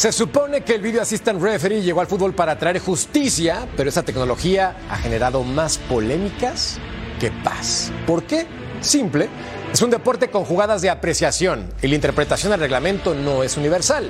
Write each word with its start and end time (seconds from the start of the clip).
Se 0.00 0.12
supone 0.12 0.62
que 0.62 0.76
el 0.76 0.80
Video 0.80 1.02
Assistant 1.02 1.42
Referee 1.42 1.82
llegó 1.82 2.00
al 2.00 2.06
fútbol 2.06 2.32
para 2.32 2.58
traer 2.58 2.78
justicia, 2.78 3.68
pero 3.76 3.90
esa 3.90 4.02
tecnología 4.02 4.74
ha 4.88 4.96
generado 4.96 5.44
más 5.44 5.76
polémicas 5.76 6.78
que 7.20 7.30
paz. 7.30 7.92
¿Por 8.06 8.22
qué? 8.22 8.46
Simple. 8.80 9.28
Es 9.70 9.82
un 9.82 9.90
deporte 9.90 10.30
con 10.30 10.46
jugadas 10.46 10.80
de 10.80 10.88
apreciación 10.88 11.70
y 11.82 11.88
la 11.88 11.96
interpretación 11.96 12.50
del 12.50 12.60
reglamento 12.60 13.14
no 13.14 13.42
es 13.42 13.58
universal. 13.58 14.08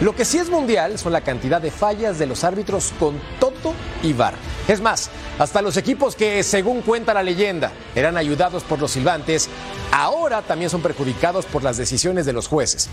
Lo 0.00 0.16
que 0.16 0.24
sí 0.24 0.38
es 0.38 0.48
mundial 0.48 0.98
son 0.98 1.12
la 1.12 1.20
cantidad 1.20 1.60
de 1.60 1.70
fallas 1.70 2.18
de 2.18 2.24
los 2.24 2.42
árbitros 2.42 2.94
con 2.98 3.20
Toto 3.38 3.74
y 4.02 4.14
VAR. 4.14 4.32
Es 4.68 4.80
más, 4.80 5.10
hasta 5.38 5.60
los 5.60 5.76
equipos 5.76 6.16
que, 6.16 6.42
según 6.44 6.80
cuenta 6.80 7.12
la 7.12 7.22
leyenda, 7.22 7.72
eran 7.94 8.16
ayudados 8.16 8.62
por 8.62 8.78
los 8.78 8.92
silbantes, 8.92 9.50
ahora 9.92 10.40
también 10.40 10.70
son 10.70 10.80
perjudicados 10.80 11.44
por 11.44 11.62
las 11.62 11.76
decisiones 11.76 12.24
de 12.24 12.32
los 12.32 12.48
jueces. 12.48 12.88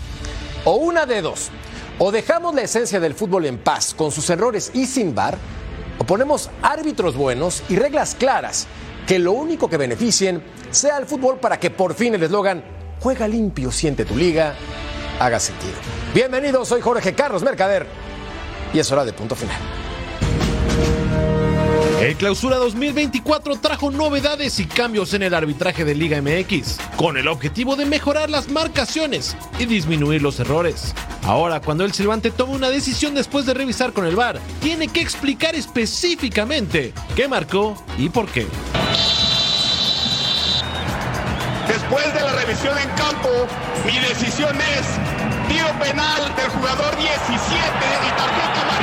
O 0.64 0.76
una 0.76 1.06
de 1.06 1.22
dos. 1.22 1.50
O 1.98 2.10
dejamos 2.10 2.54
la 2.54 2.62
esencia 2.62 3.00
del 3.00 3.14
fútbol 3.14 3.46
en 3.46 3.58
paz 3.58 3.94
con 3.94 4.10
sus 4.10 4.28
errores 4.30 4.70
y 4.74 4.86
sin 4.86 5.14
VAR, 5.14 5.38
o 5.98 6.04
ponemos 6.04 6.50
árbitros 6.62 7.16
buenos 7.16 7.62
y 7.68 7.76
reglas 7.76 8.14
claras 8.14 8.66
que 9.06 9.18
lo 9.18 9.32
único 9.32 9.68
que 9.68 9.76
beneficien 9.76 10.42
sea 10.70 10.98
el 10.98 11.06
fútbol 11.06 11.38
para 11.38 11.60
que 11.60 11.70
por 11.70 11.94
fin 11.94 12.14
el 12.14 12.22
eslogan 12.22 12.64
Juega 13.04 13.28
limpio, 13.28 13.70
siente 13.70 14.06
tu 14.06 14.16
liga 14.16 14.54
haga 15.20 15.38
sentido. 15.38 15.74
Bienvenidos, 16.14 16.68
soy 16.68 16.80
Jorge 16.80 17.14
Carlos 17.14 17.42
Mercader 17.42 17.86
y 18.72 18.78
es 18.78 18.90
hora 18.90 19.04
de 19.04 19.12
punto 19.12 19.34
final. 19.34 19.83
El 22.04 22.16
Clausura 22.16 22.56
2024 22.56 23.56
trajo 23.60 23.90
novedades 23.90 24.60
y 24.60 24.66
cambios 24.66 25.14
en 25.14 25.22
el 25.22 25.32
arbitraje 25.32 25.86
de 25.86 25.94
Liga 25.94 26.20
MX, 26.20 26.76
con 26.96 27.16
el 27.16 27.28
objetivo 27.28 27.76
de 27.76 27.86
mejorar 27.86 28.28
las 28.28 28.50
marcaciones 28.50 29.34
y 29.58 29.64
disminuir 29.64 30.20
los 30.20 30.38
errores. 30.38 30.94
Ahora, 31.22 31.62
cuando 31.62 31.82
el 31.82 31.94
silbante 31.94 32.30
toma 32.30 32.52
una 32.52 32.68
decisión 32.68 33.14
después 33.14 33.46
de 33.46 33.54
revisar 33.54 33.94
con 33.94 34.04
el 34.04 34.16
VAR, 34.16 34.38
tiene 34.60 34.88
que 34.88 35.00
explicar 35.00 35.54
específicamente 35.54 36.92
qué 37.16 37.26
marcó 37.26 37.82
y 37.96 38.10
por 38.10 38.26
qué. 38.26 38.46
Después 41.66 42.12
de 42.12 42.20
la 42.20 42.32
revisión 42.34 42.76
en 42.76 42.88
campo, 42.98 43.30
mi 43.86 43.98
decisión 44.00 44.54
es 44.54 45.48
tiro 45.48 45.72
penal 45.80 46.36
del 46.36 46.50
jugador 46.50 46.94
17 46.98 47.08
y 47.08 48.10
tarjeta 48.10 48.73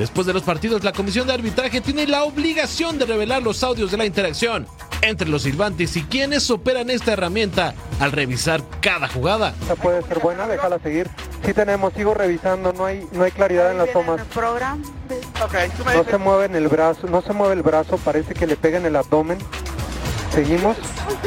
Después 0.00 0.26
de 0.26 0.32
los 0.32 0.44
partidos, 0.44 0.82
la 0.82 0.92
comisión 0.92 1.26
de 1.26 1.34
arbitraje 1.34 1.82
tiene 1.82 2.06
la 2.06 2.24
obligación 2.24 2.98
de 2.98 3.04
revelar 3.04 3.42
los 3.42 3.62
audios 3.62 3.90
de 3.90 3.98
la 3.98 4.06
interacción 4.06 4.66
entre 5.02 5.28
los 5.28 5.42
silbantes 5.42 5.94
y 5.94 6.04
quienes 6.04 6.50
operan 6.50 6.88
esta 6.88 7.12
herramienta 7.12 7.74
al 7.98 8.10
revisar 8.10 8.62
cada 8.80 9.08
jugada. 9.08 9.52
Esta 9.60 9.74
puede 9.76 10.00
ser 10.04 10.20
buena, 10.20 10.46
déjala 10.46 10.78
seguir. 10.78 11.10
Sí 11.44 11.52
tenemos, 11.52 11.92
sigo 11.92 12.14
revisando, 12.14 12.72
no 12.72 12.86
hay, 12.86 13.06
no 13.12 13.24
hay 13.24 13.30
claridad 13.30 13.72
en 13.72 13.76
las 13.76 13.92
tomas. 13.92 14.22
No 15.94 16.04
se 16.04 16.16
mueve 16.16 16.46
en 16.46 16.56
el 16.56 16.68
brazo, 16.68 17.06
no 17.06 17.20
se 17.20 17.34
mueve 17.34 17.52
el 17.52 17.62
brazo, 17.62 17.98
parece 17.98 18.32
que 18.32 18.46
le 18.46 18.56
pega 18.56 18.78
en 18.78 18.86
el 18.86 18.96
abdomen. 18.96 19.36
Seguimos. 20.32 20.78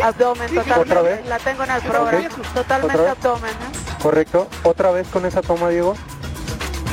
Abdomen, 0.01 0.47
totalmente. 0.47 0.79
¿Otra 0.79 1.01
vez? 1.03 1.27
La 1.27 1.37
tengo 1.37 1.63
en 1.63 1.69
el 1.69 1.81
programa. 1.83 2.29
Totalmente 2.55 3.07
abdomen. 3.07 3.51
¿eh? 3.51 4.01
Correcto. 4.01 4.47
Otra 4.63 4.89
vez 4.89 5.07
con 5.09 5.27
esa 5.27 5.43
toma, 5.43 5.69
Diego. 5.69 5.93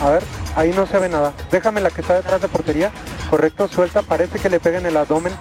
A 0.03 0.11
ver, 0.11 0.23
ahí 0.57 0.73
no 0.75 0.87
se 0.87 0.99
ve 0.99 1.09
nada. 1.09 1.33
Déjame 1.51 1.81
la 1.81 1.91
que 1.91 2.01
está 2.01 2.15
detrás 2.15 2.41
de 2.41 2.49
portería. 2.49 2.91
Correcto, 3.29 3.69
suelta, 3.69 4.03
parece 4.03 4.39
que 4.39 4.49
le 4.49 4.61
pega 4.61 4.79
en 4.79 4.87
el 4.87 4.97
abdomen. 4.97 5.33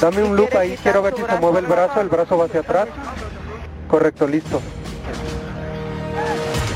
Dame 0.00 0.22
un 0.22 0.36
loop 0.36 0.56
ahí, 0.56 0.78
quiero 0.82 1.02
ver 1.02 1.14
si 1.16 1.22
se 1.22 1.40
mueve 1.40 1.60
el 1.60 1.66
brazo, 1.66 2.00
el 2.00 2.08
brazo 2.08 2.38
va 2.38 2.44
hacia 2.44 2.60
atrás. 2.60 2.88
Correcto, 3.88 4.26
listo. 4.26 4.60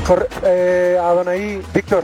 Corre 0.05 0.27
eh, 0.43 0.99
Adonai, 1.01 1.61
Víctor. 1.73 2.03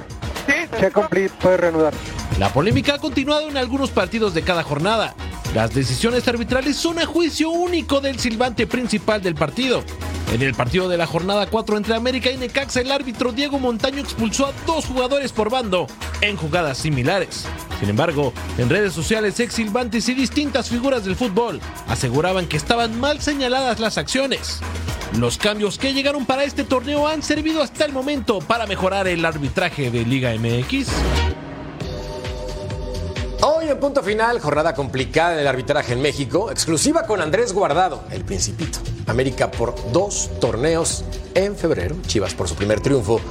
Check 0.79 0.93
complete, 0.93 1.33
puedes 1.41 1.59
reanudar. 1.59 1.93
La 2.37 2.49
polémica 2.49 2.95
ha 2.95 2.99
continuado 2.99 3.49
en 3.49 3.57
algunos 3.57 3.91
partidos 3.91 4.33
de 4.33 4.43
cada 4.43 4.63
jornada. 4.63 5.13
Las 5.53 5.73
decisiones 5.73 6.27
arbitrales 6.27 6.75
son 6.75 6.99
a 6.99 7.07
juicio 7.07 7.49
único 7.49 8.01
del 8.01 8.19
silbante 8.19 8.67
principal 8.67 9.21
del 9.21 9.33
partido. 9.33 9.83
En 10.31 10.43
el 10.43 10.53
partido 10.53 10.87
de 10.87 10.97
la 10.97 11.07
jornada 11.07 11.47
4 11.47 11.75
entre 11.75 11.95
América 11.95 12.29
y 12.29 12.37
Necaxa, 12.37 12.81
el 12.81 12.91
árbitro 12.91 13.31
Diego 13.31 13.57
Montaño 13.57 13.99
expulsó 13.99 14.45
a 14.45 14.53
dos 14.67 14.85
jugadores 14.85 15.31
por 15.31 15.49
bando 15.49 15.87
en 16.21 16.37
jugadas 16.37 16.77
similares. 16.77 17.47
Sin 17.79 17.89
embargo, 17.89 18.31
en 18.59 18.69
redes 18.69 18.93
sociales, 18.93 19.39
ex 19.39 19.55
silbantes 19.55 20.07
y 20.07 20.13
distintas 20.13 20.69
figuras 20.69 21.03
del 21.03 21.15
fútbol 21.15 21.59
aseguraban 21.87 22.45
que 22.45 22.57
estaban 22.57 22.99
mal 22.99 23.19
señaladas 23.19 23.79
las 23.79 23.97
acciones. 23.97 24.59
Los 25.17 25.39
cambios 25.39 25.79
que 25.79 25.95
llegaron 25.95 26.27
para 26.27 26.43
este 26.43 26.63
torneo 26.63 27.07
han 27.07 27.23
servido 27.23 27.63
hasta 27.63 27.85
el 27.85 27.91
momento 27.91 28.37
para 28.37 28.67
mejorar 28.67 29.07
el 29.07 29.25
arbitraje 29.25 29.89
de 29.89 30.05
Liga 30.05 30.31
MX. 30.35 30.89
Hoy 33.41 33.69
en 33.69 33.79
punto 33.79 34.03
final, 34.03 34.41
jornada 34.41 34.73
complicada 34.73 35.33
en 35.33 35.39
el 35.39 35.47
arbitraje 35.47 35.93
en 35.93 36.01
México, 36.01 36.51
exclusiva 36.51 37.03
con 37.03 37.21
Andrés 37.21 37.53
Guardado, 37.53 38.03
el 38.11 38.25
Principito. 38.25 38.79
América 39.07 39.49
por 39.49 39.75
dos 39.93 40.29
torneos 40.41 41.05
en 41.35 41.55
febrero, 41.55 41.95
Chivas 42.05 42.33
por 42.33 42.49
su 42.49 42.55
primer 42.55 42.81
triunfo 42.81 43.21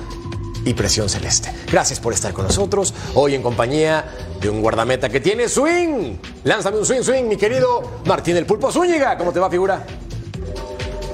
y 0.64 0.72
presión 0.72 1.10
celeste. 1.10 1.52
Gracias 1.70 2.00
por 2.00 2.14
estar 2.14 2.32
con 2.32 2.46
nosotros, 2.46 2.94
hoy 3.14 3.34
en 3.34 3.42
compañía 3.42 4.06
de 4.40 4.48
un 4.48 4.62
guardameta 4.62 5.10
que 5.10 5.20
tiene 5.20 5.46
swing. 5.46 6.16
Lánzame 6.44 6.78
un 6.78 6.86
swing, 6.86 7.02
swing, 7.02 7.24
mi 7.24 7.36
querido 7.36 8.00
Martín 8.06 8.38
el 8.38 8.46
Pulpo 8.46 8.72
Zúñiga. 8.72 9.18
¿Cómo 9.18 9.30
te 9.30 9.40
va, 9.40 9.50
figura? 9.50 9.84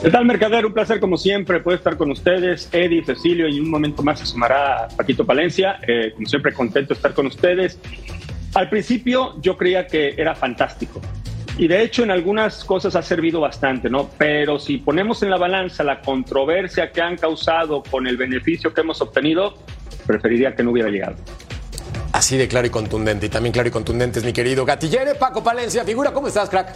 ¿Qué 0.05 0.11
tal, 0.11 0.27
Mercader? 0.27 0.67
Un 0.67 0.75
placer, 0.75 1.01
como 1.01 1.17
siempre, 1.17 1.61
poder 1.61 1.79
estar 1.79 1.97
con 1.97 2.11
ustedes. 2.11 2.69
Eddie, 2.73 3.03
Cecilio, 3.03 3.49
y 3.49 3.57
en 3.57 3.65
un 3.65 3.71
momento 3.71 4.03
más 4.03 4.19
se 4.19 4.27
sumará 4.27 4.87
Paquito 4.95 5.25
Palencia. 5.25 5.81
Eh, 5.89 6.13
como 6.15 6.27
siempre, 6.27 6.53
contento 6.53 6.89
de 6.91 6.95
estar 6.95 7.15
con 7.15 7.27
ustedes. 7.27 7.79
Al 8.55 8.69
principio 8.69 9.35
yo 9.41 9.57
creía 9.57 9.87
que 9.87 10.15
era 10.17 10.35
fantástico. 10.35 11.01
Y 11.57 11.69
de 11.69 11.83
hecho 11.83 12.03
en 12.03 12.11
algunas 12.11 12.65
cosas 12.65 12.97
ha 12.97 13.03
servido 13.03 13.41
bastante, 13.41 13.89
¿no? 13.89 14.11
Pero 14.19 14.59
si 14.59 14.79
ponemos 14.79 15.23
en 15.23 15.31
la 15.31 15.37
balanza 15.37 15.85
la 15.85 16.01
controversia 16.01 16.91
que 16.91 17.01
han 17.01 17.17
causado 17.17 17.83
con 17.83 18.07
el 18.07 18.17
beneficio 18.17 18.73
que 18.73 18.81
hemos 18.81 19.01
obtenido, 19.01 19.55
preferiría 20.07 20.55
que 20.55 20.63
no 20.63 20.71
hubiera 20.73 20.89
llegado. 20.89 21.17
Así 22.13 22.37
de 22.37 22.47
claro 22.47 22.67
y 22.67 22.71
contundente. 22.71 23.27
Y 23.27 23.29
también 23.29 23.53
claro 23.53 23.69
y 23.69 23.73
contundente 23.73 24.21
es 24.21 24.25
mi 24.25 24.33
querido 24.33 24.65
Gatillere, 24.65 25.15
Paco 25.17 25.43
Palencia. 25.43 25.85
Figura, 25.85 26.13
¿cómo 26.13 26.29
estás, 26.29 26.49
crack? 26.49 26.75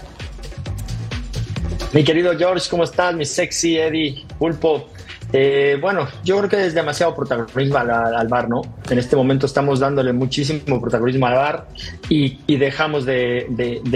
Mi 1.93 2.05
querido 2.05 2.37
George, 2.37 2.69
¿cómo 2.69 2.85
estás? 2.85 3.15
Mi 3.15 3.25
sexy 3.25 3.79
Eddie 3.79 4.27
Pulpo. 4.39 4.89
Eh, 5.33 5.77
bueno, 5.81 6.09
yo 6.25 6.39
creo 6.39 6.49
que 6.49 6.67
es 6.67 6.75
demasiado 6.75 7.15
protagonismo 7.15 7.77
al, 7.79 7.91
al 7.91 8.29
VAR, 8.29 8.49
¿no? 8.49 8.63
En 8.89 8.99
este 8.99 9.15
momento 9.15 9.47
estamos 9.47 9.79
dándole 9.81 10.13
muchísimo 10.13 10.81
protagonismo 10.81 11.27
al 11.27 11.35
VAR 11.35 11.69
y, 12.09 12.39
dejamos 12.57 13.05
de, 13.05 13.47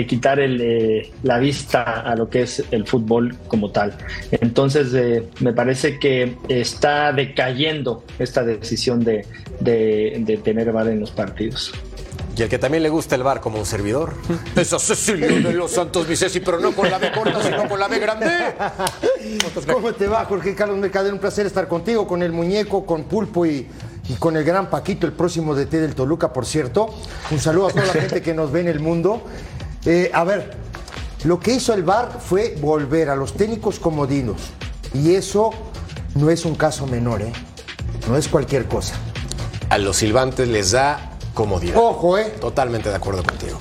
quitar 0.08 0.40
el, 0.40 0.60
eh, 0.60 1.10
la 1.22 1.38
vista 1.38 1.82
a 1.82 2.14
lo 2.16 2.28
que 2.28 2.42
es 2.42 2.62
el 2.70 2.86
fútbol 2.86 3.34
como 3.48 3.70
tal. 3.70 3.94
Entonces, 4.30 4.92
eh, 4.94 5.24
me 5.40 5.52
parece 5.52 5.98
que 5.98 6.36
está 6.48 7.12
decayendo 7.12 8.04
esta 8.18 8.44
decisión 8.44 9.02
de, 9.02 9.26
de- 9.60 10.40
tener 10.44 10.70
VAR 10.72 10.88
en 10.88 11.00
los 11.00 11.10
partidos. 11.10 11.72
Y 12.36 12.42
el 12.42 12.48
que 12.48 12.58
también 12.58 12.82
le 12.82 12.88
gusta 12.88 13.14
el 13.14 13.22
bar 13.22 13.40
como 13.40 13.58
un 13.58 13.66
servidor. 13.66 14.14
Es 14.56 14.72
a 14.72 14.78
Cecilio 14.78 15.28
de 15.28 15.52
los 15.52 15.70
Santos 15.70 16.06
Vicesi, 16.06 16.40
pero 16.40 16.58
no 16.58 16.72
con 16.72 16.90
la 16.90 16.98
B 16.98 17.12
corta, 17.12 17.42
sino 17.42 17.68
con 17.68 17.78
la 17.78 17.88
B 17.88 17.98
grande. 17.98 18.26
¿Cómo 19.72 19.92
te 19.92 20.06
va, 20.06 20.24
Jorge 20.24 20.54
Carlos 20.54 20.78
Mercader? 20.78 21.12
Un 21.12 21.18
placer 21.18 21.46
estar 21.46 21.68
contigo, 21.68 22.06
con 22.06 22.22
el 22.22 22.32
muñeco, 22.32 22.86
con 22.86 23.04
Pulpo 23.04 23.44
y, 23.44 23.68
y 24.08 24.14
con 24.14 24.36
el 24.36 24.44
gran 24.44 24.70
Paquito, 24.70 25.06
el 25.06 25.12
próximo 25.12 25.54
DT 25.54 25.72
del 25.72 25.94
Toluca, 25.94 26.32
por 26.32 26.46
cierto. 26.46 26.94
Un 27.30 27.38
saludo 27.38 27.68
a 27.68 27.70
toda 27.70 27.86
la 27.86 27.92
gente 27.92 28.22
que 28.22 28.34
nos 28.34 28.50
ve 28.50 28.60
en 28.60 28.68
el 28.68 28.80
mundo. 28.80 29.22
Eh, 29.84 30.10
a 30.14 30.24
ver, 30.24 30.52
lo 31.24 31.38
que 31.38 31.52
hizo 31.52 31.74
el 31.74 31.82
VAR 31.82 32.18
fue 32.20 32.56
volver 32.60 33.10
a 33.10 33.16
los 33.16 33.34
técnicos 33.34 33.78
comodinos. 33.78 34.40
Y 34.94 35.14
eso 35.14 35.50
no 36.14 36.30
es 36.30 36.44
un 36.44 36.54
caso 36.54 36.86
menor, 36.86 37.22
¿eh? 37.22 37.32
No 38.08 38.16
es 38.16 38.28
cualquier 38.28 38.66
cosa. 38.66 38.94
A 39.70 39.78
los 39.78 39.96
silbantes 39.98 40.48
les 40.48 40.72
da 40.72 41.11
comodidad. 41.34 41.76
Ojo, 41.76 42.18
¿eh? 42.18 42.34
Totalmente 42.40 42.88
de 42.88 42.96
acuerdo 42.96 43.22
contigo. 43.22 43.58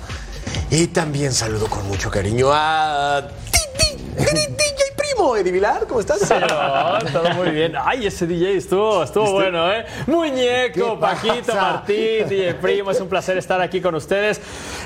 Y 0.70 0.88
también 0.88 1.34
saludo 1.34 1.68
con 1.68 1.88
mucho 1.88 2.10
cariño 2.10 2.50
a 2.52 3.28
Titi, 3.52 3.98
DJ 4.18 4.84
Primo, 4.96 5.36
Eddie 5.36 5.52
Vilar, 5.52 5.86
¿cómo 5.88 6.00
estás? 6.00 6.30
No, 6.30 7.12
todo 7.12 7.34
muy 7.36 7.50
bien. 7.50 7.74
Ay, 7.78 8.08
ese 8.08 8.26
DJ 8.26 8.58
estuvo, 8.58 9.04
estuvo 9.04 9.32
bueno, 9.34 9.72
¿eh? 9.72 9.86
Muñeco, 10.08 10.96
¿Qué 10.96 10.98
Paquito? 11.00 11.54
Martín, 11.56 12.30
DJ 12.30 12.54
Primo, 12.56 12.92
es 12.92 13.02
un 13.02 13.08
placer 13.10 13.38
estar 13.38 13.60
aquí 13.62 13.82
con 13.82 13.96
ustedes. 13.96 14.40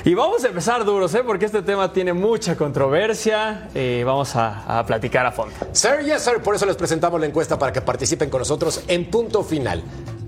Y 0.04 0.14
vamos 0.14 0.42
a 0.44 0.48
empezar 0.48 0.84
duros, 0.84 1.14
¿eh? 1.14 1.22
Porque 1.24 1.46
este 1.46 1.62
tema 1.62 1.92
tiene 1.92 2.12
mucha 2.12 2.56
controversia. 2.56 3.68
Eh, 3.74 4.02
vamos 4.04 4.34
a, 4.36 4.78
a 4.80 4.86
platicar 4.86 5.24
a 5.26 5.32
fondo. 5.32 5.54
Sir, 5.72 6.00
yes, 6.04 6.22
sir. 6.22 6.40
Por 6.42 6.54
eso 6.56 6.66
les 6.66 6.76
presentamos 6.76 7.20
la 7.20 7.26
encuesta 7.26 7.58
para 7.58 7.72
que 7.72 7.80
participen 7.80 8.28
con 8.30 8.40
nosotros 8.40 8.82
en 8.88 9.08
punto 9.10 9.42
final. 9.44 9.82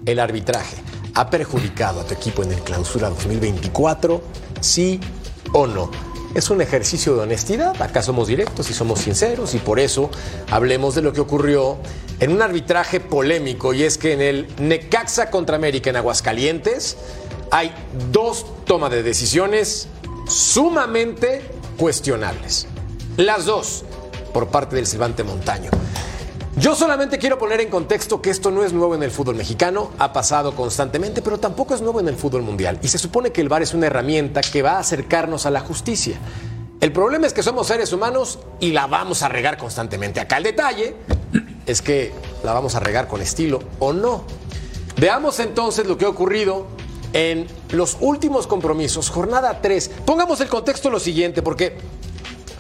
¿El 0.06 0.20
arbitraje 0.20 0.76
ha 1.19 1.31
perjudicado 1.31 2.00
a 2.00 2.05
tu 2.05 2.15
equipo 2.15 2.44
en 2.44 2.53
el 2.53 2.61
clausura 2.61 3.09
2024? 3.09 4.23
¿Sí 4.61 5.00
o 5.53 5.67
no? 5.67 5.91
Es 6.35 6.49
un 6.49 6.62
ejercicio 6.62 7.17
de 7.17 7.23
honestidad. 7.23 7.81
Acá 7.82 8.03
somos 8.03 8.29
directos 8.29 8.70
y 8.70 8.73
somos 8.73 9.00
sinceros 9.00 9.53
y 9.56 9.59
por 9.59 9.81
eso 9.81 10.11
hablemos 10.49 10.94
de 10.94 11.03
lo 11.03 11.12
que 11.12 11.20
ocurrió 11.20 11.79
en 12.20 12.31
un 12.31 12.41
arbitraje 12.41 13.00
polémico 13.00 13.75
y 13.75 13.82
es 13.82 13.99
que 13.99 14.12
en 14.12 14.20
el 14.20 14.47
Necaxa 14.61 15.29
contra 15.29 15.56
América 15.56 15.91
en 15.91 15.97
Aguascalientes 15.97 16.97
hay 17.50 17.73
dos 18.12 18.47
tomas 18.64 18.93
de 18.93 19.03
decisiones 19.03 19.88
sumamente 20.29 21.43
cuestionables. 21.79 22.69
Las 23.17 23.44
dos 23.44 23.85
por 24.32 24.50
parte 24.50 24.76
del 24.76 24.87
Silvante 24.87 25.25
Montaño. 25.25 25.71
Yo 26.58 26.75
solamente 26.75 27.19
quiero 27.19 27.38
poner 27.38 27.60
en 27.60 27.70
contexto 27.70 28.20
que 28.20 28.31
esto 28.31 28.50
no 28.50 28.64
es 28.64 28.72
nuevo 28.72 28.96
en 28.96 29.05
el 29.05 29.12
fútbol 29.12 29.37
mexicano, 29.37 29.93
ha 29.96 30.12
pasado 30.12 30.56
constantemente, 30.56 31.22
pero 31.22 31.38
tampoco 31.38 31.72
es 31.72 31.81
nuevo 31.81 32.00
en 32.00 32.08
el 32.08 32.16
fútbol 32.16 32.43
mundial. 32.43 32.81
Y 32.82 32.88
se 32.88 32.99
supone 32.99 33.31
que 33.31 33.40
el 33.40 33.49
VAR 33.49 33.62
es 33.62 33.75
una 33.75 33.87
herramienta 33.87 34.40
que 34.40 34.60
va 34.60 34.72
a 34.72 34.78
acercarnos 34.81 35.46
a 35.46 35.52
la 35.52 35.60
justicia. 35.60 36.19
El 36.81 36.90
problema 36.90 37.28
es 37.28 37.32
que 37.32 37.44
somos 37.44 37.69
seres 37.69 37.93
humanos 37.93 38.40
y 38.58 38.72
la 38.72 38.88
vamos 38.88 39.22
a 39.22 39.28
regar 39.28 39.56
constantemente. 39.56 40.19
Acá 40.19 40.38
el 40.38 40.43
detalle 40.43 40.96
es 41.64 41.81
que 41.81 42.12
la 42.43 42.55
vamos 42.55 42.75
a 42.75 42.81
regar 42.81 43.06
con 43.06 43.22
estilo 43.22 43.61
o 43.78 43.93
no. 43.93 44.25
Veamos 44.96 45.38
entonces 45.38 45.87
lo 45.87 45.96
que 45.96 46.06
ha 46.06 46.08
ocurrido 46.08 46.66
en 47.12 47.46
los 47.70 47.99
últimos 48.00 48.49
compromisos, 48.49 49.11
jornada 49.11 49.61
3. 49.62 49.93
Pongamos 50.04 50.40
el 50.40 50.49
contexto 50.49 50.90
lo 50.90 50.99
siguiente, 50.99 51.40
porque 51.40 51.78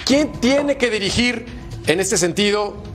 ¿quién 0.04 0.30
tiene 0.40 0.76
que 0.76 0.88
dirigir 0.88 1.46
en 1.88 1.98
este 1.98 2.16
sentido 2.16 2.86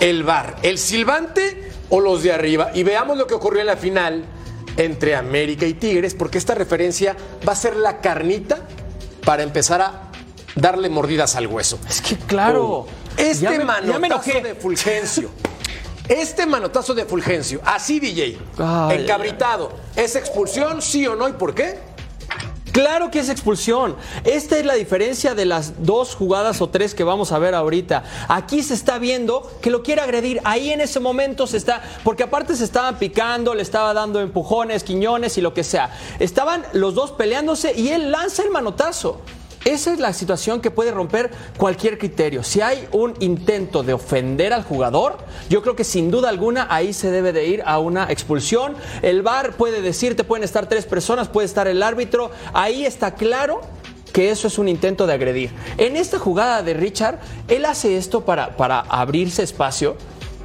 el 0.00 0.22
VAR? 0.24 0.56
¿El 0.62 0.78
silbante 0.78 1.70
o 1.88 2.00
los 2.00 2.22
de 2.22 2.32
arriba? 2.32 2.70
Y 2.74 2.82
veamos 2.82 3.16
lo 3.16 3.26
que 3.26 3.34
ocurrió 3.34 3.60
en 3.60 3.66
la 3.66 3.76
final 3.76 4.24
entre 4.76 5.14
América 5.16 5.66
y 5.66 5.74
Tigres, 5.74 6.14
porque 6.14 6.38
esta 6.38 6.54
referencia 6.54 7.16
va 7.46 7.52
a 7.52 7.56
ser 7.56 7.76
la 7.76 8.00
carnita 8.00 8.60
para 9.24 9.42
empezar 9.42 9.80
a 9.82 10.10
darle 10.54 10.88
mordidas 10.88 11.36
al 11.36 11.46
hueso. 11.46 11.78
Es 11.88 12.00
que 12.00 12.16
claro. 12.16 12.86
Este 13.16 13.44
Ya 13.44 13.50
me- 13.50 13.58
ya 13.58 13.64
me 13.98 14.08
manotazo 14.08 14.40
de 14.40 14.54
Fulgencio. 14.54 15.30
Este 16.08 16.44
manotazo 16.46 16.92
de 16.94 17.04
Fulgencio, 17.04 17.60
así 17.64 18.00
DJ, 18.00 18.36
Ay, 18.58 19.02
encabritado, 19.02 19.70
¿es 19.94 20.16
expulsión, 20.16 20.82
sí 20.82 21.06
o 21.06 21.14
no 21.14 21.28
y 21.28 21.32
por 21.34 21.54
qué? 21.54 21.78
Claro 22.72 23.10
que 23.10 23.18
es 23.18 23.28
expulsión. 23.28 23.96
Esta 24.24 24.58
es 24.58 24.64
la 24.64 24.74
diferencia 24.74 25.34
de 25.34 25.44
las 25.44 25.84
dos 25.84 26.14
jugadas 26.14 26.60
o 26.60 26.68
tres 26.68 26.94
que 26.94 27.04
vamos 27.04 27.32
a 27.32 27.38
ver 27.38 27.54
ahorita. 27.54 28.04
Aquí 28.28 28.62
se 28.62 28.74
está 28.74 28.98
viendo 28.98 29.50
que 29.60 29.70
lo 29.70 29.82
quiere 29.82 30.02
agredir. 30.02 30.40
Ahí 30.44 30.70
en 30.70 30.80
ese 30.80 31.00
momento 31.00 31.46
se 31.46 31.56
está. 31.56 31.82
Porque 32.04 32.22
aparte 32.22 32.54
se 32.54 32.64
estaban 32.64 32.98
picando, 32.98 33.54
le 33.54 33.62
estaba 33.62 33.92
dando 33.92 34.20
empujones, 34.20 34.84
quiñones 34.84 35.36
y 35.38 35.40
lo 35.40 35.52
que 35.54 35.64
sea. 35.64 35.96
Estaban 36.18 36.64
los 36.72 36.94
dos 36.94 37.12
peleándose 37.12 37.74
y 37.78 37.88
él 37.88 38.10
lanza 38.12 38.42
el 38.42 38.50
manotazo. 38.50 39.20
Esa 39.64 39.92
es 39.92 40.00
la 40.00 40.14
situación 40.14 40.62
que 40.62 40.70
puede 40.70 40.90
romper 40.90 41.30
cualquier 41.58 41.98
criterio. 41.98 42.42
Si 42.42 42.62
hay 42.62 42.88
un 42.92 43.14
intento 43.20 43.82
de 43.82 43.92
ofender 43.92 44.54
al 44.54 44.64
jugador, 44.64 45.18
yo 45.50 45.60
creo 45.60 45.76
que 45.76 45.84
sin 45.84 46.10
duda 46.10 46.30
alguna 46.30 46.66
ahí 46.70 46.94
se 46.94 47.10
debe 47.10 47.34
de 47.34 47.46
ir 47.46 47.62
a 47.66 47.78
una 47.78 48.10
expulsión. 48.10 48.74
El 49.02 49.20
VAR 49.20 49.52
puede 49.52 49.82
decirte, 49.82 50.24
pueden 50.24 50.44
estar 50.44 50.66
tres 50.66 50.86
personas, 50.86 51.28
puede 51.28 51.44
estar 51.44 51.68
el 51.68 51.82
árbitro. 51.82 52.30
Ahí 52.54 52.86
está 52.86 53.14
claro 53.14 53.60
que 54.14 54.30
eso 54.30 54.48
es 54.48 54.58
un 54.58 54.66
intento 54.66 55.06
de 55.06 55.12
agredir. 55.12 55.50
En 55.76 55.96
esta 55.96 56.18
jugada 56.18 56.62
de 56.62 56.72
Richard, 56.72 57.18
él 57.48 57.66
hace 57.66 57.98
esto 57.98 58.24
para, 58.24 58.56
para 58.56 58.80
abrirse 58.80 59.42
espacio. 59.42 59.96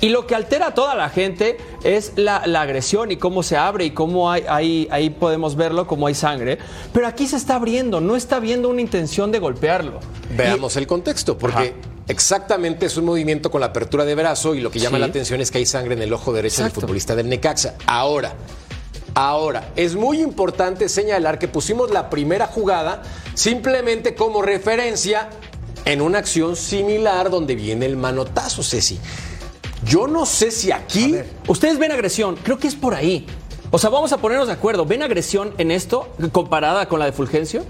Y 0.02 0.10
lo 0.10 0.28
que 0.28 0.36
altera 0.36 0.68
a 0.68 0.74
toda 0.74 0.94
la 0.94 1.10
gente 1.10 1.58
es 1.84 2.14
la, 2.18 2.46
la 2.46 2.62
agresión 2.62 3.12
y 3.12 3.18
cómo 3.18 3.44
se 3.44 3.56
abre 3.58 3.86
y 3.86 3.92
cómo 3.92 4.30
hay, 4.30 4.44
ahí, 4.50 4.88
ahí 4.92 5.10
podemos 5.10 5.56
verlo, 5.56 5.88
cómo 5.88 6.08
hay 6.08 6.14
sangre. 6.16 6.58
Pero 6.94 7.08
aquí 7.08 7.28
se 7.28 7.38
está 7.38 7.56
abriendo, 7.56 8.02
no 8.02 8.16
está 8.16 8.40
viendo 8.40 8.70
una 8.70 8.82
intención 8.82 9.32
de 9.32 9.40
golpearlo. 9.40 10.00
Veamos 10.36 10.76
el 10.76 10.86
contexto, 10.86 11.38
porque 11.38 11.74
exactamente 12.10 12.86
es 12.86 12.98
un 12.98 13.06
movimiento 13.06 13.50
con 13.50 13.62
la 13.62 13.68
apertura 13.68 14.04
de 14.06 14.16
brazo 14.16 14.54
y 14.54 14.60
lo 14.62 14.70
que 14.70 14.80
llama 14.80 14.98
Sí. 14.98 15.02
la 15.02 15.08
atención 15.08 15.40
es 15.42 15.50
que 15.50 15.60
hay 15.60 15.66
sangre 15.66 15.94
en 15.96 16.02
el 16.02 16.12
ojo 16.14 16.34
derecho 16.34 16.56
Exacto. 16.62 16.82
del 16.82 16.82
futbolista 16.88 17.16
del 17.16 17.30
Necaxa. 17.30 17.76
Ahora, 17.88 18.34
ahora, 19.14 19.72
es 19.76 19.96
muy 19.96 20.22
importante 20.22 20.90
señalar 20.90 21.40
que 21.40 21.48
pusimos 21.48 21.90
la 21.92 22.10
primera 22.10 22.48
jugada 22.48 23.02
simplemente 23.34 24.14
como 24.14 24.42
referencia 24.42 25.30
en 25.86 26.02
una 26.02 26.18
acción 26.20 26.56
similar 26.56 27.30
donde 27.30 27.56
viene 27.56 27.86
el 27.86 27.96
manotazo, 27.96 28.64
Ceci. 28.64 29.00
Yo 29.86 30.08
no 30.08 30.26
sé 30.26 30.52
si 30.52 30.72
aquí... 30.72 31.16
Ustedes 31.48 31.78
ven 31.78 31.92
agresión, 31.92 32.36
creo 32.42 32.58
que 32.58 32.68
es 32.68 32.76
por 32.76 32.94
ahí. 32.96 33.26
O 33.72 33.78
sea, 33.78 33.90
vamos 33.90 34.12
a 34.14 34.18
ponernos 34.18 34.48
de 34.48 34.54
acuerdo. 34.54 34.86
¿Ven 34.86 35.04
agresión 35.04 35.54
en 35.58 35.72
esto 35.72 36.10
comparada 36.32 36.88
con 36.88 37.00
la 37.00 37.06
de 37.06 37.12
Fulgencio? 37.12 37.64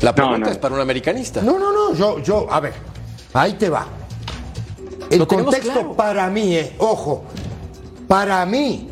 La 0.00 0.14
pregunta 0.14 0.38
no. 0.46 0.50
es 0.50 0.58
para 0.58 0.74
un 0.74 0.80
americanista. 0.80 1.42
No, 1.42 1.58
no, 1.58 1.72
no, 1.72 1.94
yo, 1.94 2.20
yo, 2.20 2.46
a 2.50 2.60
ver, 2.60 2.72
ahí 3.34 3.54
te 3.54 3.68
va. 3.68 3.86
El 5.10 5.20
Lo 5.20 5.26
contexto 5.28 5.72
claro. 5.72 5.94
para 5.94 6.28
mí, 6.28 6.54
eh, 6.54 6.74
ojo, 6.78 7.24
para 8.06 8.44
mí, 8.46 8.88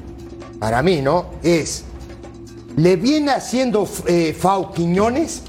para 0.59 0.83
mí, 0.83 1.03
¿no? 1.03 1.27
Es, 1.43 1.85
le 2.77 2.97
viene 2.97 3.31
haciendo 3.33 3.87
eh, 4.07 4.35
FAU 4.39 4.73
Quiñones 4.73 5.43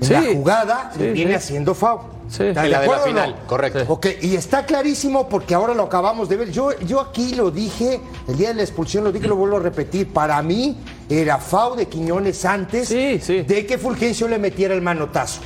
en 0.00 0.06
Sí. 0.06 0.12
la 0.12 0.22
jugada, 0.34 0.90
Sí, 0.94 1.00
le 1.00 1.12
viene 1.12 1.30
sí. 1.32 1.36
haciendo 1.36 1.74
FAU. 1.74 2.00
Sí. 2.28 2.44
¿Estás 2.44 2.64
En 2.66 2.70
la 2.72 2.80
de 2.80 2.86
la 2.86 2.96
no? 2.98 3.02
final, 3.04 3.36
correcto. 3.46 3.84
Ok, 3.88 4.06
y 4.22 4.36
está 4.36 4.66
clarísimo 4.66 5.28
porque 5.28 5.54
ahora 5.54 5.72
lo 5.74 5.84
acabamos 5.84 6.28
de 6.28 6.36
ver. 6.36 6.50
Yo, 6.50 6.78
yo 6.80 7.00
aquí 7.00 7.34
lo 7.34 7.50
dije, 7.50 8.00
el 8.28 8.36
día 8.36 8.48
de 8.48 8.54
la 8.54 8.62
expulsión 8.62 9.02
lo 9.04 9.12
dije, 9.12 9.26
lo 9.26 9.36
vuelvo 9.36 9.56
a 9.56 9.60
repetir. 9.60 10.12
Para 10.12 10.40
mí 10.42 10.76
era 11.08 11.38
FAU 11.38 11.74
de 11.76 11.86
Quiñones 11.86 12.44
antes 12.44 12.88
Sí, 12.88 13.18
sí. 13.20 13.42
de 13.42 13.64
que 13.66 13.78
Fulgencio 13.78 14.28
le 14.28 14.38
metiera 14.38 14.74
el 14.74 14.82
manotazo. 14.82 15.40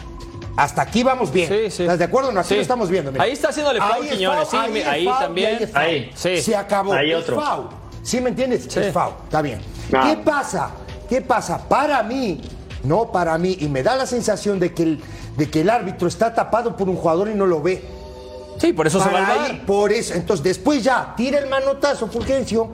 Hasta 0.56 0.82
aquí 0.82 1.02
vamos 1.02 1.32
bien. 1.32 1.49
Sí, 1.49 1.70
sí. 1.70 1.82
¿Estás 1.84 1.99
de 1.99 2.05
acuerdo? 2.05 2.31
No, 2.32 2.40
aquí 2.40 2.50
Sí. 2.50 2.55
lo 2.56 2.61
estamos 2.62 2.90
viendo. 2.90 3.11
mira. 3.12 3.25
Ahí 3.25 3.32
está 3.32 3.49
haciéndole 3.49 3.78
Ahí 3.81 4.08
es 4.08 4.12
Quiñones, 4.17 4.49
sí, 4.49 4.56
ahí 4.56 4.82
ahí 4.82 5.02
y 5.05 5.06
también. 5.08 5.56
ahí. 5.56 5.70
Ahí. 5.75 6.11
Sí. 6.14 6.43
Se 6.43 6.56
acabó. 6.56 6.94
Es 6.96 7.14
otro. 7.17 7.70
¿Sí 8.02 8.20
me 8.20 8.31
entiendes? 8.31 8.67
Sí. 8.69 8.81
Es 8.81 8.93
foul. 8.93 9.12
Está 9.25 9.40
bien. 9.40 9.61
No. 9.90 10.02
¿Qué 10.02 10.17
pasa? 10.17 10.70
¿Qué 11.08 11.20
pasa? 11.23 11.58
Para 11.69 12.02
mí, 12.02 12.40
no 12.85 13.11
para 13.12 13.38
mí, 13.38 13.56
y 13.61 13.69
me 13.69 13.82
da 13.82 13.94
la 13.96 14.06
sensación 14.06 14.58
de 14.58 14.75
que 14.75 14.82
el, 14.82 15.00
de 15.37 15.49
que 15.50 15.61
el 15.62 15.70
árbitro 15.70 16.08
está 16.08 16.34
tapado 16.34 16.76
por 16.76 16.88
un 16.88 16.96
jugador 16.96 17.29
y 17.31 17.34
no 17.34 17.46
lo 17.46 17.62
ve. 17.62 17.82
Sí, 18.58 18.73
por 18.73 18.87
eso 18.87 19.00
se 19.00 19.08
va 19.08 19.26
al 19.26 19.40
ahí, 19.40 19.62
por 19.67 19.93
eso. 19.93 20.14
Entonces, 20.14 20.44
después 20.44 20.84
ya 20.84 21.14
tira 21.17 21.38
el 21.38 21.49
manotazo 21.49 22.06
Fulgencio 22.06 22.69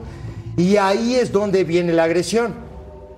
y 0.57 0.75
ahí 0.77 1.15
es 1.15 1.31
donde 1.31 1.63
viene 1.63 1.93
la 1.93 2.03
agresión. 2.03 2.53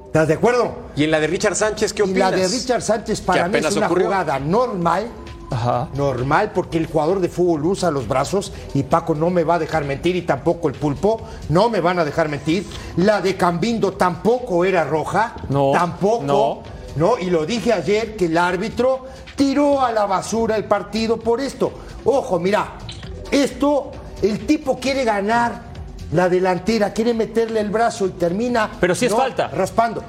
¿Estás 0.06 0.28
de 0.28 0.36
acuerdo? 0.36 0.72
¿Y 0.96 1.04
en 1.06 1.12
la 1.12 1.20
de 1.20 1.28
Richard 1.28 1.56
Sánchez 1.56 1.94
qué 1.94 2.02
Y 2.04 2.12
opinas? 2.12 2.32
la 2.32 2.38
de 2.38 2.48
Richard 2.48 2.82
Sánchez 2.82 3.22
para 3.22 3.48
mí 3.48 3.58
es 3.58 3.76
una 3.76 3.86
ocurrió. 3.88 4.06
jugada 4.08 4.40
normal. 4.40 5.08
Ajá. 5.50 5.90
Normal, 5.96 6.52
porque 6.54 6.78
el 6.78 6.86
jugador 6.88 7.20
de 7.20 7.28
fútbol 7.28 7.65
usa 7.65 7.92
los 7.92 8.08
brazos 8.08 8.54
y 8.74 8.84
Paco 8.84 9.15
no 9.15 9.30
me 9.30 9.44
va 9.44 9.56
a 9.56 9.60
dejar 9.60 9.84
mentir 9.84 10.15
y 10.15 10.22
tampoco 10.22 10.70
el 10.70 10.75
pulpo, 10.75 11.22
no 11.50 11.70
me 11.70 11.82
van 11.82 12.00
a 12.00 12.06
dejar 12.06 12.30
mentir. 12.30 12.65
La 12.96 13.20
de 13.22 13.36
Cambindo 13.36 13.92
tampoco 13.94 14.63
era 14.63 14.86
roja, 14.86 15.36
No, 15.50 15.72
tampoco, 15.74 16.24
no. 16.24 16.60
No. 16.95 17.17
Y 17.17 17.29
lo 17.29 17.45
dije 17.45 17.74
ayer 17.74 18.15
que 18.15 18.25
el 18.25 18.38
árbitro 18.38 19.05
tiró 19.36 19.81
a 19.81 19.91
la 19.91 20.05
basura 20.05 20.55
el 20.55 20.65
partido 20.65 21.17
por 21.17 21.41
esto. 21.41 21.71
Ojo, 22.05 22.39
mira, 22.39 22.74
esto, 23.31 23.91
el 24.21 24.45
tipo 24.45 24.79
quiere 24.79 25.03
ganar 25.03 25.71
la 26.13 26.27
delantera, 26.29 26.91
quiere 26.93 27.13
meterle 27.13 27.60
el 27.60 27.69
brazo 27.69 28.05
y 28.05 28.10
termina. 28.12 28.69
Pero 28.79 28.95
sí 28.95 29.05
es 29.05 29.12
no, 29.12 29.17
falta. 29.17 29.48
Raspando. 29.48 30.03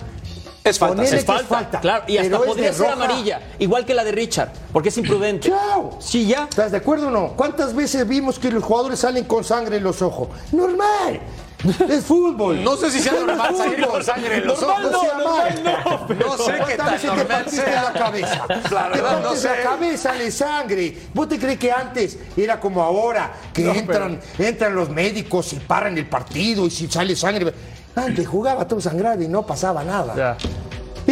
Es 0.64 0.78
falta, 0.78 1.02
Es 1.02 1.24
falta, 1.24 1.80
claro. 1.80 2.04
Y 2.06 2.18
hasta 2.18 2.30
pero 2.30 2.44
es 2.44 2.48
podría 2.48 2.70
de 2.70 2.76
ser 2.76 2.86
roja. 2.86 3.04
amarilla, 3.04 3.40
igual 3.58 3.84
que 3.84 3.94
la 3.94 4.04
de 4.04 4.12
Richard, 4.12 4.52
porque 4.72 4.90
es 4.90 4.98
imprudente. 4.98 5.48
Chao. 5.48 5.96
Sí, 5.98 6.26
ya. 6.26 6.44
¿Estás 6.48 6.70
de 6.70 6.76
acuerdo 6.76 7.08
o 7.08 7.10
no? 7.10 7.32
¿Cuántas 7.36 7.74
veces 7.74 8.06
vimos 8.06 8.38
que 8.38 8.48
los 8.48 8.62
jugadores 8.62 9.00
salen 9.00 9.24
con 9.24 9.42
sangre 9.42 9.78
en 9.78 9.82
los 9.82 10.02
ojos? 10.02 10.28
Normal. 10.52 11.20
Es 11.88 12.04
fútbol. 12.04 12.62
No 12.64 12.76
sé 12.76 12.90
si 12.90 13.00
sea 13.00 13.12
normal 13.12 13.57
salir 13.57 13.87
con 13.87 14.02
sangre 14.02 14.37
en 14.38 14.47
los 14.47 14.61
Normal 14.61 14.87
ojos. 14.87 14.92
No, 14.92 15.00
sea 15.00 15.19
mal. 15.19 16.19
No 16.19 16.37
sé 16.37 16.52
qué 16.52 16.59
¿Cuántas 16.59 16.76
tan 16.76 16.87
veces 16.92 17.00
te 17.00 17.07
normal 17.09 17.26
partiste 17.28 17.64
sea. 17.64 17.83
la 17.83 17.92
cabeza? 17.92 18.47
La 18.49 18.59
te 18.59 18.71
verdad, 18.90 19.16
no 19.16 19.23
partes 19.23 19.40
sé. 19.40 19.49
la 19.49 19.62
cabeza, 19.62 20.02
sale 20.11 20.31
sangre. 20.31 20.99
¿Vos 21.14 21.28
te 21.28 21.38
crees 21.38 21.59
que 21.59 21.71
antes 21.73 22.19
era 22.37 22.59
como 22.59 22.83
ahora? 22.83 23.33
Que 23.52 23.71
entran, 23.71 24.21
entran 24.38 24.75
los 24.75 24.88
médicos 24.90 25.52
y 25.52 25.57
paran 25.57 25.97
el 25.99 26.09
partido 26.09 26.66
y 26.66 26.71
si 26.71 26.88
sale 26.88 27.14
sangre. 27.16 27.52
Antes 27.95 28.26
jugaba 28.26 28.66
todo 28.66 28.81
sangrado 28.81 29.23
y 29.23 29.28
no 29.28 29.45
pasaba 29.47 29.85
nada. 29.85 30.14
Ya. 30.16 30.37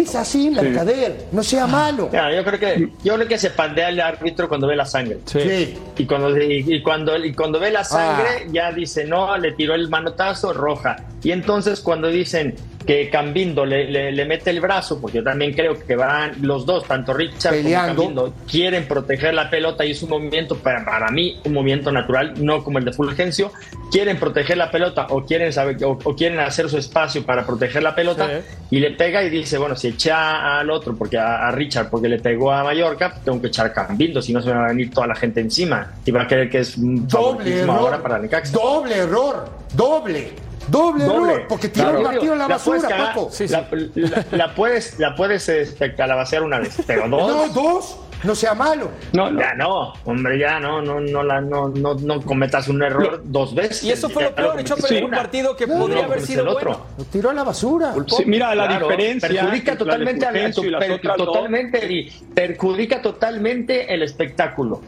Es 0.01 0.15
así, 0.15 0.51
mercader. 0.51 1.27
No 1.33 1.43
sea 1.43 1.67
malo. 1.67 2.09
Ya, 2.13 2.31
yo 2.33 2.43
creo 2.45 2.59
que 2.59 2.89
yo 3.05 3.15
creo 3.17 3.29
que 3.29 3.39
se 3.39 3.51
pandea 3.51 3.89
el 3.91 4.01
árbitro 4.01 4.49
cuando 4.49 4.67
ve 4.67 4.77
la 4.77 4.87
sangre. 4.87 5.19
Sí. 5.27 5.41
Sí. 5.41 5.79
Y 5.99 6.07
cuando, 6.07 6.37
y, 6.41 6.65
y 6.75 6.83
cuando, 6.83 7.17
y 7.17 7.33
cuando 7.35 7.59
ve 7.61 7.71
la 7.71 7.85
sangre, 7.85 8.29
Ah. 8.47 8.49
ya 8.51 8.73
dice, 8.73 9.05
no, 9.05 9.37
le 9.37 9.53
tiró 9.53 9.75
el 9.75 9.89
manotazo, 9.89 10.53
roja. 10.53 10.97
Y 11.23 11.33
entonces 11.33 11.81
cuando 11.81 12.09
dicen 12.09 12.55
que 12.87 13.11
Cambindo 13.11 13.67
le, 13.67 13.91
le- 13.91 14.11
le 14.11 14.25
mete 14.25 14.49
el 14.51 14.61
brazo, 14.61 15.01
porque 15.01 15.19
yo 15.19 15.23
también 15.25 15.53
creo 15.53 15.75
que 15.79 15.95
van 15.97 16.33
los 16.41 16.65
dos, 16.65 16.85
tanto 16.87 17.13
Richard 17.13 17.53
Peleando. 17.53 17.95
como 18.03 18.15
Cambindo, 18.23 18.35
quieren 18.51 18.89
proteger 18.89 19.35
la 19.35 19.51
pelota 19.51 19.85
y 19.85 19.91
es 19.91 20.03
un 20.03 20.09
movimiento 20.11 20.57
para, 20.57 20.83
para 20.85 21.11
mí 21.11 21.39
un 21.45 21.53
movimiento 21.53 21.93
natural, 21.93 22.33
no 22.43 22.65
como 22.65 22.79
el 22.79 22.87
de 22.87 22.93
Fulgencio, 22.95 23.53
quieren 23.93 24.17
proteger 24.17 24.57
la 24.57 24.71
pelota 24.71 25.07
o 25.11 25.25
quieren 25.27 25.53
saber 25.53 25.77
o, 25.85 25.91
o 26.03 26.17
quieren 26.17 26.41
hacer 26.41 26.71
su 26.71 26.79
espacio 26.79 27.23
para 27.25 27.45
proteger 27.45 27.83
la 27.83 27.95
pelota 27.95 28.27
Sí. 28.29 28.77
y 28.77 28.81
le 28.81 28.93
pega 28.93 29.23
y 29.23 29.29
dice, 29.31 29.59
bueno, 29.59 29.77
si 29.77 29.89
echa 29.89 30.59
al 30.59 30.71
otro, 30.71 30.97
porque 30.97 31.19
a, 31.19 31.49
a 31.49 31.53
Richard, 31.53 31.91
porque 31.91 32.09
le 32.09 32.19
pegó 32.19 32.51
a 32.51 32.65
Mallorca, 32.65 33.15
tengo 33.23 33.41
que 33.43 33.49
echar 33.49 33.67
a 33.67 33.73
Cambindo, 33.75 34.23
si 34.23 34.33
no 34.33 34.41
se 34.41 34.49
me 34.49 34.55
va 34.55 34.65
a 34.65 34.69
venir 34.69 34.91
toda 34.91 35.07
la 35.07 35.15
gente 35.15 35.41
encima 35.41 35.93
y 36.05 36.11
va 36.11 36.23
a 36.23 36.27
creer 36.27 36.49
que 36.49 36.61
es 36.61 36.79
un 36.79 37.07
Doble 37.07 37.11
favoritismo 37.11 37.73
ahora 37.73 37.89
error. 37.97 38.03
para 38.03 38.19
Necaxa. 38.21 38.53
Doble 38.57 38.97
error. 38.97 39.51
Doble. 39.75 40.31
Doble, 40.69 41.05
Doble. 41.05 41.33
error. 41.33 41.47
Porque 41.49 41.69
tiró 41.69 41.91
Claro. 41.91 42.13
la, 42.13 42.19
tiró 42.19 42.35
la 42.37 42.47
basura, 42.49 42.89
cagar, 42.89 43.07
Paco. 43.09 43.31
la, 43.49 43.69
la- 43.95 44.27
la 44.31 44.55
puedes, 44.55 44.99
la 44.99 45.15
puedes 45.15 45.49
este, 45.49 45.95
calabacear 45.95 46.43
una 46.43 46.59
vez, 46.61 46.77
pero 46.87 47.09
No, 47.09 47.17
dos. 47.29 47.55
dos. 47.55 47.97
No 48.23 48.35
sea 48.35 48.53
malo. 48.53 48.91
No, 49.15 49.31
no. 49.31 49.41
Ya 49.41 49.55
no, 49.55 49.95
hombre, 50.05 50.39
ya 50.39 50.61
no, 50.61 50.83
no, 50.83 51.01
no, 51.01 51.23
la, 51.23 51.41
no, 51.41 51.69
no, 51.71 51.95
no 51.95 52.21
cometas 52.21 52.69
un 52.69 52.83
error 52.83 53.23
dos 53.25 53.55
veces. 53.55 53.83
Y 53.83 53.93
eso 53.93 54.11
fue 54.11 54.25
lo 54.25 54.35
peor, 54.35 54.61
echó 54.61 54.75
a 54.75 54.77
perder 54.77 55.05
un 55.07 55.11
partido 55.11 55.57
que 55.57 55.67
No, 55.67 55.79
podría 55.79 56.03
no, 56.03 56.05
haber 56.05 56.21
sido 56.21 56.43
el 56.43 56.49
otro. 56.49 56.71
bueno. 56.71 56.87
Lo 56.99 57.05
tiró 57.05 57.31
a 57.31 57.33
la 57.33 57.45
basura. 57.45 57.95
Sí, 58.09 58.25
mira, 58.27 58.55
la 58.55 58.67
Claro, 58.67 58.89
diferencia. 58.89 59.27
perjudica 59.27 59.73
la 59.73 59.79
totalmente, 59.79 60.27
a- 60.27 60.31
y 60.49 60.71
per- 60.71 61.01
dos. 61.03 61.17
totalmente 61.17 61.93
y 61.93 62.11
perjudica 62.35 63.01
totalmente 63.01 63.95
el 63.95 64.03
espectáculo. 64.03 64.83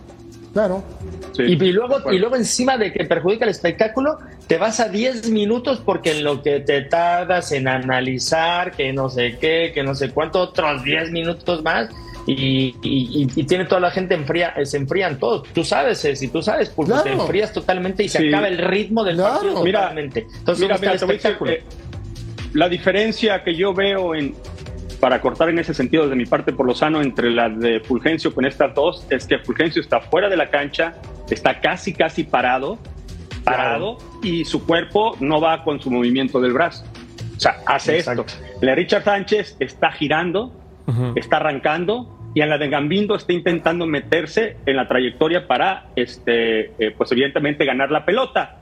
Claro. 0.52 0.82
Sí, 1.34 1.44
y, 1.44 1.52
y 1.64 1.72
luego, 1.72 2.12
y 2.12 2.18
luego 2.18 2.36
encima 2.36 2.76
de 2.76 2.92
que 2.92 3.04
perjudica 3.04 3.44
el 3.46 3.50
espectáculo, 3.50 4.18
te 4.46 4.58
vas 4.58 4.80
a 4.80 4.88
10 4.88 5.30
minutos 5.30 5.80
porque 5.84 6.12
en 6.12 6.24
lo 6.24 6.42
que 6.42 6.60
te 6.60 6.82
tardas 6.82 7.52
en 7.52 7.68
analizar, 7.68 8.72
que 8.72 8.92
no 8.92 9.08
sé 9.08 9.38
qué, 9.40 9.70
que 9.72 9.82
no 9.82 9.94
sé 9.94 10.10
cuánto, 10.10 10.40
otros 10.40 10.84
10 10.84 11.10
minutos 11.10 11.62
más. 11.62 11.88
Y, 12.26 12.34
y- 12.34 12.76
y- 12.82 13.28
y 13.34 13.44
tiene 13.44 13.64
toda 13.64 13.80
la 13.80 13.90
gente 13.90 14.14
enfría, 14.14 14.54
se 14.64 14.76
enfrían 14.76 15.18
todos. 15.18 15.48
Tú 15.52 15.64
sabes, 15.64 15.98
si 15.98 16.28
tú 16.28 16.40
sabes, 16.40 16.70
te 16.72 16.84
Claro. 16.84 17.10
enfrías 17.10 17.52
totalmente 17.52 18.04
y 18.04 18.08
se 18.08 18.18
Sí. 18.18 18.28
acaba 18.28 18.46
el 18.46 18.58
ritmo 18.58 19.02
del 19.02 19.16
Claro. 19.16 19.32
partido 19.40 19.64
Mira, 19.64 19.80
totalmente. 19.80 20.26
Entonces, 20.38 20.62
Mira, 20.62 20.74
¿dónde 20.76 20.86
mira, 20.86 20.98
te 20.98 21.04
el 21.04 21.10
decir, 21.10 21.14
espectáculo? 21.16 21.50
eh, 21.50 21.62
la 22.54 22.68
diferencia 22.68 23.42
que 23.42 23.54
yo 23.56 23.74
veo 23.74 24.14
en 24.14 24.34
para 25.02 25.20
cortar 25.20 25.48
en 25.48 25.58
ese 25.58 25.74
sentido 25.74 26.08
de 26.08 26.14
mi 26.14 26.26
parte 26.26 26.52
por 26.52 26.64
lo 26.64 26.76
sano 26.76 27.02
entre 27.02 27.32
la 27.32 27.48
de 27.48 27.80
Fulgencio 27.80 28.32
con 28.32 28.44
estas 28.44 28.72
dos 28.72 29.04
es 29.10 29.26
que 29.26 29.36
Fulgencio 29.40 29.82
está 29.82 30.00
fuera 30.00 30.28
de 30.28 30.36
la 30.36 30.48
cancha, 30.48 30.94
está 31.28 31.60
casi 31.60 31.92
casi 31.92 32.22
parado, 32.22 32.78
parado 33.42 33.98
y 34.22 34.44
su 34.44 34.64
cuerpo 34.64 35.16
no 35.18 35.40
va 35.40 35.64
con 35.64 35.80
su 35.80 35.90
movimiento 35.90 36.40
del 36.40 36.52
brazo. 36.52 36.84
O 37.36 37.40
sea, 37.40 37.56
hace 37.66 37.98
Exacto. 37.98 38.26
esto. 38.28 38.44
La 38.60 38.70
de 38.70 38.74
Richard 38.76 39.02
Sánchez 39.02 39.56
está 39.58 39.90
girando, 39.90 40.52
está 41.16 41.38
arrancando 41.38 42.30
y 42.32 42.40
en 42.40 42.48
la 42.48 42.56
de 42.56 42.68
Gambindo 42.68 43.16
está 43.16 43.32
intentando 43.32 43.88
meterse 43.88 44.56
en 44.66 44.76
la 44.76 44.86
trayectoria 44.86 45.48
para, 45.48 45.86
este, 45.96 46.66
eh, 46.78 46.94
pues 46.96 47.10
evidentemente 47.10 47.64
ganar 47.64 47.90
la 47.90 48.04
pelota. 48.04 48.61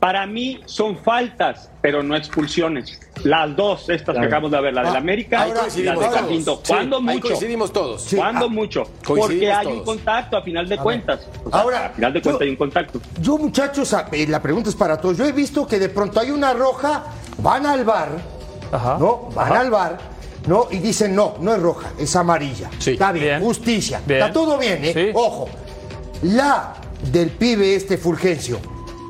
Para 0.00 0.26
mí 0.26 0.60
son 0.64 0.96
faltas, 0.96 1.68
pero 1.82 2.02
no 2.02 2.16
expulsiones. 2.16 2.98
Las 3.22 3.54
dos, 3.54 3.90
estas 3.90 4.16
que 4.16 4.24
acabamos 4.24 4.50
de 4.50 4.58
ver, 4.62 4.72
la 4.72 4.82
del 4.82 4.94
Ah, 4.94 4.98
América 4.98 5.42
ahora 5.42 5.60
y 5.76 5.82
la 5.82 5.94
de. 5.94 6.40
Sí, 6.42 6.44
¿Cuándo 6.66 6.96
ahí 6.96 7.02
mucho? 7.02 7.20
coincidimos 7.20 7.70
todos. 7.70 8.00
Sí. 8.02 8.16
¿Cuándo 8.16 8.46
ah, 8.46 8.48
mucho? 8.48 8.84
coincidimos 9.04 9.26
Porque 9.28 9.52
hay 9.52 9.64
todos. 9.66 9.78
un 9.78 9.84
contacto 9.84 10.36
a 10.38 10.42
final 10.42 10.66
de 10.66 10.78
cuentas. 10.78 11.20
O 11.44 11.50
sea, 11.50 11.60
Ahora, 11.60 11.86
a 11.86 11.90
final 11.90 12.12
de 12.14 12.18
yo- 12.20 12.22
cuentas 12.22 12.40
hay 12.42 12.48
un 12.48 12.56
contacto. 12.56 13.00
Yo, 13.20 13.36
muchachos, 13.36 13.94
eh, 14.12 14.26
la 14.26 14.40
pregunta 14.40 14.70
es 14.70 14.74
para 14.74 14.98
todos. 14.98 15.18
Yo 15.18 15.26
he 15.26 15.32
visto 15.32 15.66
que 15.66 15.78
de 15.78 15.90
pronto 15.90 16.18
hay 16.18 16.30
una 16.30 16.54
roja, 16.54 17.04
van 17.36 17.66
al 17.66 17.84
bar, 17.84 18.08
Ajá. 18.72 18.96
¿no? 18.98 19.28
Van 19.34 19.52
al 19.52 19.68
bar, 19.70 19.98
¿no? 20.46 20.68
Y 20.70 20.78
dicen, 20.78 21.14
no, 21.14 21.34
no 21.40 21.54
es 21.54 21.60
roja, 21.60 21.90
es 21.98 22.16
amarilla. 22.16 22.70
Sí. 22.78 22.92
Está 22.92 23.12
bien, 23.12 23.26
Bien. 23.26 23.40
justicia. 23.42 24.00
Bien. 24.06 24.20
Está 24.22 24.32
todo 24.32 24.56
bien, 24.56 24.82
¿eh? 24.82 24.92
Sí. 24.94 25.10
Ojo. 25.12 25.50
La 26.22 26.74
del 27.12 27.28
pibe 27.30 27.74
este 27.74 27.98
Fulgencio, 27.98 28.58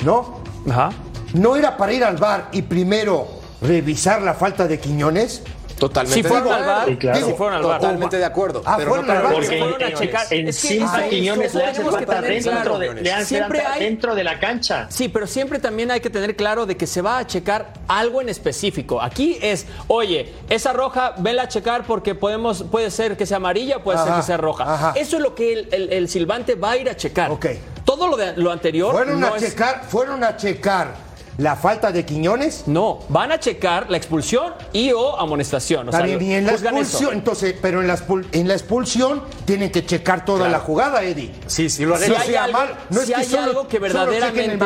¿no? 0.05 0.40
Ajá. 0.69 0.91
¿No 1.35 1.57
era 1.57 1.77
para 1.77 1.93
ir 1.93 2.05
al 2.05 2.17
bar 2.17 2.49
y 2.53 2.63
primero 2.63 3.29
revisar 3.63 4.23
la 4.23 4.35
falta 4.35 4.67
de 4.67 4.81
Quiñones? 4.81 5.43
Totalmente 5.81 6.23
Si 6.23 6.29
fueron 6.29 6.45
de 6.49 6.55
al 6.55 6.61
acuerdo. 6.63 6.79
bar, 6.81 6.89
Sí, 6.91 6.97
claro. 6.97 7.27
si 7.27 7.33
fueron 7.33 7.55
al 7.57 7.63
bar. 7.65 7.81
Totalmente 7.81 8.17
de 8.19 8.25
acuerdo. 8.25 8.63
Ah, 8.65 8.75
pero 8.77 8.89
fueron 8.91 9.07
no 9.07 9.13
al 9.13 9.19
para 9.19 9.29
bar. 9.31 9.41
Porque 9.43 9.59
fueron 9.59 9.83
a 9.83 9.95
checar. 9.95 10.27
en 10.31 10.49
Es 10.49 10.61
que 10.63 10.69
encima 10.69 11.03
Quiñones 11.09 11.55
le 11.55 11.65
hace 11.65 11.83
falta 11.85 12.21
dentro, 12.21 12.53
claro. 12.53 12.79
de, 12.79 12.95
le 12.95 13.13
hace 13.13 13.25
Siempre 13.25 13.59
falta 13.61 13.75
hay- 13.75 13.85
dentro 13.85 14.15
de 14.15 14.23
la 14.25 14.39
cancha. 14.39 14.87
Sí, 14.91 15.09
pero 15.09 15.27
siempre 15.27 15.59
también 15.59 15.91
hay 15.91 16.01
que 16.01 16.11
tener 16.11 16.37
claro 16.37 16.67
de 16.67 16.77
que 16.77 16.87
se 16.87 17.01
va 17.03 17.19
a 17.19 17.27
checar 17.27 17.73
algo 17.89 18.21
en 18.21 18.29
específico. 18.29 19.01
Aquí 19.03 19.39
es, 19.43 19.67
oye, 19.89 20.33
esa 20.49 20.73
roja, 20.73 21.15
vela 21.19 21.43
a 21.45 21.49
checar 21.49 21.85
porque 21.87 22.15
podemos, 22.15 22.63
puede 22.65 22.91
ser 22.91 23.17
que 23.17 23.25
sea 23.27 23.39
amarilla, 23.39 23.83
puede 23.83 23.99
ser 23.99 24.13
que 24.15 24.23
sea 24.23 24.37
roja. 24.37 24.73
ajá. 24.73 24.93
Eso 24.97 25.17
es 25.17 25.23
lo 25.23 25.35
que 25.35 25.53
el, 25.53 25.69
el- 25.73 25.93
el 25.93 26.09
silbante 26.09 26.55
va 26.55 26.73
a 26.73 26.77
ir 26.77 26.89
a 26.91 26.97
checar. 26.97 27.31
Ok. 27.31 27.47
Todo 27.85 28.07
lo, 28.07 28.17
de, 28.17 28.37
lo 28.37 28.53
anterior 28.53 28.93
¿Fueron 28.93 29.19
no 29.19 29.33
a 29.35 29.37
es- 29.39 29.43
checar, 29.45 29.83
fueron 29.89 30.23
a 30.23 30.37
checar 30.37 30.95
la 31.41 31.57
falta 31.57 31.91
de 31.91 32.05
Quiñones? 32.05 32.65
No, 32.67 32.99
van 33.09 33.33
a 33.33 33.41
checar 33.41 33.91
la 33.91 33.97
expulsión 33.97 34.53
y 34.73 34.93
o 34.93 35.19
amonestación. 35.19 35.89
O 35.89 35.93
sea, 35.93 36.03
bien, 36.03 36.21
y 36.21 36.35
en 36.35 36.45
la 36.47 36.53
expulsión, 36.53 37.15
entonces, 37.15 37.55
pero 37.61 37.81
en 37.81 37.87
la, 37.89 37.97
expul- 37.97 38.27
en 38.33 38.47
la 38.47 38.55
expulsión 38.55 39.23
tienen 39.47 39.71
que 39.73 39.85
checar 39.87 40.25
toda 40.25 40.49
la 40.49 40.59
jugada, 40.61 41.03
Eddie. 41.03 41.33
Sí, 41.47 41.71
sí 41.71 41.85
lo 41.87 41.97
Si 41.97 42.13
hay, 42.15 42.29
sea 42.29 42.45
algo, 42.45 42.59
mal, 42.59 42.75
no 42.91 43.01
es 43.01 43.07
que 43.09 43.15
hay 43.15 43.25
solo- 43.25 43.43
algo 43.43 43.69
que 43.69 43.79
verdaderamente 43.79 44.59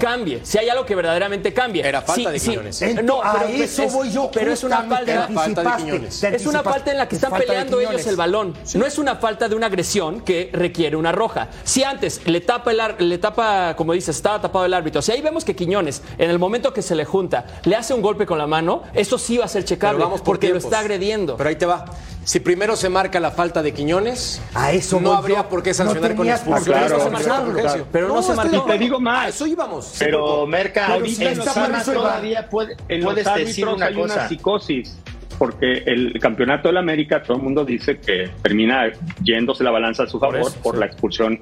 cambie, 0.00 0.40
si 0.44 0.58
hay 0.58 0.68
algo 0.68 0.86
que 0.86 0.94
verdaderamente 0.94 1.52
cambie. 1.52 1.86
Era 1.86 2.00
falta 2.02 2.14
Sí, 2.14 2.32
de 2.32 2.38
sí. 2.38 2.50
Quiñones. 2.50 3.04
No, 3.04 3.22
a 3.22 3.32
pero 3.34 3.48
eso 3.62 3.82
es, 3.82 3.92
voy 3.92 4.10
yo. 4.10 4.30
pero 4.32 4.52
es 4.52 4.64
una 4.64 4.82
falta. 4.84 5.28
falta 5.28 5.62
de 5.62 5.76
Quiñones. 5.76 6.22
Es 6.24 6.46
una 6.46 6.62
falta 6.62 6.90
en 6.90 6.98
la 6.98 7.08
que 7.08 7.16
Es 7.16 7.22
están 7.22 7.38
peleando 7.38 7.80
ellos 7.80 8.06
el 8.06 8.16
balón. 8.16 8.54
No 8.74 8.86
es 8.86 8.98
una 8.98 9.16
falta 9.16 9.48
de 9.48 9.54
una 9.54 9.66
agresión 9.66 10.22
que 10.22 10.50
requiere 10.52 10.96
una 10.96 11.12
roja. 11.12 11.48
Si 11.64 11.84
antes 11.84 12.22
le 12.26 12.40
tapa 12.40 12.70
el 12.70 12.80
ar- 12.80 13.00
le 13.00 13.18
tapa, 13.18 13.74
como 13.76 13.92
dices, 13.92 14.16
estaba 14.16 14.40
tapado 14.40 14.64
el 14.64 14.72
árbitro. 14.74 15.02
Si 15.02 15.12
ahí 15.12 15.20
vemos 15.20 15.44
que 15.44 15.54
Quiñones, 15.54 16.02
en 16.18 16.30
el 16.30 16.38
momento 16.38 16.72
que 16.72 16.82
se 16.82 16.94
le 16.94 17.04
junta, 17.04 17.46
le 17.64 17.76
hace 17.76 17.94
un 17.94 18.02
golpe 18.02 18.26
con 18.26 18.38
la 18.38 18.46
mano, 18.46 18.82
eso 18.94 19.18
sí 19.18 19.38
va 19.38 19.44
a 19.44 19.48
ser 19.48 19.64
checable 19.64 20.00
vamos 20.02 20.20
por 20.20 20.26
porque 20.36 20.48
lo 20.50 20.56
está 20.56 20.80
agrediendo. 20.80 21.36
Pero 21.36 21.48
ahí 21.48 21.56
te 21.56 21.66
va. 21.66 21.84
Si 22.24 22.40
primero 22.40 22.74
se 22.74 22.88
marca 22.88 23.20
la 23.20 23.30
falta 23.32 23.62
de 23.62 23.72
Quiñones, 23.74 24.40
A 24.54 24.72
eso 24.72 24.98
no 24.98 25.10
voy 25.10 25.18
habría 25.18 25.36
yo. 25.42 25.48
por 25.50 25.62
qué 25.62 25.70
No 25.70 25.74
sancionar 25.74 26.10
con 26.14 26.18
tenías 26.26 26.40
por 26.40 26.54
qué 26.54 26.70
expulsión. 26.70 26.78
Claro, 26.78 26.96
Eso 26.96 27.04
se 27.04 27.10
marcó 27.10 27.16
sancionarlo, 27.28 27.44
con 27.44 27.60
Fulgencio. 27.62 27.86
Pero 27.92 28.08
no 28.08 28.22
se 28.22 28.34
marcó. 28.34 28.56
Y 28.56 28.60
te 28.72 28.78
digo 28.78 29.00
más. 29.00 29.24
A 29.26 29.28
eso 29.28 29.46
íbamos. 29.46 29.96
Pero. 29.98 30.46
Merca, 30.46 30.82
Pero 30.86 30.94
ahorita 30.94 31.16
si 31.16 31.24
en 31.26 31.38
va. 31.40 31.82
todavía 31.84 32.48
puede- 32.48 32.76
En 32.88 33.02
puedes 33.02 33.34
decir 33.34 33.68
una 33.68 33.86
hay 33.86 33.96
una 33.96 34.28
psicosis, 34.28 34.98
porque 35.38 35.82
el 35.86 36.18
campeonato 36.20 36.68
del 36.68 36.78
América, 36.78 37.22
todo 37.22 37.36
el 37.36 37.42
mundo 37.42 37.64
dice 37.64 37.98
que 37.98 38.30
termina 38.42 38.84
yéndose 39.22 39.62
la 39.62 39.70
balanza 39.70 40.04
a 40.04 40.06
su 40.06 40.18
favor 40.18 40.40
por, 40.40 40.48
eso, 40.50 40.72
sí. 40.72 40.78
la 40.78 40.86
expulsión 40.86 41.40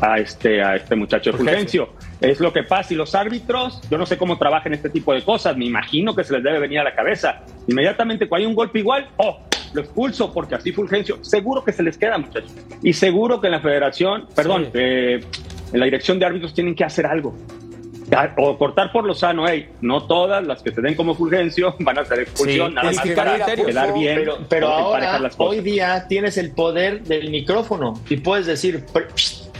a 0.00 0.18
este, 0.18 0.62
a 0.62 0.76
este 0.76 0.94
muchacho 0.94 1.32
de 1.32 1.38
Fulgencio. 1.38 1.86
Fulgencio. 1.86 2.09
Es 2.20 2.40
lo 2.40 2.52
que 2.52 2.62
pasa. 2.62 2.92
Y 2.92 2.96
los 2.96 3.14
árbitros, 3.14 3.80
yo 3.90 3.96
no 3.98 4.06
sé 4.06 4.18
cómo 4.18 4.36
trabajan 4.38 4.74
este 4.74 4.90
tipo 4.90 5.12
de 5.14 5.22
cosas, 5.22 5.56
me 5.56 5.64
imagino 5.64 6.14
que 6.14 6.24
se 6.24 6.34
les 6.34 6.42
debe 6.42 6.58
venir 6.58 6.78
a 6.80 6.84
la 6.84 6.94
cabeza. 6.94 7.42
Inmediatamente 7.66 8.28
cuando 8.28 8.44
hay 8.44 8.50
un 8.50 8.54
golpe 8.54 8.78
igual, 8.80 9.08
oh, 9.16 9.40
lo 9.72 9.80
expulso 9.82 10.32
porque 10.32 10.54
así 10.56 10.72
Fulgencio. 10.72 11.18
Seguro 11.24 11.64
que 11.64 11.72
se 11.72 11.82
les 11.82 11.96
queda, 11.96 12.18
muchachos. 12.18 12.52
Y 12.82 12.92
seguro 12.92 13.40
que 13.40 13.46
en 13.46 13.52
la 13.52 13.60
federación, 13.60 14.26
perdón, 14.34 14.64
Sí. 14.66 14.70
eh, 14.74 15.20
en 15.72 15.78
la 15.78 15.84
dirección 15.86 16.18
de 16.18 16.26
árbitros 16.26 16.52
tienen 16.52 16.74
que 16.74 16.84
hacer 16.84 17.06
algo. 17.06 17.34
O 18.38 18.58
cortar 18.58 18.90
por 18.90 19.04
lo 19.04 19.14
sano, 19.14 19.44
hey, 19.46 19.68
no 19.82 20.08
todas 20.08 20.44
las 20.44 20.62
que 20.64 20.72
se 20.72 20.80
den 20.80 20.96
como 20.96 21.14
Fulgencio 21.14 21.76
van 21.80 21.96
a 21.96 22.04
ser 22.04 22.18
expulsión, 22.18 22.70
Sí, 22.70 22.74
nada 22.74 22.90
más 22.90 23.08
para 23.14 23.54
quedar 23.54 23.94
bien. 23.94 24.24
Pero, 24.48 24.66
ahora, 24.66 25.16
las 25.20 25.36
cosas. 25.36 25.52
hoy 25.52 25.60
día, 25.60 26.06
tienes 26.08 26.36
el 26.36 26.50
poder 26.50 27.04
del 27.04 27.30
micrófono 27.30 27.94
y 28.10 28.16
puedes 28.16 28.46
decir, 28.46 28.84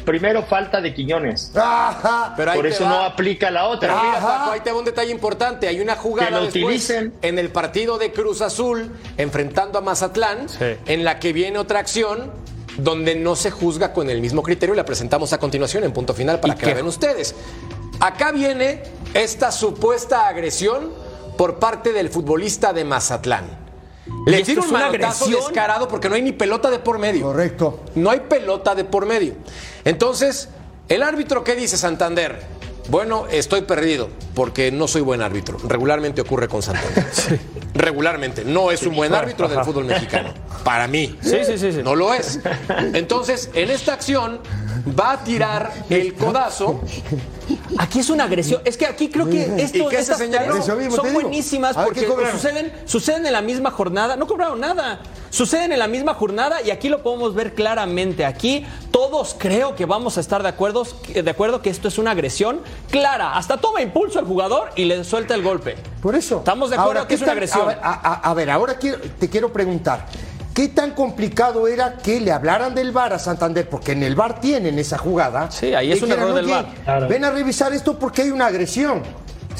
primero 0.05 0.43
falta 0.43 0.81
de 0.81 0.95
Quiñones. 0.95 1.53
Ajá. 1.57 2.35
Pero 2.37 2.51
ahí 2.51 2.57
Por 2.59 2.67
eso 2.67 2.85
va. 2.85 2.91
no 2.91 3.01
aplica 3.03 3.51
la 3.51 3.61
Pero 3.61 3.73
otra. 3.73 4.03
mira, 4.03 4.19
Ajá. 4.19 4.39
Paco, 4.39 4.51
ahí 4.53 4.61
te 4.61 4.73
va 4.73 4.79
un 4.79 4.85
detalle 4.85 5.11
importante. 5.11 5.69
Hay 5.69 5.81
una 5.81 5.97
jugada 5.97 6.29
Que 6.29 6.35
lo 6.35 6.41
después 6.43 6.65
utilicen. 6.65 7.15
en 7.23 7.39
el 7.39 7.51
partido 7.51 7.99
de 7.99 8.13
Cruz 8.13 8.41
Azul 8.41 8.91
enfrentando 9.17 9.79
a 9.79 9.83
Mazatlán, 9.83 10.49
Sí. 10.49 10.65
en 10.87 11.05
la 11.05 11.19
que 11.19 11.33
viene 11.33 11.59
otra 11.59 11.79
acción 11.81 12.31
donde 12.79 13.15
no 13.17 13.37
se 13.37 13.51
juzga 13.51 13.93
con 13.93 14.09
el 14.11 14.21
mismo 14.21 14.43
criterio 14.43 14.75
y 14.75 14.77
la 14.77 14.85
presentamos 14.85 15.33
a 15.33 15.39
continuación 15.39 15.85
en 15.85 15.93
punto 15.93 16.15
final 16.15 16.41
para 16.41 16.55
¿Y 16.55 16.57
que 16.57 16.67
la 16.67 16.75
vean 16.75 16.87
ustedes. 16.87 17.35
Acá 18.01 18.33
viene 18.33 18.83
esta 19.13 19.53
supuesta 19.53 20.29
agresión 20.29 20.91
por 21.37 21.59
parte 21.59 21.93
del 21.93 22.09
futbolista 22.09 22.73
de 22.73 22.85
Mazatlán. 22.85 23.59
¿Y 24.27 24.31
Le 24.31 24.43
tira 24.43 24.61
es 24.63 24.67
un 24.69 24.75
una 24.75 24.87
manotazo 24.87 25.25
agresión? 25.25 25.45
descarado 25.53 25.87
porque 25.89 26.09
no 26.09 26.15
hay 26.15 26.23
ni 26.23 26.33
pelota 26.33 26.71
de 26.71 26.79
por 26.79 26.99
medio. 26.99 27.27
Correcto. 27.27 27.81
No 27.95 28.11
hay 28.11 28.21
pelota 28.21 28.75
de 28.75 28.85
por 28.85 29.05
medio. 29.07 29.35
Entonces, 29.85 30.49
¿el 30.89 31.03
árbitro 31.03 31.45
qué 31.45 31.55
dice 31.55 31.77
Santander? 31.77 32.61
Bueno, 32.89 33.27
estoy 33.31 33.61
perdido 33.63 34.09
porque 34.35 34.73
no 34.73 34.89
soy 34.89 35.03
buen 35.03 35.23
árbitro. 35.23 35.59
Regularmente 35.65 36.23
ocurre 36.23 36.49
con 36.49 36.63
Santander. 36.63 37.07
Regularmente. 37.75 38.45
No 38.45 38.73
es 38.73 38.83
un 38.83 38.97
buen 38.97 39.15
árbitro 39.15 39.49
del 39.49 39.63
fútbol 39.65 39.85
mexicano. 39.85 40.35
Para 40.65 40.89
mí. 40.89 41.17
Sí, 41.23 41.39
sí, 41.47 41.57
sí, 41.57 41.73
sí. 41.73 41.83
No 41.83 41.95
lo 41.95 42.13
es. 42.13 42.41
Entonces, 42.93 43.51
en 43.55 43.71
esta 43.71 43.93
acción, 43.93 44.41
va 44.99 45.13
a 45.13 45.25
tirar 45.25 45.73
el 45.89 46.15
codazo. 46.15 46.81
Aquí 47.79 48.01
es 48.01 48.11
una 48.11 48.25
agresión. 48.25 48.61
Es 48.65 48.77
que 48.77 48.87
aquí 48.87 49.09
creo 49.09 49.29
que 49.29 49.63
esto, 49.63 49.79
¿Y 49.79 49.89
qué 49.89 49.97
se 49.97 50.03
estas 50.03 50.19
señaló? 50.19 50.55
te 50.55 50.91
son 50.91 51.13
buenísimas 51.13 51.77
porque 51.77 52.07
suceden, 52.33 52.73
suceden 52.85 53.27
en 53.27 53.33
la 53.33 53.43
misma 53.43 53.71
jornada. 53.71 54.17
No 54.17 54.27
cobraron 54.27 54.61
nada. 54.61 55.01
Suceden 55.31 55.73
en 55.73 55.79
la 55.79 55.87
misma 55.87 56.15
jornada 56.15 56.61
y 56.63 56.71
aquí 56.71 56.89
lo 56.89 57.03
podemos 57.03 57.35
ver 57.35 57.55
claramente. 57.55 58.25
Aquí 58.25 58.67
todos 59.01 59.35
creo 59.39 59.75
que 59.75 59.87
vamos 59.87 60.19
a 60.19 60.21
estar 60.21 60.43
de 60.43 60.51
acuerdo, 60.51 60.87
de 61.15 61.31
acuerdo 61.31 61.63
que 61.63 61.71
esto 61.71 61.89
es 61.89 61.97
una 61.97 62.11
agresión 62.11 62.61
clara. 62.91 63.35
Hasta 63.35 63.57
toma 63.57 63.81
impulso 63.81 64.19
al 64.19 64.27
jugador 64.27 64.69
y 64.77 64.85
le 64.85 65.05
suelta 65.05 65.35
el 65.35 65.43
golpe. 65.43 65.77
Por 66.03 66.15
eso. 66.15 66.41
Estamos 66.41 66.69
de 66.69 66.77
acuerdo 66.77 66.99
Ahora, 67.01 67.09
que 67.09 67.15
es 67.15 67.21
¿qué 67.21 67.25
una 67.25 67.31
tan- 67.31 67.37
agresión. 67.39 67.63
A 67.63 67.67
ver, 67.67 67.79
a- 67.83 68.35
ver, 68.35 68.51
ahora 68.51 68.75
quiero- 68.75 68.99
te 69.19 69.31
quiero 69.31 69.51
preguntar. 69.51 70.05
¿Qué 70.53 70.69
tan 70.69 70.91
complicado 70.91 71.67
era 71.67 71.97
que 71.97 72.21
le 72.21 72.31
hablaran 72.31 72.75
del 72.75 72.93
VAR 72.93 73.15
a 73.15 73.19
Santander? 73.19 73.71
Porque 73.71 73.93
en 73.93 74.03
el 74.03 74.15
VAR 74.15 74.39
tienen 74.39 74.79
esa 74.79 74.99
jugada. 74.99 75.51
Sí, 75.51 75.73
ahí 75.73 75.93
es 75.93 76.03
un 76.03 76.13
error 76.13 76.35
del 76.35 76.45
"Oye, 76.45 76.53
VAR". 76.55 76.67
Claro. 76.85 77.09
Ven 77.09 77.25
a 77.25 77.31
revisar 77.31 77.73
esto 77.73 77.99
porque 77.99 78.21
hay 78.23 78.31
una 78.31 78.47
agresión. 78.49 79.03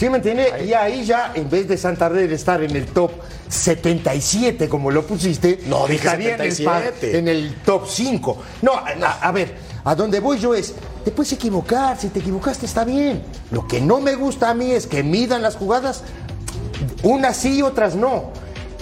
¿Sí 0.01 0.09
me 0.09 0.17
entiende? 0.17 0.65
Y 0.67 0.73
ahí 0.73 1.05
ya, 1.05 1.33
en 1.35 1.51
vez 1.51 1.69
de 1.69 1.77
Santander 1.77 2.33
estar 2.33 2.63
en 2.63 2.75
el 2.75 2.87
top 2.87 3.11
77, 3.51 4.67
como 4.67 4.91
lo 4.91 5.07
pusiste, 5.07 5.61
No, 5.67 5.87
estaría 5.89 6.37
en 6.37 6.41
el, 6.41 6.49
pa- 6.65 6.79
77. 6.81 7.19
en 7.19 7.29
el 7.29 7.55
top 7.67 7.87
5. 7.87 8.39
No, 8.63 8.73
a, 8.73 9.19
a 9.21 9.31
ver, 9.31 9.55
a 9.85 9.95
donde 9.95 10.21
voy 10.21 10.39
yo 10.39 10.55
es, 10.55 10.73
te 11.05 11.11
puedes 11.11 11.31
equivocar, 11.35 12.01
si 12.01 12.09
te 12.09 12.21
equivocaste 12.21 12.65
está 12.65 12.83
bien. 12.87 13.23
Lo 13.51 13.67
que 13.69 13.83
no 13.83 14.01
me 14.01 14.15
gusta 14.15 14.49
a 14.49 14.55
mí 14.55 14.71
es 14.71 14.87
que 14.87 15.03
midan 15.03 15.43
las 15.43 15.57
jugadas, 15.57 16.03
unas 17.03 17.37
sí 17.37 17.57
y 17.59 17.63
otras 17.63 17.95
no. 17.95 18.31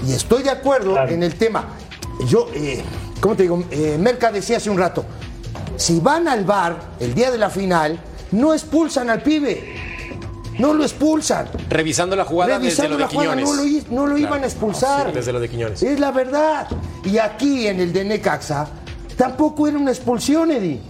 Y 0.07 0.13
estoy 0.13 0.45
de 0.45 0.51
acuerdo 0.51 0.93
Claro. 0.93 1.11
en 1.13 1.25
el 1.25 1.35
tema. 1.35 1.71
Yo, 2.29 2.47
eh, 2.55 2.81
¿cómo 3.21 3.35
te 3.35 3.43
digo? 3.43 3.65
Eh, 3.73 3.97
Merca 3.99 4.31
decía 4.31 4.59
hace 4.59 4.71
un 4.71 4.79
rato, 4.79 5.05
si 5.77 5.99
van 5.99 6.29
al 6.29 6.45
bar 6.45 6.79
el 7.01 7.13
día 7.13 7.33
de 7.33 7.39
la 7.39 7.51
final, 7.51 7.99
no 8.31 8.55
expulsan 8.55 9.11
al 9.11 9.21
pibe. 9.23 9.75
No 10.59 10.75
lo 10.75 10.83
expulsan. 10.83 11.49
Revisando 11.71 12.17
la 12.17 12.25
jugada 12.25 12.59
desde 12.59 12.83
Revisando 12.83 12.91
lo 12.91 12.97
de 12.97 13.03
la 13.03 13.09
jugada, 13.09 13.37
Quiñones. 13.37 13.49
no 13.49 13.55
lo, 13.63 13.67
i- 13.67 13.85
no 13.91 14.07
lo 14.07 14.19
iban 14.19 14.43
a 14.43 14.47
expulsar. 14.47 15.07
Sí, 15.09 15.13
desde 15.15 15.33
lo 15.33 15.41
de 15.41 15.49
Quiñones. 15.49 15.83
Es 15.83 15.99
la 16.01 16.11
verdad. 16.11 16.67
Y 17.05 17.19
aquí 17.19 17.67
en 17.69 17.81
el 17.81 17.93
de 17.93 18.05
Necaxa, 18.05 18.67
tampoco 19.17 19.67
era 19.69 19.79
una 19.79 19.91
expulsión, 19.93 20.51
Eddie. 20.51 20.81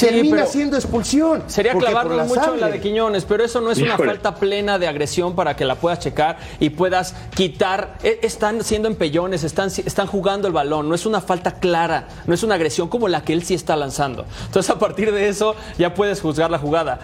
Termina 0.00 0.36
pero- 0.38 0.48
siendo 0.48 0.76
expulsión. 0.76 1.44
Sería 1.46 1.72
clavarnos 1.74 2.26
mucho 2.26 2.54
en 2.54 2.60
la 2.60 2.68
de 2.68 2.80
Quiñones, 2.80 3.24
pero 3.24 3.44
eso 3.44 3.60
no 3.60 3.70
es 3.70 3.78
una 3.78 3.96
falta 3.96 4.34
plena 4.34 4.76
de 4.78 4.88
agresión 4.88 5.36
para 5.36 5.54
que 5.54 5.64
la 5.64 5.76
puedas 5.76 6.00
checar 6.00 6.38
y 6.58 6.70
puedas 6.70 7.14
quitar. 7.34 7.96
E- 8.02 8.18
Están 8.22 8.64
siendo 8.64 8.88
empellones, 8.88 9.44
están, 9.44 9.68
están 9.68 10.06
jugando 10.08 10.48
el 10.48 10.52
balón, 10.54 10.88
no 10.88 10.94
es 10.96 11.06
una 11.06 11.20
falta 11.20 11.52
clara, 11.60 12.08
no 12.26 12.34
es 12.34 12.42
una 12.42 12.56
agresión 12.56 12.88
como 12.88 13.06
la 13.08 13.22
que 13.22 13.32
él 13.34 13.44
sí 13.44 13.54
está 13.54 13.76
lanzando. 13.76 14.24
Entonces, 14.46 14.68
a 14.70 14.78
partir 14.80 15.12
de 15.12 15.28
eso, 15.28 15.54
ya 15.78 15.94
puedes 15.94 16.20
juzgar 16.20 16.50
la 16.50 16.58
jugada. 16.58 16.98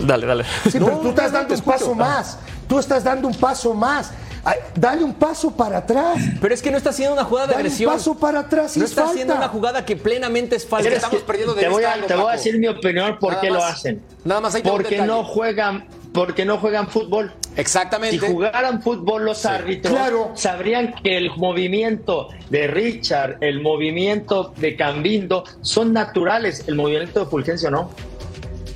Dale, 0.00 0.26
dale. 0.26 0.44
Sí, 0.64 0.70
pero 0.78 0.98
tú 0.98 1.08
estás 1.10 1.32
no, 1.32 1.38
dando 1.38 1.54
un 1.54 1.60
paso 1.62 1.94
más. 1.94 2.38
Tú 2.68 2.78
estás 2.78 3.04
dando 3.04 3.28
un 3.28 3.34
paso 3.34 3.74
más. 3.74 4.12
Ay, 4.42 4.56
Dale 4.74 5.04
un 5.04 5.12
paso 5.14 5.50
para 5.54 5.78
atrás. 5.78 6.16
Pero 6.40 6.54
es 6.54 6.62
que 6.62 6.70
no 6.70 6.78
está 6.78 6.90
haciendo 6.90 7.12
una 7.14 7.24
jugada 7.24 7.48
de 7.48 7.52
Dale 7.52 7.62
un 7.62 7.66
agresión. 7.66 7.92
paso 7.92 8.14
para 8.16 8.40
atrás 8.40 8.74
y 8.76 8.80
no 8.80 8.84
es 8.86 8.90
está 8.92 9.02
falta. 9.02 9.12
haciendo 9.12 9.34
una 9.34 9.48
jugada 9.48 9.84
que 9.84 9.96
plenamente 9.96 10.56
es 10.56 10.66
falta. 10.66 10.78
Es 10.78 10.84
que 10.84 10.88
¿Crees 10.88 11.02
estamos 11.04 11.20
que- 11.20 11.26
perdiendo 11.26 11.54
de 11.54 11.60
te 11.62 11.68
voy 11.68 11.84
a, 11.84 11.92
algo, 11.92 12.06
te 12.06 12.14
voy 12.14 12.28
a 12.28 12.32
decir 12.32 12.58
mi 12.58 12.66
opinión 12.68 13.18
por 13.18 13.30
Nada 13.32 13.42
qué 13.42 13.50
lo 13.50 13.62
hacen. 13.62 14.02
nada 14.24 14.40
más 14.40 14.54
un 14.54 14.62
porque 14.62 15.02
no 15.02 15.24
juegan, 15.24 15.86
porque 16.14 16.44
no 16.46 16.56
juegan 16.58 16.88
fútbol. 16.88 17.32
Exactamente. 17.56 18.18
Si 18.18 18.32
jugaran 18.32 18.80
fútbol 18.80 19.24
los 19.26 19.44
árbitros, 19.44 19.92
claro. 19.92 20.30
sabrían 20.34 20.94
que 21.02 21.18
el 21.18 21.36
movimiento 21.36 22.28
de 22.48 22.66
Richard, 22.68 23.36
el 23.42 23.60
movimiento 23.60 24.54
de 24.56 24.74
Cambindo 24.76 25.44
son 25.60 25.92
naturales, 25.92 26.64
el 26.66 26.76
movimiento 26.76 27.20
de 27.20 27.26
Fulgencio 27.26 27.70
no. 27.70 27.90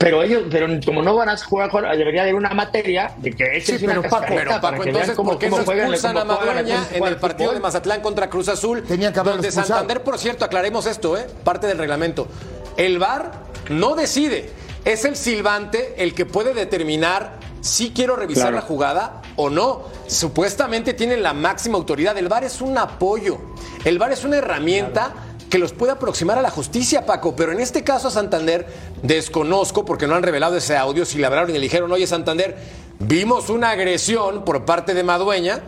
Pero 0.05 0.23
ellos, 0.23 0.43
pero 0.51 0.67
como 0.85 1.01
no 1.03 1.17
van 1.17 1.31
a 1.31 1.37
jugar, 1.39 1.71
jugar, 1.71 1.97
debería 1.97 2.23
haber 2.23 2.35
una 2.35 2.51
materia 2.51 3.13
de 3.17 3.33
que 3.33 3.57
ese 3.57 3.67
Sí, 3.67 3.73
es 3.77 3.83
una 3.85 3.95
pero 3.95 4.11
Paco, 4.11 4.27
Pero 4.29 4.51
para 4.51 4.61
Paco, 4.61 4.83
que 4.83 4.91
entonces, 4.91 5.17
cómo, 5.17 5.31
¿por 5.31 5.39
qué 5.39 5.49
no 5.49 5.57
expulsan 5.57 6.19
a 6.19 6.25
Madueña 6.27 6.87
en 6.93 7.05
el 7.05 7.17
partido 7.17 7.55
de 7.55 7.61
Mazatlán 7.61 8.03
contra 8.03 8.29
Cruz 8.29 8.49
Azul? 8.49 8.83
Tenían 8.83 9.15
que 9.15 9.21
haberlo 9.21 9.37
Donde 9.37 9.49
expulsado. 9.49 9.79
Santander, 9.81 10.05
por 10.05 10.19
cierto, 10.19 10.45
aclaremos 10.45 10.85
esto, 10.85 11.17
¿eh? 11.17 11.27
parte 11.43 11.67
del 11.67 11.79
reglamento. 11.79 12.29
El 12.77 12.99
VAR 12.99 13.33
no 13.71 13.95
decide. 13.95 14.51
Es 14.85 15.07
el 15.07 15.17
silbante 15.17 15.95
el 15.97 16.13
que 16.15 16.27
puede 16.27 16.53
determinar 16.53 17.39
si 17.63 17.93
quiero 17.93 18.15
revisar 18.15 18.51
Claro. 18.51 18.57
la 18.57 18.63
jugada 18.63 19.23
o 19.37 19.49
no. 19.49 19.85
Supuestamente 20.07 20.93
tienen 20.93 21.23
la 21.23 21.33
máxima 21.33 21.79
autoridad. 21.79 22.19
El 22.19 22.29
VAR 22.29 22.45
es 22.45 22.61
un 22.61 22.77
apoyo. 22.77 23.39
El 23.87 23.99
VAR 23.99 24.13
es 24.13 24.23
una 24.25 24.37
herramienta 24.37 25.13
que 25.55 25.61
los 25.61 25.73
puede 25.73 25.93
aproximar 25.93 26.37
a 26.37 26.43
la 26.43 26.51
justicia, 26.51 27.07
Paco. 27.07 27.37
Pero 27.37 27.53
en 27.53 27.61
este 27.61 27.85
caso 27.85 28.09
a 28.09 28.11
Santander 28.11 28.67
desconozco 29.05 29.85
porque 29.85 30.09
no 30.09 30.17
han 30.17 30.25
revelado 30.25 30.57
ese 30.57 30.77
audio. 30.77 31.05
Si 31.05 31.17
le 31.17 31.27
hablaron 31.27 31.49
y 31.51 31.53
le 31.53 31.61
dijeron, 31.61 31.93
oye 31.93 32.09
Santander, 32.09 32.57
vimos 32.99 33.51
una 33.51 33.71
agresión 33.71 34.45
por 34.45 34.65
parte 34.65 34.95
de 34.95 35.05
Madueña. 35.05 35.63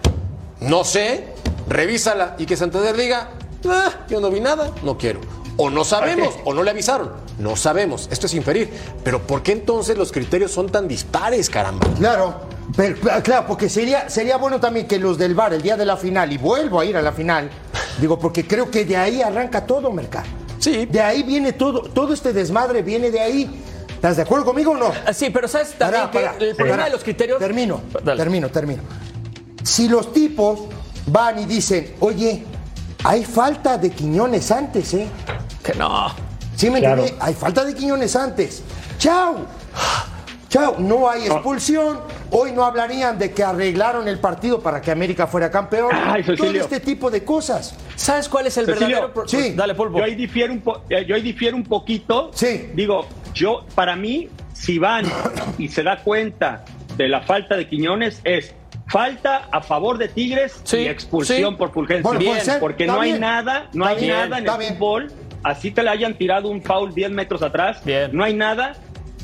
No 0.59 0.83
sé, 0.83 1.29
revísala 1.69 2.35
y 2.37 2.47
que 2.47 2.57
Santander 2.57 2.97
diga, 2.97 3.31
"Ah, 3.69 3.93
yo 4.09 4.19
no 4.19 4.29
vi 4.29 4.41
nada, 4.41 4.73
no 4.83 4.99
quiero. 4.99 5.21
O 5.59 5.71
no 5.71 5.85
sabemos, 5.85 6.35
o 6.45 6.53
no 6.53 6.63
le 6.63 6.71
avisaron. 6.71 7.13
No 7.39 7.57
sabemos, 7.57 8.09
esto 8.11 8.27
es 8.27 8.35
inferir. 8.35 8.71
Pero 9.03 9.23
¿por 9.27 9.43
qué 9.43 9.53
entonces 9.53 9.97
los 9.97 10.13
criterios 10.13 10.51
son 10.51 10.69
tan 10.69 10.87
dispares, 10.87 11.49
caramba? 11.49 11.87
Claro, 11.97 12.41
pero, 12.77 12.97
claro, 13.23 13.47
porque 13.47 13.69
sería, 13.71 14.11
sería 14.11 14.37
bueno 14.37 14.61
también 14.61 14.87
que 14.87 14.99
los 14.99 15.17
del 15.17 15.35
bar 15.35 15.55
el 15.55 15.63
día 15.63 15.77
de 15.77 15.87
la 15.87 15.97
final, 15.97 16.31
y 16.33 16.37
vuelvo 16.39 16.81
a 16.81 16.85
ir 16.85 16.97
a 16.97 17.03
la 17.03 17.13
final, 17.13 17.49
digo, 18.01 18.19
porque 18.19 18.47
creo 18.47 18.71
que 18.71 18.85
de 18.85 18.97
ahí 18.99 19.23
arranca 19.23 19.65
todo, 19.67 19.91
Mercado. 19.93 20.27
Sí. 20.59 20.85
De 20.87 21.01
ahí 21.01 21.23
viene 21.23 21.53
todo, 21.55 21.83
todo 21.83 22.13
este 22.13 22.33
desmadre 22.33 22.83
viene 22.83 23.11
de 23.11 23.21
ahí. 23.21 23.63
¿Estás 23.89 24.17
de 24.17 24.23
acuerdo 24.23 24.45
conmigo 24.45 24.73
o 24.73 24.77
no? 24.77 24.93
Ah, 25.07 25.13
Sí, 25.15 25.31
pero 25.31 25.49
sabes 25.49 25.73
también 25.73 26.03
Pará, 26.03 26.11
que 26.11 26.19
pará, 26.19 26.35
el 26.45 26.55
problema 26.55 26.77
pará. 26.79 26.85
de 26.87 26.91
los 26.97 27.03
criterios. 27.03 27.39
Termino, 27.39 27.81
Dale. 28.05 28.19
termino, 28.19 28.51
termino. 28.51 28.83
Si 29.63 29.89
los 29.89 30.13
tipos 30.13 30.61
van 31.07 31.39
y 31.39 31.47
dicen, 31.47 31.95
oye, 32.01 32.45
hay 33.05 33.25
falta 33.25 33.79
de 33.79 33.91
Quiñones 33.91 34.51
antes, 34.51 34.93
¿eh? 34.95 35.07
Que 35.67 35.75
no. 35.75 36.15
¿Sí 36.55 36.71
me 36.71 36.79
Claro. 36.81 37.01
entiende? 37.03 37.25
Hay 37.25 37.35
falta 37.35 37.65
de 37.65 37.75
Quiñones 37.75 38.15
antes. 38.17 38.63
¡Chao! 38.99 39.45
¡Chao! 40.49 40.77
No 40.79 41.11
hay 41.11 41.27
expulsión. 41.27 42.01
Hoy 42.31 42.53
no 42.53 42.65
hablarían 42.65 43.19
de 43.19 43.33
que 43.33 43.43
arreglaron 43.43 44.07
el 44.09 44.19
partido 44.21 44.61
para 44.61 44.81
que 44.81 44.91
América 44.91 45.27
fuera 45.27 45.51
campeón. 45.51 45.91
Ay, 45.93 46.23
Todo 46.25 46.51
este 46.53 46.81
tipo 46.81 47.11
de 47.11 47.25
cosas. 47.25 47.75
¿Sabes 47.97 48.29
cuál 48.29 48.47
es 48.47 48.57
el 48.57 48.67
Cecilio, 48.67 49.09
verdadero 49.09 49.29
sí. 49.29 49.53
Dale, 49.55 49.75
Pulpo. 49.75 49.99
Yo 49.99 50.05
ahí 50.05 50.15
difiero 50.15 50.53
un, 50.53 50.61
po- 50.61 50.83
eh, 50.89 51.05
yo 51.07 51.15
ahí 51.17 51.23
difiero 51.23 51.57
un 51.57 51.65
poquito. 51.65 52.31
Sí. 52.33 52.71
Digo, 52.75 53.07
yo, 53.35 53.67
para 53.75 53.97
mí, 53.97 54.29
si 54.55 54.79
van 54.79 55.05
y 55.59 55.69
se 55.69 55.83
da 55.83 55.99
cuenta 56.03 56.65
de 56.97 57.09
la 57.09 57.21
falta 57.23 57.57
de 57.57 57.69
Quiñones, 57.69 58.21
es 58.25 58.55
falta 58.89 59.49
a 59.51 59.61
favor 59.63 59.99
de 59.99 60.09
Tigres 60.09 60.61
Sí, 60.65 60.79
y 60.79 60.87
expulsión 60.89 61.55
sí. 61.55 61.57
por 61.59 61.73
Fulgencio. 61.73 62.13
Bueno, 62.13 62.33
porque 62.61 62.87
no 62.87 63.01
hay 63.01 63.19
nada, 63.19 63.69
no 63.73 63.85
hay 63.85 63.97
bien, 63.97 64.13
nada 64.13 64.39
en 64.39 64.49
el 64.49 64.59
bien. 64.59 64.75
fútbol. 64.75 65.13
Así 65.47 65.71
te 65.71 65.85
le 65.85 65.91
hayan 65.91 66.15
tirado 66.15 66.49
un 66.49 66.61
foul 66.61 66.93
10 66.93 67.13
metros 67.13 67.41
atrás. 67.41 67.81
Bien. 67.85 68.11
No 68.13 68.25
hay 68.25 68.35
nada 68.35 68.73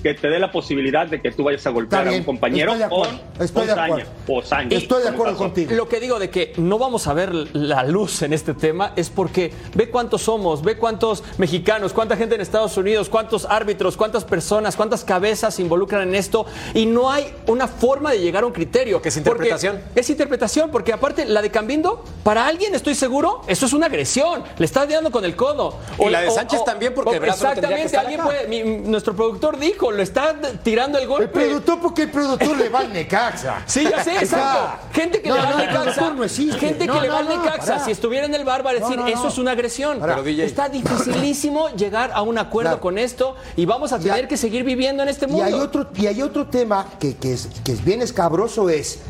que 0.03 0.15
te 0.15 0.29
dé 0.29 0.39
la 0.39 0.51
posibilidad 0.51 1.07
de 1.07 1.21
que 1.21 1.31
tú 1.33 1.45
vayas 1.45 1.67
a 1.67 1.71
golpear 1.71 2.03
Está 2.03 2.15
a 2.17 2.19
un 2.19 2.25
compañero 2.25 2.73
estoy 2.73 2.79
de 2.79 2.85
acuerdo, 2.85 3.19
con, 3.37 3.43
estoy 3.45 3.49
con 3.61 3.67
de 3.67 3.75
saña, 3.75 3.85
acuerdo. 3.95 4.11
o 4.29 4.43
saña, 4.43 4.77
Estoy 4.77 5.03
de 5.03 5.09
acuerdo 5.09 5.37
contigo. 5.37 5.73
Lo 5.75 5.89
que 5.89 6.01
digo 6.01 6.19
de 6.19 6.31
que 6.31 6.53
no 6.57 6.79
vamos 6.79 7.07
a 7.07 7.13
ver 7.15 7.33
la 7.35 7.85
luz 7.85 8.23
en 8.23 8.33
este 8.33 8.55
tema 8.55 8.93
es 8.97 9.11
porque 9.11 9.53
ve 9.75 9.91
cuántos 9.91 10.23
somos, 10.23 10.63
ve 10.63 10.77
cuántos 10.77 11.23
mexicanos, 11.39 11.93
cuánta 11.93 12.17
gente 12.17 12.35
en 12.35 12.41
Estados 12.41 12.77
Unidos, 12.77 13.09
cuántos 13.09 13.45
árbitros, 13.45 13.97
cuántas 13.97 14.25
personas, 14.25 14.77
cuántas 14.77 15.05
cabezas 15.05 15.55
se 15.55 15.63
involucran 15.63 16.09
en 16.09 16.15
esto 16.15 16.47
y 16.75 16.87
no 16.87 17.11
hay 17.11 17.33
una 17.47 17.69
forma 17.69 18.11
de 18.13 18.21
llegar 18.21 18.43
a 18.43 18.47
un 18.47 18.53
criterio. 18.53 19.01
Que 19.01 19.11
es 19.11 19.17
interpretación. 19.17 19.81
Es 19.95 20.11
interpretación, 20.11 20.71
porque 20.71 20.93
aparte 20.93 21.25
la 21.27 21.43
de 21.43 21.51
Cambindo, 21.51 22.03
para 22.25 22.47
alguien 22.47 22.75
estoy 22.75 22.95
seguro, 22.95 23.43
eso 23.47 23.67
es 23.67 23.73
una 23.73 23.87
agresión. 23.87 24.43
Le 24.59 24.65
estás 24.65 24.89
dando 24.89 25.11
con 25.11 25.25
el 25.25 25.37
codo. 25.37 25.77
Y 25.99 26.09
la 26.11 26.23
de 26.23 26.31
Sánchez 26.31 26.65
también, 26.65 26.93
porque 26.95 27.15
el 27.15 27.21
brazo 27.21 27.45
no 27.45 27.53
tendría 27.53 27.77
que 27.77 27.83
Exactamente, 27.83 27.87
estar 27.87 28.01
alguien 28.07 28.21
acá. 28.21 28.29
puede, 28.29 28.49
mi- 28.83 28.89
nuestro 28.91 29.15
productor 29.15 29.59
dijo, 29.59 29.92
lo 29.93 30.03
está 30.03 30.35
tirando 30.65 30.99
el 30.99 31.05
El 31.05 31.09
golpe. 31.09 31.29
productor, 31.29 31.81
porque 31.81 32.03
el 32.03 32.11
productor 32.11 32.57
le 32.59 32.69
va 32.69 32.81
al 32.81 32.93
Necaxa. 32.93 33.63
Sí, 33.67 33.85
ya 33.89 34.03
sé, 34.03 34.17
exacto. 34.19 34.79
Gente 34.93 35.23
que 35.23 35.29
No, 35.29 35.37
le 35.37 35.41
va 35.43 35.49
no, 35.51 35.55
al 35.57 35.61
el 35.63 35.67
Necaxa. 35.69 36.11
no. 36.11 36.29
Gente 36.59 36.87
que 36.89 37.01
le 37.01 37.09
va 37.09 37.19
al 37.19 37.29
Necaxa. 37.29 37.85
Si 37.85 37.91
estuviera 37.91 38.27
en 38.27 38.35
el 38.35 38.45
bar 38.45 38.65
va 38.67 38.71
a 38.71 38.75
decir, 38.75 38.99
eso 39.07 39.29
es 39.29 39.39
una 39.39 39.53
agresión. 39.53 39.99
Pero. 40.01 40.25
Está 40.43 40.69
dificilísimo 40.69 41.69
llegar 41.71 42.11
a 42.15 42.23
un 42.23 42.39
acuerdo 42.39 42.71
Claro. 42.71 42.81
con 42.83 42.99
esto 42.99 43.37
y 43.57 43.65
vamos 43.67 43.93
a 43.93 43.97
Y 43.99 44.01
tener 44.03 44.15
hay- 44.23 44.27
que 44.29 44.37
seguir 44.37 44.65
viviendo 44.65 45.03
en 45.03 45.09
este 45.09 45.27
Y 45.27 45.29
mundo. 45.29 45.45
hay 45.45 45.53
otro, 45.55 45.87
y 45.97 46.07
hay 46.07 46.23
otro 46.23 46.47
tema 46.47 46.87
que, 46.99 47.17
que 47.17 47.33
es, 47.35 47.49
que 47.65 47.73
es 47.73 47.85
bien 47.85 48.03
escabroso, 48.03 48.69
es 48.69 49.01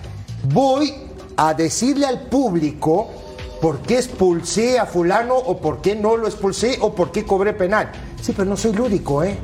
voy 0.45 0.93
a 1.37 1.55
decirle 1.55 2.07
al 2.07 2.23
público 2.23 3.09
por 3.61 3.79
qué 3.81 3.97
expulsé 3.97 4.79
a 4.79 4.87
fulano 4.87 5.37
o 5.37 5.59
por 5.59 5.81
qué 5.81 5.95
no 5.95 6.17
lo 6.17 6.27
expulsé 6.27 6.79
o 6.81 6.95
por 6.95 7.13
qué 7.13 7.25
cobré 7.25 7.53
penal. 7.53 7.91
Sí, 8.21 8.33
pero 8.37 8.49
no 8.49 8.57
soy 8.57 8.73
lúdico, 8.73 9.23
¿eh? 9.23 9.37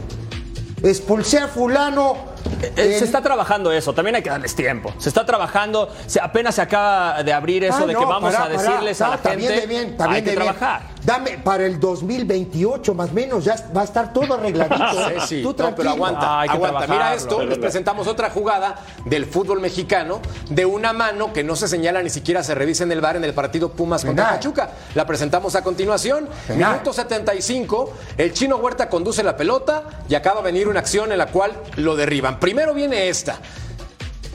Expulsé 0.82 1.38
a 1.40 1.48
fulano. 1.48 2.16
Eh, 2.62 2.72
en- 2.76 2.98
Se 2.98 3.04
está 3.04 3.20
trabajando 3.20 3.70
eso, 3.72 3.92
también 3.92 4.16
hay 4.16 4.22
que 4.22 4.30
darles 4.30 4.54
tiempo. 4.54 4.92
Se 4.98 5.08
está 5.08 5.24
trabajando, 5.26 5.92
se, 6.06 6.20
apenas 6.20 6.54
se 6.54 6.62
acaba 6.62 7.22
de 7.22 7.32
abrir 7.32 7.64
eso 7.64 7.78
Ah, 7.82 7.86
de 7.86 7.92
no, 7.92 8.00
que 8.00 8.04
vamos 8.06 8.32
pará, 8.32 8.44
a 8.44 8.48
pará, 8.48 8.62
decirles 8.62 9.00
a 9.02 9.08
la 9.08 9.14
está 9.16 9.30
gente. 9.30 9.46
bien 9.48 9.60
de 9.60 9.66
bien, 9.66 9.88
está 9.90 10.04
hay 10.04 10.10
bien 10.12 10.24
que 10.24 10.32
trabajar. 10.32 10.82
Dame 11.04 11.38
para 11.38 11.66
el 11.66 11.78
2028 11.80 12.94
más 12.94 13.10
o 13.10 13.12
menos, 13.12 13.44
ya 13.44 13.56
va 13.76 13.82
a 13.82 13.84
estar 13.84 14.12
todo 14.12 14.34
arregladito. 14.34 15.10
¿eh? 15.10 15.16
Sí, 15.18 15.36
sí. 15.36 15.42
Tú 15.42 15.54
No, 15.58 15.74
pero 15.74 15.90
aguanta, 15.90 16.42
que 16.44 16.50
aguanta. 16.50 16.86
Mira 16.86 17.14
esto, 17.14 17.42
les 17.44 17.58
presentamos 17.58 18.06
otra 18.06 18.30
jugada 18.30 18.76
del 19.04 19.26
fútbol 19.26 19.60
mexicano 19.60 20.20
de 20.48 20.64
una 20.66 20.92
mano 20.92 21.32
que 21.32 21.42
no 21.44 21.56
se 21.56 21.68
señala 21.68 22.02
ni 22.02 22.10
siquiera 22.10 22.42
se 22.42 22.54
revisa 22.54 22.84
en 22.84 22.92
el 22.92 23.00
bar 23.00 23.16
en 23.16 23.24
el 23.24 23.34
partido 23.34 23.70
Pumas 23.72 24.04
contra 24.04 24.24
Penal. 24.24 24.38
Pachuca. 24.38 24.70
La 24.94 25.06
presentamos 25.06 25.54
a 25.54 25.62
continuación. 25.62 26.28
Penal. 26.46 26.72
Minuto 26.72 26.92
75, 26.92 27.92
el 28.16 28.32
chino 28.32 28.56
Huerta 28.56 28.88
conduce 28.88 29.22
la 29.22 29.36
pelota 29.36 29.84
y 30.08 30.14
acaba 30.14 30.40
de 30.40 30.44
venir 30.44 30.68
una 30.68 30.80
acción 30.80 31.12
en 31.12 31.18
la 31.18 31.26
cual 31.26 31.52
lo 31.76 31.96
derriban. 31.96 32.38
Primero 32.38 32.74
viene 32.74 33.08
esta. 33.08 33.38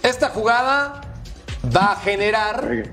Esta 0.02 0.30
jugada 0.30 1.02
va 1.76 1.94
a 1.94 1.96
generar 1.96 2.84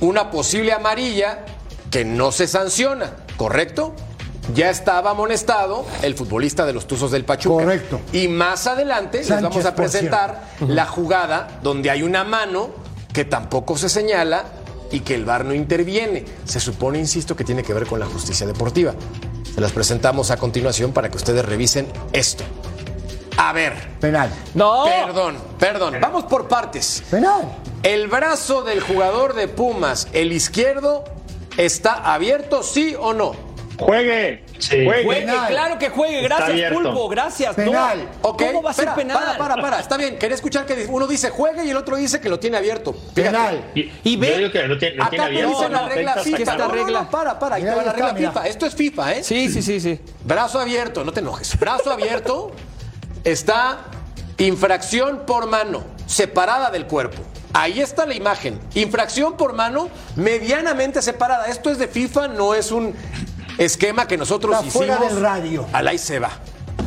una 0.00 0.30
posible 0.30 0.72
amarilla 0.72 1.44
que 1.90 2.04
no 2.04 2.32
se 2.32 2.46
sanciona, 2.46 3.12
¿correcto? 3.36 3.94
Ya 4.54 4.70
estaba 4.70 5.10
amonestado 5.10 5.84
el 6.02 6.14
futbolista 6.14 6.64
de 6.64 6.72
los 6.72 6.86
Tuzos 6.86 7.10
del 7.10 7.24
Pachuca. 7.24 7.64
Correcto. 7.64 8.00
Y 8.12 8.28
más 8.28 8.66
adelante 8.66 9.18
les 9.18 9.42
vamos 9.42 9.64
a 9.64 9.74
presentar 9.74 10.42
la 10.60 10.86
jugada 10.86 11.60
donde 11.62 11.90
hay 11.90 12.02
una 12.02 12.24
mano 12.24 12.70
que 13.12 13.24
tampoco 13.24 13.76
se 13.76 13.88
señala 13.88 14.44
y 14.90 15.00
que 15.00 15.14
el 15.14 15.24
VAR 15.24 15.44
no 15.44 15.52
interviene. 15.54 16.24
Se 16.44 16.60
supone, 16.60 16.98
insisto, 16.98 17.36
que 17.36 17.44
tiene 17.44 17.62
que 17.62 17.74
ver 17.74 17.86
con 17.86 18.00
la 18.00 18.06
justicia 18.06 18.46
deportiva. 18.46 18.94
Se 19.54 19.60
las 19.60 19.72
presentamos 19.72 20.30
a 20.30 20.36
continuación 20.38 20.92
para 20.92 21.10
que 21.10 21.16
ustedes 21.16 21.44
revisen 21.44 21.86
esto. 22.12 22.44
A 23.36 23.52
ver, 23.52 23.74
Penal. 24.00 24.30
No. 24.54 24.84
perdón, 24.84 25.36
perdón. 25.58 25.96
Vamos 26.00 26.24
por 26.24 26.48
partes. 26.48 27.02
Penal. 27.10 27.48
El 27.82 28.08
brazo 28.08 28.62
del 28.62 28.80
jugador 28.80 29.34
de 29.34 29.46
Pumas, 29.46 30.08
el 30.12 30.32
izquierdo, 30.32 31.04
¿está 31.58 32.14
abierto, 32.14 32.62
sí 32.62 32.96
o 32.98 33.12
no? 33.12 33.48
Juegue. 33.78 34.44
Sí. 34.58 34.84
Juegue. 34.84 35.08
Penal. 35.20 35.46
claro 35.48 35.78
que 35.78 35.88
juegue. 35.88 36.20
Gracias. 36.22 36.72
Pulpo. 36.72 37.08
Gracias. 37.08 37.56
No. 37.56 37.64
Penal. 37.64 38.08
Ok, 38.22 38.42
¿Cómo 38.46 38.60
va 38.62 38.70
a 38.70 38.74
ser 38.74 38.92
penal? 38.94 39.16
Para, 39.16 39.38
para, 39.38 39.62
para. 39.62 39.78
Está 39.78 39.96
bien, 39.96 40.18
quería 40.18 40.34
escuchar 40.34 40.66
que 40.66 40.84
uno 40.88 41.06
dice 41.06 41.30
juegue 41.30 41.64
y 41.64 41.70
el 41.70 41.76
otro 41.76 41.94
dice 41.94 42.20
que 42.20 42.28
lo 42.28 42.40
tiene 42.40 42.56
abierto. 42.56 42.92
Fíjate. 42.92 43.22
Penal. 43.36 43.70
Y, 43.76 43.92
Y 44.02 44.16
ve- 44.16 44.30
yo 44.30 44.36
digo 44.38 44.50
que 44.50 44.62
lo 44.66 44.76
tiene, 44.78 44.96
lo 44.96 45.04
tiene 45.04 45.04
Acá 45.04 45.10
te 45.10 45.22
abierto. 45.22 45.48
dice 45.50 45.68
la 45.68 45.80
no, 45.82 45.88
regla 45.88 46.00
Intenta 46.10 46.22
FIFA. 46.24 46.36
que 46.38 46.42
esta 46.42 46.56
No, 46.56 46.58
no, 46.58 46.74
no, 46.74 46.74
regla- 46.84 47.08
para, 47.10 47.38
para, 47.38 47.54
ahí 47.54 47.62
te 47.62 47.70
va 47.70 47.82
la 47.84 47.92
regla 47.92 48.12
mira. 48.14 48.32
FIFA. 48.32 48.46
Esto 48.48 48.66
es 48.66 48.74
FIFA, 48.74 49.12
¿eh? 49.14 49.22
Sí, 49.22 49.48
sí, 49.48 49.62
sí, 49.62 49.78
sí. 49.78 50.00
Brazo 50.24 50.58
abierto, 50.58 51.04
no 51.04 51.12
te 51.12 51.20
enojes. 51.20 51.56
Brazo 51.56 51.92
abierto 51.92 52.50
está 53.22 53.78
infracción 54.38 55.22
por 55.24 55.46
mano, 55.46 55.84
separada 56.06 56.70
del 56.70 56.86
cuerpo. 56.86 57.22
Ahí 57.52 57.80
está 57.80 58.06
la 58.06 58.14
imagen. 58.14 58.60
Infracción 58.74 59.36
por 59.36 59.52
mano 59.54 59.88
medianamente 60.16 61.02
separada. 61.02 61.46
Esto 61.46 61.70
es 61.70 61.78
de 61.78 61.88
FIFA, 61.88 62.28
no 62.28 62.54
es 62.54 62.70
un 62.70 62.94
esquema 63.56 64.06
que 64.06 64.16
nosotros 64.16 64.54
Está 64.54 64.66
hicimos. 64.66 64.86
fuera 64.86 65.08
del 65.08 65.20
radio. 65.20 65.66
Al 65.72 65.88
ahí 65.88 65.98
se 65.98 66.18
va. 66.18 66.30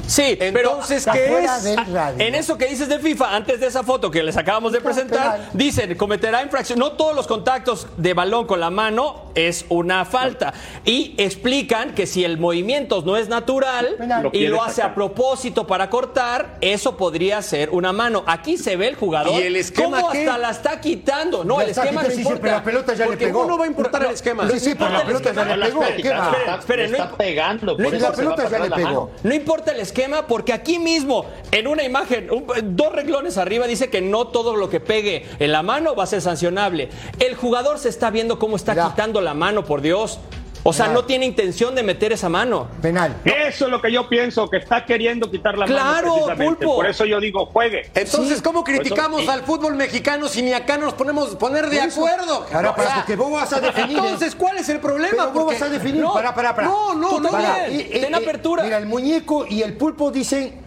Sí, 0.08 0.38
Entonces, 0.41 1.06
pero 1.10 1.17
¿qué 1.25 1.43
es? 1.45 1.89
radio. 1.93 2.19
En 2.25 2.36
eso 2.36 2.58
que 2.58 2.65
dices 2.65 2.89
de 2.89 2.99
FIFA, 2.99 3.34
antes 3.34 3.62
de 3.62 3.67
esa 3.67 3.82
foto 3.82 4.12
que 4.12 4.21
les 4.23 4.36
acabamos 4.36 4.73
de 4.73 4.82
presentar, 4.82 5.49
dicen, 5.54 5.95
cometerá 5.95 6.43
infracción. 6.43 6.80
No 6.80 6.93
todos 6.93 7.15
los 7.15 7.27
contactos 7.27 7.88
de 7.95 8.13
balón 8.13 8.45
con 8.45 8.60
la 8.60 8.69
mano 8.69 9.32
es 9.36 9.65
una 9.69 10.04
falta. 10.04 10.54
Y 10.84 11.15
explican 11.17 11.93
que 11.95 12.08
si 12.08 12.25
el 12.25 12.38
movimiento 12.38 13.01
no 13.06 13.15
es 13.15 13.30
natural. 13.30 13.95
Lo 14.21 14.32
y 14.34 14.47
lo 14.47 14.62
hace 14.62 14.75
sacar. 14.77 14.91
a 14.91 14.95
propósito 14.95 15.65
para 15.65 15.89
cortar, 15.89 16.58
eso 16.60 16.97
podría 16.97 17.41
ser 17.41 17.69
una 17.69 17.93
mano. 17.93 18.23
Aquí 18.27 18.58
se 18.58 18.75
ve 18.75 18.89
el 18.89 18.95
jugador. 18.95 19.32
¿Y 19.39 19.43
el 19.43 19.56
esquema 19.56 20.01
cómo 20.01 20.12
qué? 20.12 20.27
hasta 20.27 20.38
la 20.38 20.49
está 20.51 20.82
quitando. 20.82 21.45
No, 21.45 21.60
Ya 21.60 21.63
el 21.63 21.69
esquema 21.69 22.04
no 22.04 22.10
sí, 22.10 22.17
importa. 22.21 22.41
pero 22.41 22.54
la 22.58 22.63
pelota 22.63 22.93
ya 22.93 23.04
le 23.06 23.12
Porque 23.12 23.25
pegó. 23.27 23.39
¿Cómo 23.39 23.51
no 23.51 23.58
va 23.58 23.63
a 23.63 23.67
importar 23.67 24.01
No, 24.01 24.08
el 24.10 24.13
esquema? 24.15 24.49
Sí, 24.49 24.60
sí, 24.60 24.75
pero 24.77 24.89
la 24.91 25.06
pelota 25.06 25.34
ya 25.34 25.45
le 25.45 25.56
No, 25.56 25.65
pegó. 25.65 25.84
espere, 25.84 26.01
¿Qué 26.04 26.10
va? 26.10 26.32
espere, 26.32 26.56
Espere, 26.60 26.84
le 26.84 26.89
no 26.97 27.04
está 27.06 27.17
pegando. 27.17 27.77
Le- 27.77 27.99
la 27.99 28.12
pelota 28.12 28.49
ya 28.49 28.60
le 28.60 28.69
pegó. 28.71 29.12
No 29.23 29.34
importa 29.34 29.71
el 29.71 29.80
esquema, 29.81 30.27
porque 30.27 30.53
aquí 30.53 30.79
mismo, 30.79 31.25
en 31.51 31.67
una 31.67 31.83
imagen, 31.83 32.29
un- 32.31 32.45
dos 32.75 32.93
reglones 32.93 33.37
arriba, 33.37 33.67
dice 33.67 33.89
que 33.89 34.01
no 34.01 34.27
todo 34.27 34.55
lo 34.55 34.69
que 34.69 34.79
pegue 34.79 35.25
en 35.39 35.51
la 35.51 35.63
mano 35.63 35.95
va 35.95 36.03
a 36.03 36.07
ser 36.07 36.21
sancionable. 36.21 36.89
El 37.19 37.35
jugador 37.35 37.79
se 37.79 37.89
está 37.89 38.09
viendo 38.09 38.39
cómo 38.39 38.55
está 38.55 38.73
Mira. 38.73 38.89
quitando 38.89 39.19
la 39.21 39.33
mano, 39.33 39.65
por 39.65 39.81
Dios. 39.81 40.19
O 40.63 40.74
sea, 40.74 40.88
no 40.89 41.06
tiene 41.06 41.26
intención 41.26 41.74
de 41.74 41.82
meter 41.82 42.12
esa 42.13 42.30
mano. 42.30 42.67
Penal. 42.82 43.15
Eso 43.26 43.65
es 43.65 43.71
lo 43.71 43.82
que 43.82 43.91
yo 43.91 44.08
pienso, 44.08 44.47
que 44.50 44.58
está 44.58 44.86
queriendo 44.86 45.30
quitar 45.32 45.58
la 45.58 45.65
Claro, 45.65 45.86
mano 45.86 46.13
precisamente. 46.13 46.65
Pulpo. 46.65 46.76
Por 46.76 46.86
eso 46.86 47.06
yo 47.06 47.19
digo, 47.19 47.47
juegue. 47.47 47.89
Entonces, 47.95 48.41
¿cómo 48.41 48.60
eso- 48.60 48.65
criticamos 48.65 49.28
al 49.28 49.41
fútbol 49.43 49.76
mexicano 49.76 50.28
si 50.28 50.43
ni 50.43 50.54
acá 50.54 50.78
nos 50.78 50.93
ponemos 50.93 51.36
poner 51.36 51.67
de 51.69 51.82
acuerdo? 51.82 52.45
Ahora, 52.54 52.76
para 52.76 52.88
sea, 52.89 52.95
porque 52.97 53.15
vos 53.15 53.32
vas 53.32 53.52
a 53.54 53.60
definir. 53.60 53.97
Entonces, 53.97 54.36
¿cuál 54.36 54.58
es 54.60 54.69
el 54.69 54.80
problema? 54.80 55.32
Pero 55.32 55.32
vos 55.32 55.45
vas 55.54 55.62
a 55.63 55.69
definir. 55.69 56.02
No, 56.02 56.13
para, 56.13 56.36
para, 56.36 56.56
para. 56.56 56.67
no, 56.67 56.93
no, 56.93 57.10
Tú 57.10 57.19
no. 57.21 57.30
Para, 57.32 57.65
Ten 57.65 58.13
apertura. 58.13 58.63
Mira, 58.63 58.78
el 58.78 58.86
muñeco 58.86 59.45
y 59.50 59.63
el 59.63 59.76
pulpo 59.76 60.12
dicen 60.12 60.62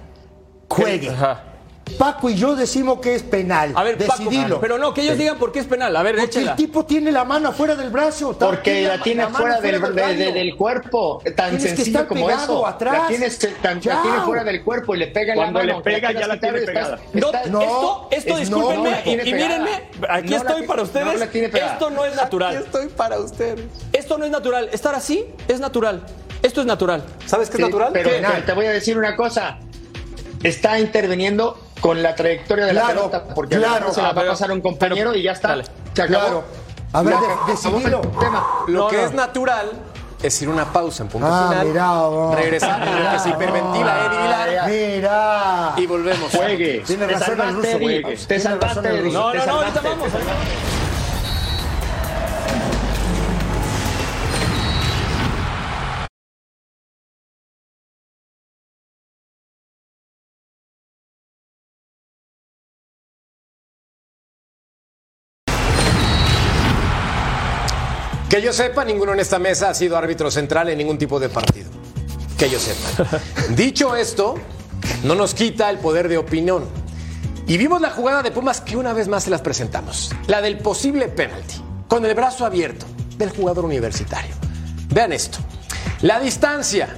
juegue. 0.69 1.11
Ajá. 1.11 1.43
Paco 1.99 2.31
y 2.31 2.35
yo 2.35 2.57
decimos 2.57 2.99
que 3.01 3.15
es 3.15 3.23
penal. 3.23 3.73
A 3.77 3.83
ver, 3.83 3.99
Paco, 3.99 4.25
Decidilo. 4.25 4.59
pero 4.61 4.79
no, 4.79 4.93
que 4.95 5.03
ellos 5.03 5.19
digan 5.19 5.37
por 5.39 5.53
qué 5.53 5.61
es 5.61 5.67
penal. 5.67 5.95
A 5.95 6.03
ver, 6.03 6.17
Porque 6.17 6.31
échala. 6.31 6.51
el 6.53 6.57
tipo 6.57 6.85
tiene 6.87 7.13
la 7.13 7.25
mano 7.25 7.51
afuera 7.51 7.77
del 7.77 7.91
brazo. 7.91 8.37
Porque 8.39 8.87
aquí 8.87 8.97
la 8.99 9.03
tiene 9.03 9.23
mano 9.25 9.37
fuera 9.39 9.61
del, 9.61 9.81
de- 9.81 10.03
radio. 10.03 10.27
de- 10.27 10.33
del 10.33 10.57
cuerpo, 10.57 11.21
tan 11.37 11.51
Tienes 11.51 11.63
que 11.63 11.69
sencillo 11.77 11.99
estar 11.99 12.07
como 12.09 12.27
pegado 12.27 12.45
eso. 12.45 12.67
atrás. 12.67 12.99
La, 13.03 13.07
tienes, 13.09 13.39
tan- 13.61 13.77
la 13.77 13.81
Ya. 13.81 14.03
tiene 14.03 14.21
fuera 14.23 14.45
del 14.45 14.65
cuerpo 14.65 14.95
y 14.95 14.99
le 14.99 15.07
pega 15.09 15.35
en 15.35 15.39
Cuando 15.39 15.59
la 15.61 15.65
le 15.65 15.73
mano. 15.73 15.77
aunque 15.77 15.91
pega, 15.91 16.13
ya 16.13 16.27
la 16.27 16.41
tiene 16.41 16.59
pegada. 16.63 16.95
estás- 16.97 17.15
No, 17.15 17.27
estás- 17.27 17.47
No, 17.51 17.61
esto, 17.63 18.09
esto 18.13 18.33
es- 18.35 18.41
discúlpenme, 18.41 18.77
no 18.77 18.91
la 18.91 19.01
y, 19.07 19.13
y 19.13 19.35
mírenme, 19.35 19.71
aquí 20.09 20.31
No 20.31 20.43
la 20.45 20.51
estoy 20.51 20.67
para 20.67 20.83
ustedes. 20.83 21.19
la 21.19 21.25
esto 21.27 21.91
no 21.91 22.05
es 22.07 22.17
natural. 22.17 22.55
estoy 22.57 22.89
para 22.89 23.19
ustedes. 23.21 23.61
Esto 23.93 24.19
no 24.19 24.25
es 24.25 24.31
natural. 24.31 24.69
Estar 24.73 24.95
así 24.95 25.25
es 25.49 25.61
natural. 25.61 26.05
Esto 26.43 26.61
es 26.61 26.67
natural. 26.67 27.05
¿Sabes 27.27 27.49
qué 27.51 27.57
Sí, 27.59 27.63
es 27.63 27.69
natural? 27.69 27.91
Pero, 27.93 28.11
pero 28.11 28.43
te 28.45 28.53
voy 28.53 28.67
a 28.67 28.71
decir 28.71 28.99
una 28.99 29.15
cosa. 29.17 29.59
Está 30.43 30.79
interviniendo 30.79 31.59
con 31.81 32.03
la 32.03 32.15
trayectoria 32.15 32.67
de 32.67 32.73
Claro, 32.73 32.89
la 32.89 32.95
pelota, 32.95 33.35
porque 33.35 33.57
claro. 33.57 33.93
se 33.93 34.01
la 34.03 34.09
Ah, 34.09 34.13
va 34.13 34.19
a 34.21 34.23
pero- 34.23 34.33
pasar 34.33 34.53
un 34.53 34.61
compañero 34.61 35.15
y 35.15 35.23
ya 35.23 35.33
está. 35.33 35.49
Dale. 35.49 35.65
Se 35.95 36.03
acabó. 36.03 36.25
Claro. 36.25 36.45
A 36.93 37.03
ver, 37.03 37.17
decidilo. 37.47 38.01
el 38.03 38.19
tema. 38.19 38.47
Lo 38.69 38.79
No, 38.85 38.89
que 38.89 38.97
no. 38.97 39.03
es 39.03 39.13
natural 39.13 39.71
es 40.23 40.41
ir 40.43 40.49
una 40.49 40.65
pausa 40.73 41.03
en 41.03 41.09
punto 41.11 41.27
Ah, 41.31 41.49
final. 41.51 41.67
mira, 41.67 41.93
oh. 42.03 42.35
regresar 42.35 42.87
en 42.87 43.05
lo 43.05 43.11
que 43.11 43.19
se 43.19 43.29
hiperventila 43.31 44.07
Eddie 44.07 44.23
Vilar 44.23 44.69
Mira. 44.69 45.73
y 45.77 45.87
volvemos. 45.87 46.31
Juegue. 46.33 46.83
Tiene 46.87 47.07
Te 47.07 47.13
razón 47.15 47.31
el 47.33 47.37
salvaste, 47.37 47.79
ruso. 48.13 48.27
Te 48.29 48.41
salvaste, 48.41 48.79
el 48.89 48.95
Eddie. 48.97 49.03
ruso. 49.03 49.19
No, 49.21 49.33
Te 49.33 49.39
no, 49.39 49.47
no, 49.47 49.53
ahorita 49.53 49.83
salvaste. 49.83 49.89
vamos. 49.89 50.84
Que 68.35 68.43
yo 68.43 68.53
sepa, 68.53 68.85
ninguno 68.85 69.13
en 69.13 69.21
esta 69.21 69.39
mesa 69.39 69.71
ha 69.71 69.75
sido 69.75 69.97
árbitro 69.97 70.29
central 70.29 70.69
en 70.69 70.77
ningún 70.77 70.99
tipo 70.99 71.21
de 71.21 71.29
partido. 71.29 71.71
Que 72.37 72.51
yo 72.51 72.59
sepa. 72.59 73.21
Dicho 73.51 73.95
esto, 73.95 74.35
no 75.05 75.15
nos 75.15 75.35
quita 75.35 75.71
el 75.71 75.79
poder 75.79 76.09
de 76.09 76.19
opinión. 76.19 76.65
Y 77.47 77.57
vimos 77.59 77.81
la 77.81 77.91
jugada 77.91 78.25
de 78.25 78.33
Pumas 78.33 78.61
que 78.61 78.77
una 78.77 78.93
vez 78.93 79.07
más 79.07 79.23
se 79.23 79.31
las 79.31 79.41
presentamos. 79.41 80.11
La 80.27 80.43
del 80.43 80.59
posible 80.59 81.07
penalti, 81.07 81.63
con 81.87 82.05
el 82.05 82.13
brazo 82.17 82.45
abierto 82.45 82.87
del 83.19 83.31
jugador 83.31 83.67
universitario. 83.67 84.35
Vean 84.89 85.13
esto. 85.13 85.39
La 86.01 86.19
distancia 86.19 86.89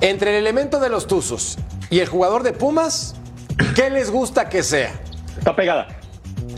entre 0.00 0.30
el 0.30 0.36
elemento 0.36 0.78
de 0.78 0.88
los 0.88 1.08
Tuzos 1.08 1.58
y 1.90 1.98
el 1.98 2.06
jugador 2.06 2.44
de 2.44 2.52
Pumas, 2.52 3.16
¿qué 3.74 3.90
les 3.90 4.12
gusta 4.12 4.48
que 4.48 4.62
sea? 4.62 4.92
Está 5.36 5.56
pegada. 5.56 5.88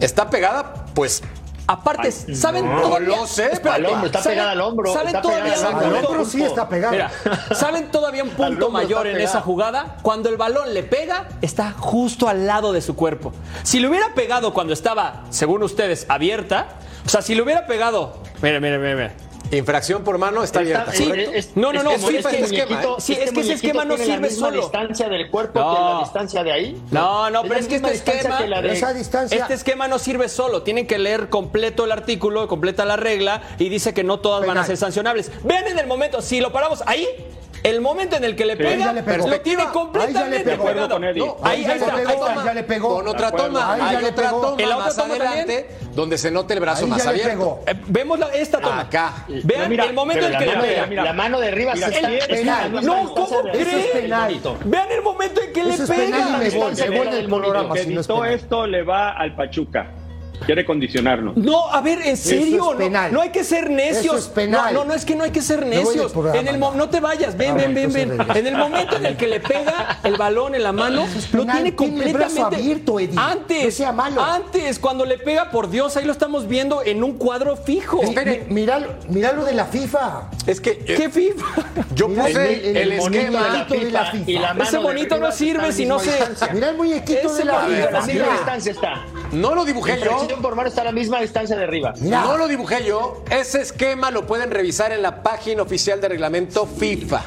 ¿Está 0.00 0.28
pegada? 0.28 0.84
Pues 0.94 1.22
Aparte, 1.66 2.10
¿saben 2.12 2.68
no 2.68 2.82
todavía? 2.82 3.08
lo 3.08 3.26
sé, 3.26 3.44
Espérate, 3.52 3.70
Al 3.70 3.86
hombro, 3.86 4.06
está 4.06 4.18
¿saben- 4.20 4.34
pegada 4.36 4.50
al 4.52 4.60
hombro, 4.60 4.92
¿Saben 4.92 5.06
está 5.08 5.22
todavía 5.22 5.54
pegada 5.54 5.78
al 5.78 5.94
hombro 6.04 6.24
sí 6.24 6.42
está 6.42 6.68
pegado. 6.68 6.92
Mira, 6.92 7.10
¿saben 7.54 7.90
todavía 7.90 8.24
un 8.24 8.30
punto 8.30 8.68
mayor 8.70 9.06
en 9.06 9.20
esa 9.20 9.40
jugada? 9.40 9.96
Cuando 10.02 10.28
el 10.28 10.36
balón 10.36 10.74
le 10.74 10.82
pega, 10.82 11.28
está 11.40 11.72
justo 11.72 12.28
al 12.28 12.46
lado 12.46 12.72
de 12.72 12.80
su 12.82 12.96
cuerpo. 12.96 13.32
Si 13.62 13.80
le 13.80 13.88
hubiera 13.88 14.12
pegado 14.14 14.52
cuando 14.52 14.72
estaba, 14.72 15.24
según 15.30 15.62
ustedes, 15.62 16.06
abierta, 16.08 16.66
o 17.06 17.08
sea, 17.08 17.22
si 17.22 17.34
le 17.34 17.42
hubiera 17.42 17.66
pegado, 17.66 18.18
mire, 18.42 18.60
mire, 18.60 18.78
mire, 18.78 18.94
mire. 18.94 19.12
Infracción 19.56 20.02
por 20.04 20.18
mano 20.18 20.42
está 20.42 20.62
Está- 20.62 20.82
abierta. 20.82 20.92
sí, 20.92 21.50
No, 21.54 21.72
no, 21.72 21.82
no, 21.82 21.90
sí, 21.98 22.16
es 22.16 22.26
que- 22.26 22.42
muñequito- 22.42 22.96
sí, 23.00 23.12
es 23.14 23.32
que 23.32 23.40
ese 23.40 23.52
esquema 23.54 23.84
no 23.84 23.96
la 23.96 24.04
sirve 24.04 24.28
misma 24.28 24.48
solo. 24.48 24.60
distancia 24.62 25.08
del 25.08 25.30
cuerpo 25.30 25.60
No. 25.60 25.74
que 25.74 25.80
la 25.80 25.98
distancia 26.00 26.42
de 26.44 26.52
ahí. 26.52 26.82
No, 26.90 27.30
no, 27.30 27.38
Es 27.38 27.42
pero 27.42 27.54
la 27.54 27.60
es 27.60 27.68
que 27.68 27.74
este 27.76 27.90
distancia 27.90 28.20
esquema, 28.20 28.38
que 28.38 28.48
la 28.48 28.62
de- 28.62 28.72
Esa 28.72 28.92
distancia. 28.94 29.38
este 29.38 29.54
esquema 29.54 29.88
no 29.88 29.98
sirve 29.98 30.28
solo. 30.28 30.62
Tienen 30.62 30.86
que 30.86 30.98
leer 30.98 31.28
completo 31.28 31.84
el 31.84 31.92
artículo, 31.92 32.48
completa 32.48 32.84
la 32.84 32.96
regla 32.96 33.42
y 33.58 33.68
dice 33.68 33.92
que 33.94 34.04
no 34.04 34.20
todas 34.20 34.46
van 34.46 34.58
a 34.58 34.64
ser 34.64 34.76
sancionables. 34.76 35.30
Vean 35.44 35.66
en 35.68 35.78
el 35.78 35.86
momento, 35.86 36.22
si 36.22 36.40
lo 36.40 36.52
paramos 36.52 36.82
ahí, 36.86 37.06
El 37.62 37.80
momento 37.80 38.16
en 38.16 38.24
el 38.24 38.34
que 38.34 38.44
le 38.44 38.56
pega, 38.56 38.92
le 38.92 39.02
lo 39.02 39.40
tiene 39.40 39.62
Ahí 39.62 39.66
ya 39.66 39.66
le 39.66 39.72
completamente 39.72 40.56
pegado. 40.56 40.88
con 40.88 41.04
Eddie. 41.04 41.24
No, 41.24 41.36
Ahí, 41.42 41.62
ya 41.62 41.72
ahí 41.72 41.78
le 41.78 41.84
está, 41.84 41.94
pegó, 41.96 42.08
ahí 42.10 42.16
está. 42.32 42.44
ya 42.44 42.54
le 42.54 42.62
pegó. 42.64 42.88
Con 42.96 43.08
otra 43.08 43.30
toma, 43.30 43.72
Ahí 43.74 43.80
hay 43.96 44.02
le 44.02 44.08
otra 44.08 44.24
pegó. 44.24 44.40
toma 44.40 44.62
¿En 44.62 44.68
la 44.68 44.76
otra 44.76 44.86
más 44.86 44.96
toma 44.96 45.14
adelante 45.14 45.70
donde 45.92 46.18
se 46.18 46.30
nota 46.30 46.54
el 46.54 46.60
brazo 46.60 46.84
Ahí 46.84 46.90
más 46.90 47.06
abierto. 47.06 47.60
Eh, 47.66 47.74
vemos 47.86 48.18
la- 48.18 48.28
esta 48.34 48.58
toma. 48.60 48.80
Acá. 48.80 49.24
Vean 49.44 49.68
Mira, 49.70 49.84
el 49.84 49.94
momento 49.94 50.26
en 50.26 50.32
el 50.32 50.38
que 50.38 50.46
le 50.46 50.56
pega. 50.56 51.04
la 51.04 51.12
mano 51.12 51.38
de 51.38 51.48
arriba 51.48 51.76
sí 51.76 51.82
está 51.84 52.68
No, 52.68 53.14
¿cómo 53.14 53.42
crees? 53.52 53.86
penal. 53.92 54.40
Vean 54.64 54.90
el 54.90 55.02
momento 55.02 55.40
en 55.40 55.52
que 55.52 55.64
le 55.64 55.76
pega. 55.78 56.38
me 56.38 56.50
voy. 56.50 57.08
del 57.08 57.26
programa 57.26 57.74
esto 58.24 58.66
le 58.66 58.82
va 58.82 59.10
al 59.12 59.34
Pachuca. 59.36 59.90
Quiere 60.44 60.64
condicionarnos. 60.64 61.36
No, 61.36 61.68
a 61.70 61.80
ver, 61.80 62.00
en 62.02 62.16
serio, 62.16 62.56
es 62.72 62.72
no, 62.72 62.76
penal. 62.76 63.12
no 63.12 63.20
hay 63.20 63.30
que 63.30 63.44
ser 63.44 63.70
necios. 63.70 64.04
Eso 64.04 64.16
es 64.18 64.26
penal. 64.28 64.72
No, 64.74 64.80
no, 64.80 64.88
no 64.90 64.94
es 64.94 65.04
que 65.04 65.14
no 65.14 65.24
hay 65.24 65.30
que 65.30 65.42
ser 65.42 65.64
necios. 65.66 66.12
programa, 66.12 66.38
En 66.40 66.48
el 66.48 66.58
no. 66.58 66.74
no 66.74 66.88
te 66.88 67.00
vayas, 67.00 67.36
ven, 67.36 67.52
Ah, 67.52 67.54
ven, 67.54 67.74
ven, 67.74 67.92
ven. 67.92 68.18
En 68.34 68.46
el 68.46 68.56
momento 68.56 68.96
en 68.96 69.06
el 69.06 69.16
que 69.16 69.26
le 69.26 69.40
pega 69.40 69.98
el 70.04 70.16
balón 70.16 70.54
en 70.54 70.62
la 70.62 70.72
mano, 70.72 71.04
es 71.04 71.32
lo 71.32 71.44
tiene 71.44 71.72
tiene 71.72 72.04
el 72.04 72.12
brazo 72.12 72.34
completamente 72.36 72.56
abierto, 72.56 73.00
Eddie. 73.00 73.18
Antes, 73.18 73.64
No 73.64 73.70
sea 73.70 73.92
malo. 73.92 74.22
antes, 74.22 74.78
cuando 74.78 75.04
le 75.04 75.18
pega, 75.18 75.50
por 75.50 75.70
Dios, 75.70 75.96
ahí 75.96 76.04
lo 76.04 76.12
estamos 76.12 76.48
viendo 76.48 76.82
en 76.84 77.02
un 77.04 77.14
cuadro 77.18 77.56
fijo. 77.56 78.02
Esperen. 78.02 78.46
Mi- 78.48 78.62
Mira, 78.62 78.98
mira 79.08 79.32
lo 79.32 79.44
de 79.44 79.54
la 79.54 79.66
FIFA. 79.66 80.30
Es 80.46 80.60
que 80.60 80.70
eh, 80.70 80.84
¿Qué 80.96 81.10
FIFA? 81.10 81.44
yo 81.94 82.08
puse 82.08 82.70
el- 82.70 82.76
el, 82.76 82.92
esquema. 82.92 83.18
de 83.18 83.30
la 83.30 83.64
de 83.64 83.90
la 83.90 84.04
FIFA 84.06 84.10
FIFA. 84.12 84.30
y 84.30 84.34
la 84.38 84.48
mano 84.54 84.64
Ese 84.64 84.78
bonito 84.78 85.18
no 85.18 85.32
sirve 85.32 85.72
si 85.72 85.84
no 85.86 85.98
se-. 85.98 86.12
Mira 86.52 86.70
el 86.70 86.76
muñequito 86.76 87.28
Ese 87.28 87.38
de 87.38 87.44
la 87.44 87.60
FIFA. 87.60 88.06
Mira. 88.06 88.32
distancia 88.32 88.72
está. 88.72 89.04
No 89.32 89.54
lo 89.54 89.64
dibujé 89.64 89.98
yo. 89.98 90.10
Precisión 90.10 90.42
por 90.42 90.54
mano 90.54 90.68
está 90.68 90.82
a 90.82 90.84
la 90.84 90.92
misma 90.92 91.20
distancia 91.20 91.56
de 91.56 91.64
arriba. 91.64 91.94
Mira. 91.98 92.22
No 92.22 92.36
lo 92.36 92.48
dibujé 92.48 92.84
yo. 92.84 93.24
Ese 93.30 93.62
esquema 93.62 94.10
lo 94.10 94.26
pueden 94.26 94.50
revisar 94.50 94.92
en 94.92 95.02
la 95.02 95.22
página 95.22 95.62
oficial 95.62 96.00
de 96.00 96.08
reglamento 96.08 96.66
FIFA. 96.66 97.22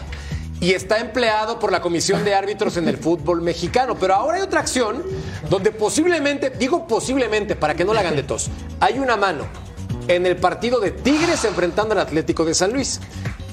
Y 0.62 0.74
está 0.74 1.00
empleado 1.00 1.60
por 1.60 1.72
la 1.72 1.82
Comisión 1.82 2.24
de 2.24 2.34
Árbitros 2.34 2.78
en 2.78 2.88
el 2.88 2.98
fútbol 2.98 3.42
mexicano. 3.42 3.96
Pero 4.00 4.14
ahora 4.14 4.38
hay 4.38 4.44
otra 4.44 4.60
acción 4.60 5.04
donde 5.50 5.72
posiblemente, 5.72 6.52
digo 6.52 6.88
posiblemente 6.88 7.56
para 7.56 7.74
que 7.76 7.84
no 7.84 7.94
la 7.94 8.02
hagan 8.02 8.16
de 8.16 8.24
tos, 8.24 8.50
hay 8.80 9.00
una 9.00 9.18
mano 9.18 9.46
en 10.08 10.26
el 10.26 10.38
partido 10.38 10.80
de 10.80 10.92
Tigres 10.92 11.44
enfrentando 11.44 11.94
al 11.94 12.00
Atlético 12.00 12.46
de 12.46 12.54
San 12.54 12.72
Luis. 12.72 13.02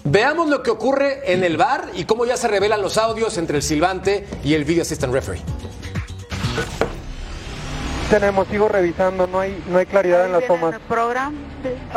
Veamos 0.05 0.49
lo 0.49 0.63
que 0.63 0.71
ocurre 0.71 1.33
en 1.33 1.43
el 1.45 1.57
bar 1.57 1.91
y 1.95 2.05
cómo 2.05 2.27
ya 2.27 2.37
se 2.37 2.49
revelan 2.49 2.83
los 2.83 2.99
audios 2.99 3.39
entre 3.39 3.57
el 3.57 3.63
silbante 3.63 4.27
y 4.45 4.55
el 4.55 4.65
video 4.65 4.83
assistant 4.83 5.13
referee. 5.13 5.41
Tenemos, 8.13 8.47
sigo 8.49 8.69
revisando, 8.69 9.27
no 9.27 9.41
hay, 9.41 9.65
no 9.69 9.79
hay 9.79 9.87
claridad 9.87 10.27
en 10.27 10.33
las 10.33 10.47
tomas. 10.47 10.75
el 10.75 10.81
programa. 10.81 11.33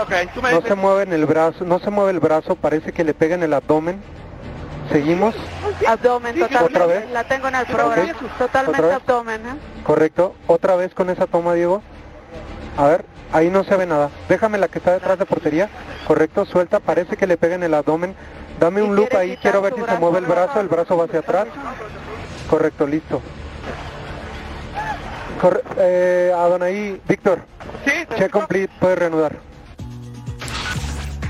Ok, 0.02 0.14
tú 0.34 0.42
me 0.42 0.52
No 0.52 0.56
dices. 0.62 0.70
se 0.70 0.76
mueve 0.76 1.04
en 1.04 1.12
el 1.12 1.26
brazo, 1.26 1.66
no 1.66 1.78
se 1.80 1.90
mueve 1.90 2.12
el 2.12 2.22
brazo, 2.22 2.56
parece 2.56 2.94
que 2.94 3.04
le 3.04 3.14
pega 3.14 3.36
en 3.36 3.44
el 3.44 3.54
abdomen. 3.54 4.02
Seguimos, 4.94 5.36
Abdomen 5.86 6.40
totalmente. 6.40 6.74
¿Otra 6.78 6.86
vez? 6.86 7.10
La 7.12 7.26
tengo 7.26 7.50
en 7.50 7.56
el 7.56 7.66
programa. 7.66 8.14
Totalmente 8.38 8.82
¿Otra 8.82 8.88
vez? 8.88 8.96
abdomen. 8.96 9.42
¿eh? 9.42 9.84
correcto. 9.84 10.36
Otra 10.48 10.78
vez 10.78 10.94
con 10.94 11.10
esa 11.10 11.28
toma, 11.28 11.54
Diego. 11.54 11.82
A 12.78 12.88
ver, 12.88 13.04
ahí 13.34 13.50
no 13.50 13.66
se 13.66 13.76
ve 13.76 13.86
nada. 13.86 14.10
Déjame 14.30 14.58
la 14.58 14.70
que 14.70 14.78
está 14.80 14.94
detrás 14.94 15.20
de 15.20 15.26
portería. 15.26 15.68
Correcto, 16.08 16.46
suelta, 16.46 16.80
parece 16.80 17.18
que 17.18 17.28
le 17.28 17.36
pega 17.36 17.56
en 17.56 17.64
el 17.64 17.74
abdomen. 17.74 18.16
Dame 18.58 18.82
un 18.82 18.96
loop 18.96 19.14
ahí, 19.18 19.36
quiero 19.42 19.62
ver 19.62 19.74
si 19.76 19.82
se 19.84 20.00
mueve 20.00 20.20
el 20.20 20.26
brazo, 20.28 20.62
el 20.62 20.70
brazo 20.70 20.96
va 20.96 21.06
hacia 21.06 21.20
atrás. 21.20 21.48
Correcto, 22.50 22.88
listo. 22.88 23.22
Corre 25.42 25.62
eh, 25.78 26.32
Adonai, 26.36 27.02
Víctor, 27.08 27.40
Sí, 27.86 27.92
escucho. 28.10 28.30
complete, 28.32 28.74
puedes 28.80 28.98
reanudar. 29.00 29.36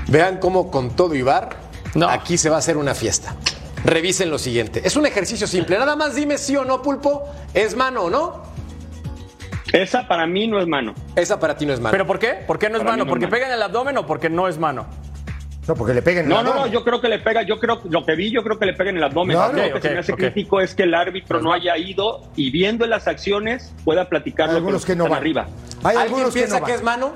Vean 0.08 0.38
cómo 0.38 0.70
con 0.70 0.90
todo 0.94 1.14
y 1.14 1.22
bar, 1.22 1.56
No. 1.94 2.08
aquí 2.08 2.38
se 2.38 2.48
va 2.48 2.56
a 2.56 2.58
hacer 2.60 2.76
una 2.76 2.94
fiesta. 2.94 3.34
Revisen 3.84 4.30
lo 4.30 4.38
siguiente. 4.38 4.82
Es 4.84 4.96
un 4.96 5.06
ejercicio 5.06 5.46
simple. 5.46 5.78
Nada 5.78 5.96
más 5.96 6.14
dime 6.14 6.38
sí 6.38 6.56
o 6.56 6.64
no, 6.64 6.82
pulpo. 6.82 7.24
¿Es 7.54 7.76
mano 7.76 8.02
o 8.04 8.10
no? 8.10 8.42
Esa 9.72 10.06
para 10.08 10.26
mí 10.26 10.46
no 10.46 10.60
es 10.60 10.66
mano. 10.66 10.94
Esa 11.16 11.38
para 11.38 11.56
ti 11.56 11.66
no 11.66 11.72
es 11.72 11.80
mano. 11.80 11.90
¿Pero 11.92 12.06
por 12.06 12.18
qué? 12.18 12.34
¿Por 12.46 12.58
qué 12.58 12.68
no 12.68 12.76
es 12.76 12.80
Para 12.82 12.92
mano? 12.92 13.04
no 13.04 13.08
es 13.08 13.10
¿Porque 13.10 13.26
mano. 13.26 13.34
pega 13.36 13.46
en 13.48 13.52
el 13.54 13.62
abdomen 13.62 13.98
o 13.98 14.06
porque 14.06 14.30
no 14.30 14.48
es 14.48 14.58
mano? 14.58 14.86
No, 15.66 15.74
porque 15.74 15.94
le 15.94 16.02
peguen 16.02 16.24
en 16.24 16.28
No, 16.28 16.36
la 16.36 16.42
no, 16.42 16.54
no, 16.54 16.66
yo 16.68 16.84
creo 16.84 17.00
que 17.00 17.08
le 17.08 17.18
pega, 17.18 17.42
yo 17.42 17.58
creo, 17.58 17.80
lo 17.90 18.04
que 18.04 18.14
vi, 18.14 18.30
yo 18.30 18.42
creo 18.44 18.56
que 18.58 18.66
le 18.66 18.74
pega 18.74 18.90
en 18.90 18.98
el 18.98 19.02
abdomen. 19.04 19.36
Claro. 19.36 19.56
Lo 19.56 19.74
que 19.74 19.80
se 19.80 19.90
me 19.90 19.98
hace 19.98 20.14
crítico 20.14 20.60
es 20.60 20.74
que 20.74 20.84
el 20.84 20.94
árbitro 20.94 21.40
no 21.40 21.52
haya 21.52 21.76
ido 21.76 22.22
y 22.36 22.50
viendo 22.50 22.86
las 22.86 23.08
acciones 23.08 23.74
pueda 23.84 24.08
platicar 24.08 24.48
Hay 24.50 24.56
que 24.56 24.62
no 24.62 24.76
están 24.76 24.98
van. 25.10 25.12
arriba. 25.14 25.46
Hay 25.82 25.96
¿Alguien 25.96 26.02
algunos 26.02 26.34
que 26.34 26.40
piensa 26.40 26.60
no 26.60 26.66
que, 26.66 26.74
es 26.74 26.82
mano? 26.82 27.12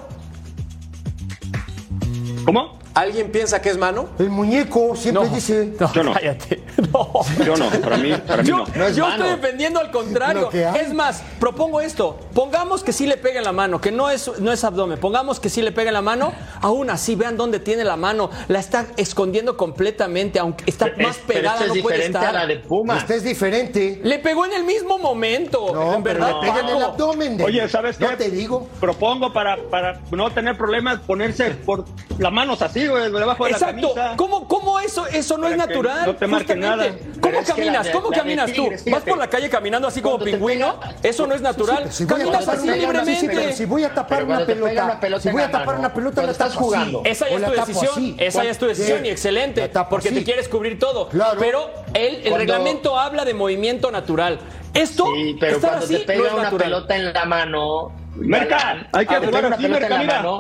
¿Cómo? 2.45 2.80
¿Alguien 2.95 3.31
piensa 3.31 3.63
que 3.63 3.69
es 3.71 3.79
mano? 3.79 4.09
El 4.19 4.31
muñeco 4.31 4.97
siempre 4.97 5.25
No. 5.29 5.35
dice. 5.35 5.73
No, 5.79 5.93
Yo 5.93 6.03
no. 6.03 6.13
cállate. 6.13 6.63
No. 6.93 7.11
Yo 7.45 7.57
no, 7.57 7.69
para 7.81 7.99
mí, 7.99 8.13
para 8.27 8.43
mí 8.43 8.49
Yo, 8.49 8.57
no. 8.59 8.67
No 8.75 8.87
es 8.87 8.97
yo 8.97 9.07
mano. 9.07 9.25
estoy 9.25 9.39
defendiendo 9.41 9.81
al 9.81 9.91
contrario. 9.91 10.51
Es 10.53 10.93
más, 10.95 11.23
propongo 11.39 11.81
esto. 11.81 12.19
Pongamos 12.35 12.83
que 12.83 12.93
sí 12.93 13.07
le 13.07 13.17
pega 13.19 13.39
en 13.39 13.45
la 13.45 13.53
mano, 13.53 13.81
que 13.81 13.93
no 13.93 14.09
es, 14.11 14.31
no 14.41 14.51
es 14.51 14.65
abdomen. 14.65 14.99
Pongamos 14.99 15.39
que 15.41 15.51
sí 15.51 15.61
le 15.63 15.73
pega 15.73 15.89
en 15.91 15.95
la 15.95 16.01
mano. 16.03 16.33
Aún 16.63 16.89
así, 16.91 17.15
vean 17.17 17.37
dónde 17.37 17.61
tiene 17.61 17.85
la 17.85 17.97
mano. 17.97 18.31
La 18.49 18.59
está 18.61 18.87
escondiendo 18.97 19.57
completamente, 19.57 20.39
aunque 20.39 20.65
está 20.67 20.87
Es- 20.87 20.99
más 20.99 21.19
pero 21.27 21.41
pegada, 21.41 21.61
es 21.67 21.75
no 21.75 21.83
puede 21.83 21.97
diferente 21.99 22.19
estar. 22.19 22.37
a 22.37 22.41
la 22.41 22.47
de 22.47 22.57
Pumas. 22.57 22.99
Este 22.99 23.17
es 23.17 23.25
diferente. 23.25 24.01
Le 24.03 24.19
pegó 24.21 24.47
en 24.47 24.53
el 24.55 24.65
mismo 24.65 24.99
momento. 24.99 25.73
No, 25.75 25.95
en 25.95 26.03
pero 26.03 26.21
verdad, 26.21 26.41
le 26.41 26.49
pegan 26.49 26.69
en 26.71 26.77
el 26.77 26.83
abdomen. 26.83 27.37
de- 27.37 27.45
Oye, 27.45 27.69
¿sabes 27.69 27.99
qué? 27.99 28.05
No 28.05 28.17
te 28.17 28.31
digo. 28.31 28.69
Propongo 28.81 29.33
para, 29.33 29.57
para 29.69 30.01
no 30.11 30.31
tener 30.31 30.57
problemas 30.57 31.01
ponerse 31.01 31.51
por 31.51 31.85
las 32.19 32.33
manos 32.33 32.63
así, 32.63 32.80
güey, 32.89 33.11
debajo 33.11 33.45
de 33.45 33.51
Exacto. 33.51 33.89
la 33.89 33.95
camisa. 33.95 34.17
¿Cómo, 34.17 34.49
cómo 34.49 34.81
eso, 34.81 35.07
eso 35.07 35.37
no 35.37 35.43
Para 35.45 35.55
es 35.55 35.59
natural? 35.59 36.07
no 36.07 36.17
te 36.17 36.27
marque 36.27 36.55
Justamente. 36.55 36.91
nada. 36.91 36.99
Pero 37.21 37.21
¿Cómo 37.39 37.47
caminas? 37.47 37.87
la 37.87 37.93
¿Cómo 37.93 38.11
la 38.11 38.17
caminas 38.19 38.53
tú? 38.53 38.63
Tigres, 38.65 38.85
¿Vas 38.91 39.03
por 39.03 39.19
la 39.19 39.29
calle 39.29 39.49
caminando 39.51 39.89
así 39.89 40.01
como 40.01 40.19
pingüino? 40.19 40.81
pega- 40.81 40.95
Eso 41.03 41.27
no 41.27 41.35
es 41.35 41.41
natural. 41.41 41.85
Sí, 41.91 41.99
si 41.99 42.05
voy 42.05 42.15
a 42.15 42.19
Caminas 42.25 42.41
tapar 42.41 42.57
así 42.59 42.69
una- 42.69 42.77
libremente. 42.77 43.15
sí, 43.15 43.21
sí, 43.21 43.29
pero 43.35 43.53
si 43.53 43.65
voy 43.67 43.85
a 43.85 43.95
tapar 43.95 44.25
una 44.25 44.47
pelota, 44.47 44.85
una 44.85 45.01
pelota 45.01 45.23
si 45.23 45.29
voy 45.31 45.41
la 45.43 45.47
a 45.49 45.51
tapar 45.51 45.79
una 45.79 45.93
pelota, 45.95 46.23
la 46.23 46.33
estás 46.33 46.55
jugando. 46.55 47.03
Esa 47.05 47.29
ya 47.29 47.37
es 47.37 47.45
tu 47.45 47.51
decisión, 47.53 48.15
esa 48.19 48.45
ya 48.45 48.51
es 48.51 48.59
tu 48.59 48.67
decisión 48.67 49.07
y 49.07 49.09
excelente, 49.11 49.71
porque 49.89 50.11
te 50.13 50.25
quieres 50.25 50.49
cubrir 50.49 50.79
todo. 50.79 51.09
Pero 51.39 51.71
el, 51.95 52.35
reglamento 52.35 52.99
habla 52.99 53.25
de 53.25 53.35
movimiento 53.35 53.91
natural. 53.91 54.39
Esto, 54.73 55.05
Sí, 55.15 55.37
pero 55.41 55.61
cuando 55.61 55.85
así, 55.85 55.95
te 55.97 56.05
pega 56.05 56.21
no 56.21 56.27
es 56.27 56.33
una 56.33 56.43
natural. 56.45 56.65
pelota 56.71 56.97
en 56.97 57.13
la 57.13 57.25
mano. 57.25 57.93
Merca, 58.17 58.87
hay 58.93 59.07
que 59.07 59.15
jugar 59.17 59.31
pega 59.33 59.47
una 59.47 59.57
así, 59.57 59.63
pelota 59.65 59.87
en 59.87 59.91
la 59.93 59.99
Merca, 59.99 60.15
mano. 60.23 60.39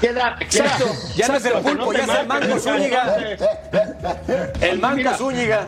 Queda, 0.00 0.36
Exacto. 0.40 0.86
Ya 1.14 1.28
no 1.28 1.34
es 1.34 1.44
el 1.44 1.52
pulpo, 1.54 1.92
ya 1.92 2.04
es 2.04 2.08
el 2.20 2.26
manco 2.26 2.58
Zúñiga. 2.58 3.16
El 4.60 4.78
manco 4.80 4.96
Mira. 4.96 5.14
Zúñiga. 5.14 5.66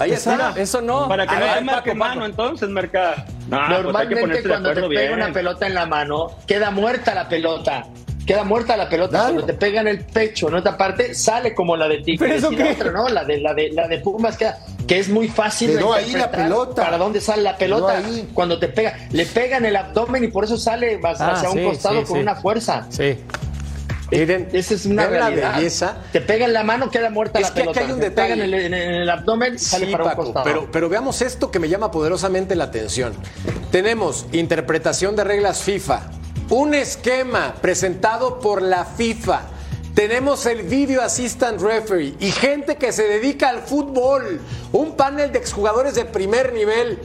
Ahí 0.00 0.10
está. 0.12 0.52
Eso 0.56 0.80
no. 0.82 1.08
Para 1.08 1.26
que 1.26 1.34
A 1.34 1.40
no 1.40 1.54
te 1.54 1.60
marque 1.62 1.94
mano 1.94 2.26
entonces, 2.26 2.68
Merca. 2.68 3.24
No, 3.48 3.58
pues 3.58 3.60
hay 3.60 3.68
que 3.68 3.82
Normalmente 3.82 4.20
ponerse 4.20 4.42
de 4.42 4.48
cuando 4.48 4.68
te 4.74 4.80
pega 4.80 5.00
bien. 5.00 5.12
una 5.14 5.32
pelota 5.32 5.66
en 5.66 5.74
la 5.74 5.86
mano, 5.86 6.30
queda 6.46 6.70
muerta 6.70 7.14
la 7.14 7.28
pelota. 7.28 7.84
Queda 8.26 8.42
muerta 8.44 8.76
la 8.76 8.88
pelota. 8.88 9.10
Claro. 9.18 9.24
Cuando 9.34 9.44
te 9.46 9.54
pega 9.54 9.80
en 9.82 9.88
el 9.88 10.00
pecho, 10.00 10.48
en 10.48 10.54
otra 10.54 10.76
parte, 10.78 11.14
sale 11.14 11.54
como 11.54 11.76
la 11.76 11.86
de 11.88 11.96
¿Pero 11.96 12.04
Tigres. 12.04 12.44
Y 12.50 12.56
la 12.56 12.70
otra, 12.72 12.90
¿no? 12.90 13.08
La 13.08 13.24
de, 13.24 13.38
la 13.38 13.52
de, 13.54 13.70
la 13.70 13.86
de 13.86 13.98
Pumas 13.98 14.36
queda, 14.38 14.58
que 14.88 14.98
es 14.98 15.08
muy 15.10 15.28
fácil 15.28 15.70
Quedó 15.76 15.92
de 15.94 16.00
ahí 16.00 16.12
la 16.12 16.30
pelota. 16.30 16.84
Para 16.84 16.96
dónde 16.98 17.20
sale 17.20 17.42
la 17.42 17.56
pelota 17.56 17.98
ahí. 17.98 18.30
cuando 18.32 18.58
te 18.58 18.68
pega. 18.68 18.98
Le 19.10 19.26
pega 19.26 19.58
en 19.58 19.66
el 19.66 19.76
abdomen 19.76 20.24
y 20.24 20.28
por 20.28 20.44
eso 20.44 20.56
sale 20.56 20.98
hacia 21.04 21.26
Ah, 21.26 21.50
un 21.50 21.58
sí, 21.58 21.64
costado 21.64 22.00
sí, 22.00 22.06
con 22.06 22.16
sí. 22.16 22.22
una 22.22 22.34
fuerza. 22.36 22.86
Sí. 22.88 23.18
Miren, 24.10 24.48
Esa 24.52 24.74
es 24.74 24.86
una 24.86 25.08
la 25.08 25.30
belleza. 25.30 25.96
Te 26.12 26.20
pega 26.20 26.44
en 26.44 26.52
la 26.52 26.62
mano, 26.62 26.90
queda 26.90 27.10
muerta 27.10 27.40
Es 27.40 27.48
la 27.48 27.54
que 27.54 27.60
aquí 27.62 27.68
pelota. 27.70 27.80
hay 27.86 27.92
un 27.92 28.00
Te 28.00 28.10
pega 28.10 28.34
en 28.34 28.38
detalle. 28.40 28.66
el, 28.66 28.72
en 28.72 28.74
el 28.74 29.10
abdomen, 29.10 29.58
sale 29.58 29.86
Sí, 29.86 29.92
para 29.92 30.04
un 30.04 30.10
Paco, 30.10 30.22
costado. 30.24 30.44
pero, 30.44 30.68
pero 30.70 30.88
veamos 30.88 31.20
esto 31.20 31.50
que 31.50 31.58
me 31.58 31.68
llama 31.68 31.90
poderosamente 31.90 32.54
la 32.54 32.64
atención. 32.64 33.14
Tenemos 33.70 34.26
interpretación 34.32 35.16
de 35.16 35.24
reglas 35.24 35.62
FIFA, 35.62 36.02
un 36.50 36.74
esquema 36.74 37.54
presentado 37.60 38.38
por 38.40 38.62
la 38.62 38.84
FIFA. 38.84 39.42
Tenemos 39.94 40.44
el 40.46 40.62
Video 40.64 41.02
Assistant 41.02 41.60
Referee 41.60 42.14
y 42.18 42.30
gente 42.32 42.76
que 42.76 42.92
se 42.92 43.04
dedica 43.04 43.48
al 43.48 43.60
fútbol, 43.60 44.40
un 44.72 44.96
panel 44.96 45.32
de 45.32 45.38
exjugadores 45.38 45.94
de 45.94 46.04
primer 46.04 46.52
nivel. 46.52 46.98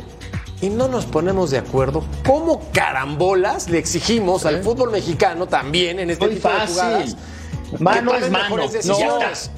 Y 0.61 0.69
no 0.69 0.87
nos 0.87 1.05
ponemos 1.05 1.51
de 1.51 1.59
acuerdo. 1.59 2.03
¿Cómo 2.25 2.61
carambolas 2.73 3.69
le 3.69 3.77
exigimos 3.77 4.45
al 4.45 4.61
fútbol 4.61 4.91
mexicano 4.91 5.47
también 5.47 5.99
en 5.99 6.09
este 6.09 6.25
Muy 6.25 6.35
tipo 6.35 6.49
de 6.49 6.67
jugadas? 6.67 7.15
Mano 7.79 8.15
es 8.15 8.31
mano. 8.31 8.57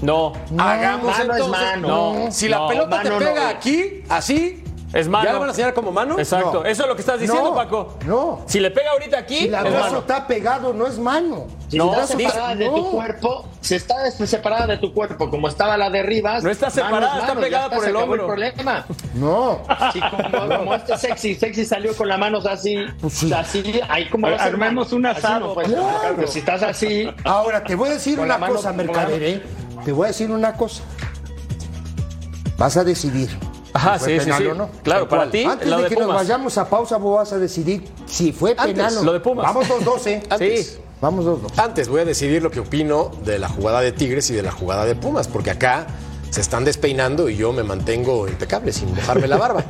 No? 0.02 0.34
No. 0.52 0.62
Hagamos 0.62 1.18
mano 1.18 1.36
es 1.36 1.48
mano. 1.48 1.88
No, 1.88 2.32
si 2.32 2.50
la 2.50 2.58
no, 2.60 2.68
pelota 2.68 3.02
te 3.02 3.10
pega 3.10 3.44
no. 3.44 3.48
aquí, 3.48 4.04
así, 4.10 4.64
Es 4.94 5.08
mano. 5.08 5.24
¿ya 5.24 5.32
le 5.34 5.40
van 5.40 5.48
a 5.48 5.52
enseñar 5.52 5.74
como 5.74 5.92
mano? 5.94 6.20
Exacto. 6.20 6.64
No. 6.64 6.66
Eso 6.66 6.82
es 6.84 6.88
lo 6.90 6.96
que 6.96 7.02
estás 7.02 7.18
diciendo, 7.20 7.50
No, 7.52 7.56
Paco. 7.56 7.98
no. 8.06 8.42
Si 8.46 8.60
le 8.60 8.72
pega 8.72 8.92
ahorita 8.92 9.20
aquí, 9.20 9.38
Si 9.40 9.48
la 9.48 9.60
es 9.60 9.72
brazo 9.72 9.86
mano. 9.86 10.00
está 10.00 10.28
pegado, 10.28 10.74
no 10.74 10.86
es 10.86 11.00
mano. 11.00 11.48
Si 11.70 11.78
No, 11.78 11.92
está 11.94 12.02
dice- 12.18 12.30
separada 12.30 12.56
de 12.56 12.66
no. 12.68 12.76
tu 12.76 12.92
cuerpo, 12.92 13.46
si 13.62 13.76
está 13.76 14.04
des- 14.04 14.16
separada 14.30 14.68
de 14.68 14.78
tu 14.80 14.94
cuerpo, 14.94 15.30
como 15.30 15.48
estaba 15.48 15.78
la 15.78 15.90
de 15.90 16.04
Rivas. 16.04 16.44
No 16.44 16.50
está 16.50 16.70
separada, 16.70 17.20
está 17.22 17.36
pegada 17.36 17.70
ya 17.70 17.76
por 17.78 17.88
el 17.88 17.96
hombro. 17.96 18.28
problema. 18.28 18.86
No. 19.14 19.62
Sí, 19.94 20.02
como, 20.02 20.58
como 20.58 20.76
este 20.76 20.98
sexy, 20.98 21.36
sexy 21.36 21.64
salió 21.66 21.96
con 21.96 22.10
las 22.10 22.20
manos 22.20 22.46
así, 22.46 22.76
sí. 23.10 23.32
así, 23.32 23.80
ahí 23.88 24.10
como 24.10 24.28
Ar- 24.28 24.34
va 24.34 24.36
a 24.36 24.44
ser 24.44 24.54
armemos 24.56 24.88
mano. 24.88 24.98
un 24.98 25.06
asado. 25.06 25.40
no 25.48 25.54
puedes 25.54 25.72
Claro. 25.72 26.28
si 26.28 26.40
estás 26.40 26.64
así, 26.64 27.10
Ahora, 27.24 27.64
te 27.64 27.76
voy 27.76 27.90
a 27.90 27.94
decir 27.94 28.20
una 28.20 28.28
la 28.34 28.38
mano- 28.40 28.56
cosa, 28.56 28.72
la 28.72 28.78
Mercader, 28.78 29.24
¿eh? 29.24 29.42
Te 29.86 29.94
voy 29.94 30.06
a 30.06 30.08
decir 30.10 30.30
una 30.32 30.52
cosa. 30.54 30.84
vas 32.58 32.76
a 32.78 32.84
decidir. 32.84 33.30
Ajá, 33.74 34.00
si 34.00 34.06
fue 34.06 34.14
sí, 34.14 34.20
sí, 34.20 34.26
penal 34.26 34.42
sí. 34.42 34.48
o 34.48 34.56
no. 34.56 34.70
Claro, 34.84 35.08
para 35.08 35.30
ti, 35.30 35.44
Antes 35.44 35.68
lo 35.68 35.78
de, 35.78 35.84
de 35.84 35.90
que 35.90 35.96
nos 35.96 36.14
vayamos 36.14 36.58
a 36.58 36.70
pausa, 36.70 36.98
vos 36.98 37.18
vas 37.18 37.34
a 37.34 37.40
decidir 37.40 37.84
si 38.06 38.32
fue 38.32 38.52
Antes, 38.52 38.66
penal 38.68 38.98
o 38.98 39.04
lo 39.04 39.14
de 39.14 39.20
Pumas. 39.20 39.46
Vamos 39.46 39.68
2-2, 39.68 40.08
¿eh? 40.08 40.24
Antes. 40.30 40.68
Sí. 40.68 40.80
Vamos 41.02 41.26
2-2. 41.26 41.58
Antes 41.58 41.90
voy 41.90 42.02
a 42.02 42.06
decidir 42.06 42.44
lo 42.44 42.52
que 42.52 42.60
opino 42.60 43.12
de 43.26 43.40
la 43.40 43.50
jugada 43.50 43.82
de 43.82 43.92
Tigres 43.92 44.30
y 44.30 44.34
de 44.34 44.44
la 44.44 44.52
jugada 44.52 44.86
de 44.86 44.96
Pumas, 44.96 45.28
porque 45.28 45.50
acá 45.50 45.88
se 46.30 46.42
están 46.42 46.64
despeinando 46.64 47.28
y 47.28 47.36
yo 47.36 47.52
me 47.54 47.64
mantengo 47.64 48.28
impecable 48.28 48.72
sin 48.72 48.94
mojarme 48.94 49.28
la 49.28 49.38
barba. 49.38 49.64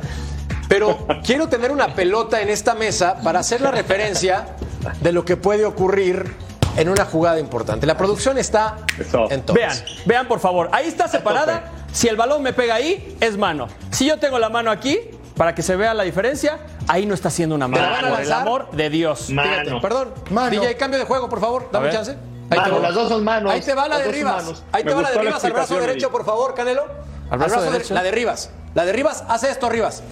Pero 0.68 1.06
quiero 1.24 1.48
tener 1.48 1.70
una 1.70 1.94
pelota 1.94 2.40
en 2.40 2.48
esta 2.48 2.74
mesa 2.74 3.20
para 3.22 3.40
hacer 3.40 3.60
la 3.60 3.70
referencia 3.70 4.56
de 5.00 5.12
lo 5.12 5.24
que 5.24 5.36
puede 5.36 5.64
ocurrir 5.64 6.34
en 6.76 6.88
una 6.88 7.04
jugada 7.04 7.38
importante. 7.38 7.86
La 7.86 7.96
producción 7.96 8.38
está 8.38 8.76
Eso. 8.98 9.30
en 9.30 9.42
todas. 9.42 9.56
Vean, 9.84 9.84
vean 10.06 10.28
por 10.28 10.40
favor. 10.40 10.68
Ahí 10.72 10.86
está 10.88 11.08
separada. 11.08 11.70
Si 11.92 12.08
el 12.08 12.16
balón 12.16 12.42
me 12.42 12.52
pega 12.52 12.74
ahí, 12.74 13.16
es 13.20 13.36
mano. 13.36 13.68
Si 13.90 14.06
yo 14.06 14.18
tengo 14.18 14.38
la 14.38 14.48
mano 14.48 14.70
aquí, 14.70 14.98
para 15.36 15.54
que 15.54 15.62
se 15.62 15.76
vea 15.76 15.92
la 15.94 16.02
diferencia, 16.04 16.58
ahí 16.88 17.04
no 17.06 17.14
está 17.14 17.28
haciendo 17.28 17.54
una 17.54 17.68
mano. 17.68 17.84
¿Te 17.84 17.90
la 17.90 17.96
van 17.96 18.04
a 18.04 18.16
Por 18.16 18.20
el 18.24 18.32
amor 18.32 18.70
de 18.72 18.90
Dios. 18.90 19.26
Fíjate, 19.26 19.64
Mano. 19.64 19.80
perdón. 19.80 20.14
Mano. 20.30 20.50
DJ, 20.50 20.76
cambio 20.76 20.98
de 20.98 21.04
juego, 21.04 21.28
por 21.28 21.40
favor. 21.40 21.68
Dame 21.70 21.90
chance. 21.90 22.16
Ahí 22.50 22.58
Mano, 22.58 22.76
te 22.76 22.82
las 22.82 22.94
dos 22.94 23.08
son 23.08 23.24
manos. 23.24 23.52
Ahí 23.52 23.60
te 23.60 23.74
va 23.74 23.88
la 23.88 23.98
de 23.98 24.12
Rivas. 24.12 24.62
Ahí 24.72 24.84
te 24.84 24.92
va 24.94 25.02
la 25.02 25.10
de 25.10 25.18
Rivas 25.18 25.44
al 25.44 25.52
brazo 25.52 25.78
derecho, 25.80 26.10
por 26.10 26.24
favor, 26.24 26.54
Canelo. 26.54 26.82
Al 27.30 27.38
brazo 27.38 27.54
brazo 27.54 27.60
derecho. 27.60 27.72
derecho. 27.72 27.94
La 27.94 28.02
de 28.02 28.10
Rivas. 28.10 28.50
La 28.74 28.84
de 28.84 28.92
Rivas 28.92 29.24
hace 29.28 29.50
esto, 29.50 29.68
Rivas. 29.68 30.02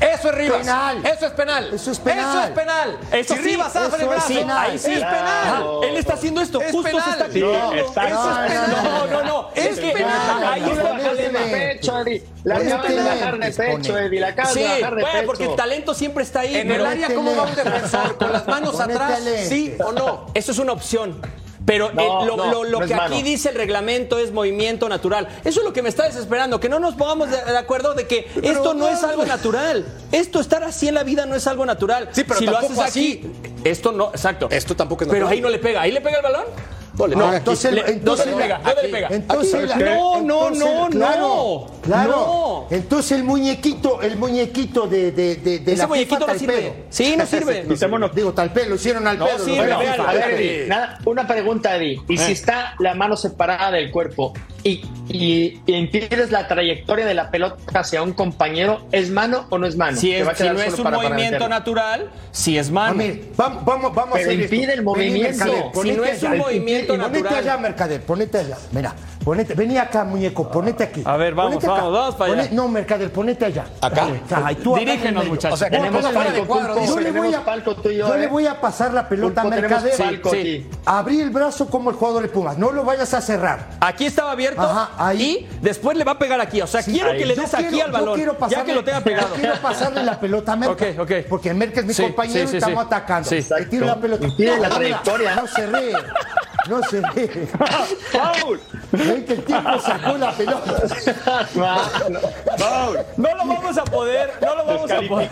Eso 0.00 0.28
es 0.28 0.34
Rivas. 0.36 0.58
Penal. 0.60 1.04
Eso 1.04 1.26
es 1.26 1.32
penal. 1.32 1.70
Eso 1.74 1.90
es 1.90 1.98
penal. 1.98 2.28
Eso 2.28 2.40
es 2.44 2.50
penal. 2.50 2.98
Eso 3.10 3.34
si 3.34 3.40
sí, 3.40 3.48
Rivas 3.48 3.74
abre 3.76 3.88
eso 4.04 4.12
el 4.12 4.18
es 4.18 4.24
penal. 4.24 4.58
ahí 4.70 4.78
sí 4.78 4.90
es 4.92 4.98
penal. 4.98 5.26
Ajá, 5.26 5.64
él 5.88 5.96
está 5.96 6.14
haciendo 6.14 6.40
esto. 6.40 6.60
Es 6.60 6.70
Justo 6.72 6.82
penal. 6.90 7.04
se 7.04 7.10
está 7.10 7.32
Sí, 7.32 7.40
No. 7.40 7.72
Eso 7.72 7.84
es 7.86 7.90
penal. 7.92 8.70
No, 8.70 9.06
no, 9.08 9.22
no. 9.24 9.48
Es 9.54 9.66
Es 9.66 9.80
que 9.80 9.90
penal. 9.90 10.44
ahí 10.44 10.60
La 10.60 10.68
está 10.70 10.88
el 10.88 10.94
acabas 10.94 11.16
de 11.16 11.28
pecho, 11.74 11.98
Eddie. 11.98 12.22
La 12.44 12.56
acabas 12.56 12.88
de 12.88 13.02
bajar 13.02 13.38
de 13.38 13.50
pecho. 13.52 13.98
Eddie. 13.98 14.20
La 14.20 14.32
de 14.32 14.34
bajar 14.64 14.94
de 14.94 15.02
bueno, 15.02 15.12
pecho. 15.18 15.26
porque 15.26 15.44
el 15.46 15.56
talento 15.56 15.94
siempre 15.94 16.22
está 16.24 16.40
ahí. 16.40 16.56
En 16.56 16.70
el 16.70 16.86
área, 16.86 17.14
¿cómo 17.14 17.34
va 17.34 17.42
un 17.44 17.54
defensor? 17.54 18.16
¿Con 18.18 18.32
las 18.32 18.46
manos 18.46 18.78
atrás? 18.78 19.20
¿Sí 19.48 19.76
o 19.84 19.92
no? 19.92 20.26
Eso 20.34 20.52
es 20.52 20.58
una 20.58 20.72
opción. 20.72 21.20
Pero 21.68 21.90
No, 21.92 22.00
eh, 22.22 22.26
lo, 22.26 22.36
no, 22.38 22.50
lo- 22.50 22.64
lo 22.64 22.78
no 22.78 22.84
es 22.86 22.90
que 22.90 22.94
aquí 22.94 23.22
dice 23.22 23.50
el 23.50 23.54
reglamento 23.54 24.18
es 24.18 24.32
movimiento 24.32 24.88
natural. 24.88 25.28
Eso 25.44 25.60
es 25.60 25.66
lo 25.66 25.72
que 25.74 25.82
me 25.82 25.90
está 25.90 26.04
desesperando, 26.06 26.58
que 26.60 26.70
no 26.70 26.80
nos 26.80 26.94
pongamos 26.94 27.30
de, 27.30 27.36
de 27.44 27.58
acuerdo 27.58 27.92
de 27.92 28.06
que 28.06 28.26
esto 28.42 28.72
no 28.72 28.88
es 28.88 29.04
algo 29.04 29.26
natural. 29.26 29.84
Esto 30.10 30.40
estar 30.40 30.64
así 30.64 30.88
en 30.88 30.94
la 30.94 31.02
vida 31.04 31.26
no 31.26 31.34
es 31.34 31.46
algo 31.46 31.66
natural. 31.66 32.08
Sí, 32.12 32.24
pero 32.24 32.40
si 32.40 32.46
lo 32.46 32.56
haces 32.56 32.78
aquí, 32.78 33.30
esto 33.64 33.92
no, 33.92 34.08
exacto. 34.08 34.48
Esto 34.50 34.74
tampoco 34.74 35.04
es 35.04 35.08
Pero 35.10 35.26
natural. 35.26 35.34
ahí 35.34 35.40
no 35.42 35.50
le 35.50 35.58
pega. 35.58 35.82
¿Ahí 35.82 35.92
le 35.92 36.00
pega 36.00 36.16
el 36.16 36.22
balón? 36.22 36.44
No, 36.98 37.06
le 37.06 37.14
No, 37.16 37.24
pega 37.26 37.36
entonces, 37.38 37.72
Le- 37.72 37.80
entonces 37.92 38.26
¿Dónde 38.26 38.26
le 38.26 38.42
pega? 38.42 38.58
¿Dónde 38.64 38.82
le 38.82 38.88
pega? 38.88 39.08
Entonces, 39.10 39.54
Aquí. 39.70 39.80
la- 39.84 39.94
No, 39.94 40.20
no, 40.20 40.48
entonces, 40.48 40.64
no, 40.64 40.88
claro, 40.90 41.20
no. 41.20 41.66
Claro. 41.82 42.10
No. 42.10 42.66
Entonces 42.76 43.12
el 43.12 43.24
muñequito, 43.24 44.02
el 44.02 44.16
muñequito 44.16 44.86
de, 44.86 45.12
de, 45.12 45.36
de, 45.36 45.58
de 45.60 45.72
Ese 45.72 45.82
la 45.82 45.86
muñequito 45.88 46.16
FIFA 46.26 46.32
no 46.32 46.38
sirve. 46.38 46.54
Talpedo. 46.54 46.74
Sí, 46.90 47.14
no 47.16 47.26
sirve. 47.26 47.64
Quitémonos. 47.68 48.14
Digo, 48.14 48.32
Talpedo, 48.34 48.68
lo 48.70 48.74
hicieron 48.74 49.06
al 49.06 49.18
No 49.18 49.26
pedo. 49.26 49.38
sirve, 49.44 49.74
FIFA. 49.76 50.10
A 50.10 50.12
ver, 50.12 50.30
Eddie. 50.32 50.66
Nada, 50.66 50.98
una 51.04 51.26
pregunta, 51.26 51.76
Eddie. 51.76 52.00
¿Y 52.08 52.16
si 52.18 52.32
está 52.32 52.74
la 52.80 52.94
mano 52.94 53.16
separada 53.16 53.70
del 53.70 53.90
cuerpo 53.90 54.32
y, 54.64 54.82
y- 55.08 55.60
y 55.66 55.72
impides 55.74 56.30
la 56.30 56.46
trayectoria 56.48 57.06
de 57.06 57.14
la 57.14 57.30
pelota 57.30 57.56
hacia 57.78 58.02
un 58.02 58.12
compañero, 58.12 58.80
¿es 58.92 59.08
mano 59.10 59.46
o 59.50 59.56
no 59.58 59.66
es 59.66 59.76
mano? 59.76 59.96
Si, 59.96 60.12
es- 60.12 60.26
va 60.26 60.32
a 60.32 60.34
si 60.34 60.44
no 60.44 60.60
es 60.60 60.74
un 60.78 60.84
para- 60.84 60.96
para 60.96 61.08
movimiento 61.10 61.34
meterlo. 61.36 61.48
natural, 61.48 62.10
si 62.32 62.58
es 62.58 62.68
A 62.68 62.72
mano. 62.72 62.98
ver, 62.98 63.20
vamos, 63.36 63.64
vamos, 63.64 63.94
vamos 63.94 64.18
Pero 64.18 64.30
a 64.30 64.32
hacer 64.32 64.40
impide 64.42 64.62
esto. 64.64 64.74
el 64.74 64.82
movimiento. 64.82 65.44
Si 65.82 65.92
no 65.92 66.04
es 66.04 66.22
un 66.22 66.32
allá. 66.32 66.38
Movimiento 66.88 67.18
Y 67.18 67.22
Ponete 67.22 67.22
natural. 67.22 67.44
allá, 67.44 67.58
Mercader, 67.62 68.02
ponete 68.02 68.38
allá. 68.38 68.56
Mira, 68.72 68.94
ponete, 69.28 69.52
vení 69.52 69.76
acá, 69.76 70.04
muñeco, 70.04 70.50
ponete 70.50 70.84
aquí. 70.84 71.02
A 71.04 71.18
ver, 71.18 71.34
vamos, 71.34 71.56
Ponete 71.56 71.66
vamos, 71.68 71.92
vamos 71.92 72.14
para 72.14 72.32
allá. 72.32 72.48
No, 72.50 72.66
Mercader, 72.66 73.12
ponete 73.12 73.44
allá. 73.44 73.66
¿Acá? 73.82 74.06
Tú 74.64 74.74
Dirígenos, 74.74 75.26
muchachos. 75.26 75.52
O 75.52 75.56
sea, 75.58 75.68
Tenemos 75.68 76.02
de 76.02 76.10
palco, 76.14 76.46
cuadro, 76.46 76.74
dice. 76.76 76.86
Yo 76.86 77.00
le 77.00 77.10
voy 77.12 77.34
a, 77.34 77.44
palco 77.44 77.74
tú 77.76 77.90
y 77.90 77.96
yo, 77.98 78.08
yo 78.08 78.16
le 78.16 78.24
¿eh? 78.24 78.28
voy 78.28 78.46
a 78.46 78.58
pasar 78.58 78.94
la 78.94 79.06
pelota 79.06 79.42
a 79.42 79.44
Pulpo, 79.44 79.60
Mercader. 79.60 79.96
palco 79.98 80.30
Sí. 80.30 80.66
Abrí 80.86 81.20
el 81.20 81.28
brazo 81.28 81.68
como 81.68 81.90
el 81.90 81.96
jugador 81.96 82.22
de 82.22 82.28
Pumas. 82.30 82.56
No 82.56 82.72
lo 82.72 82.84
vayas 82.84 83.12
a 83.12 83.20
cerrar. 83.20 83.68
Aquí 83.80 84.06
estaba 84.06 84.32
abierto 84.32 84.62
Ajá, 84.62 84.92
ahí. 84.96 85.46
y 85.50 85.58
después 85.60 85.94
le 85.98 86.04
va 86.04 86.12
a 86.12 86.18
pegar 86.18 86.40
aquí. 86.40 86.62
O 86.62 86.66
sea, 86.66 86.82
quiero 86.82 87.10
ahí. 87.10 87.18
que 87.18 87.26
le 87.26 87.34
Yo 87.36 87.42
des 87.42 87.52
aquí 87.52 87.64
quiero- 87.64 87.84
al 87.84 87.92
yo 87.92 87.98
balón. 87.98 88.14
quiero 88.14 88.32
ya 88.32 88.38
pasarle- 88.38 88.64
que 88.64 88.74
lo 88.74 88.84
tenga 88.84 89.00
pegado. 89.02 89.28
Yo 89.34 89.40
quiero 89.42 89.56
pasarle 89.56 90.02
la 90.04 90.18
pelota 90.18 90.52
a 90.52 90.56
Merca. 90.56 90.86
Ok, 90.98 91.00
ok. 91.00 91.12
Porque 91.28 91.52
Merca 91.52 91.80
es 91.80 91.86
mi 91.86 91.92
Sí, 91.92 92.02
compañero 92.02 92.48
sí, 92.48 92.54
y 92.54 92.56
estamos 92.56 92.86
atacando. 92.86 93.28
Sí. 93.28 93.44
Le 93.58 93.66
tiro 93.66 93.84
la 93.84 93.96
pelota. 93.96 94.24
Impide 94.24 94.58
la 94.58 94.68
No, 94.70 94.74
trayectoria. 94.76 95.34
No 95.34 95.46
se 95.46 95.66
ríe. 95.66 95.92
No 96.70 96.82
se 96.82 97.02
ríe. 97.02 97.46
¡Foul! 98.12 98.60
Que 99.24 99.32
el 99.34 99.44
tipo 99.44 99.80
sacó 99.80 100.16
la 100.16 100.32
pelota. 100.32 100.72
No 103.16 103.28
lo 103.34 103.46
vamos 103.46 103.78
a 103.78 103.84
poder, 103.84 104.32
no 104.40 104.54
lo 104.54 104.64
vamos 104.64 104.90
a 104.90 105.00
poder. 105.02 105.30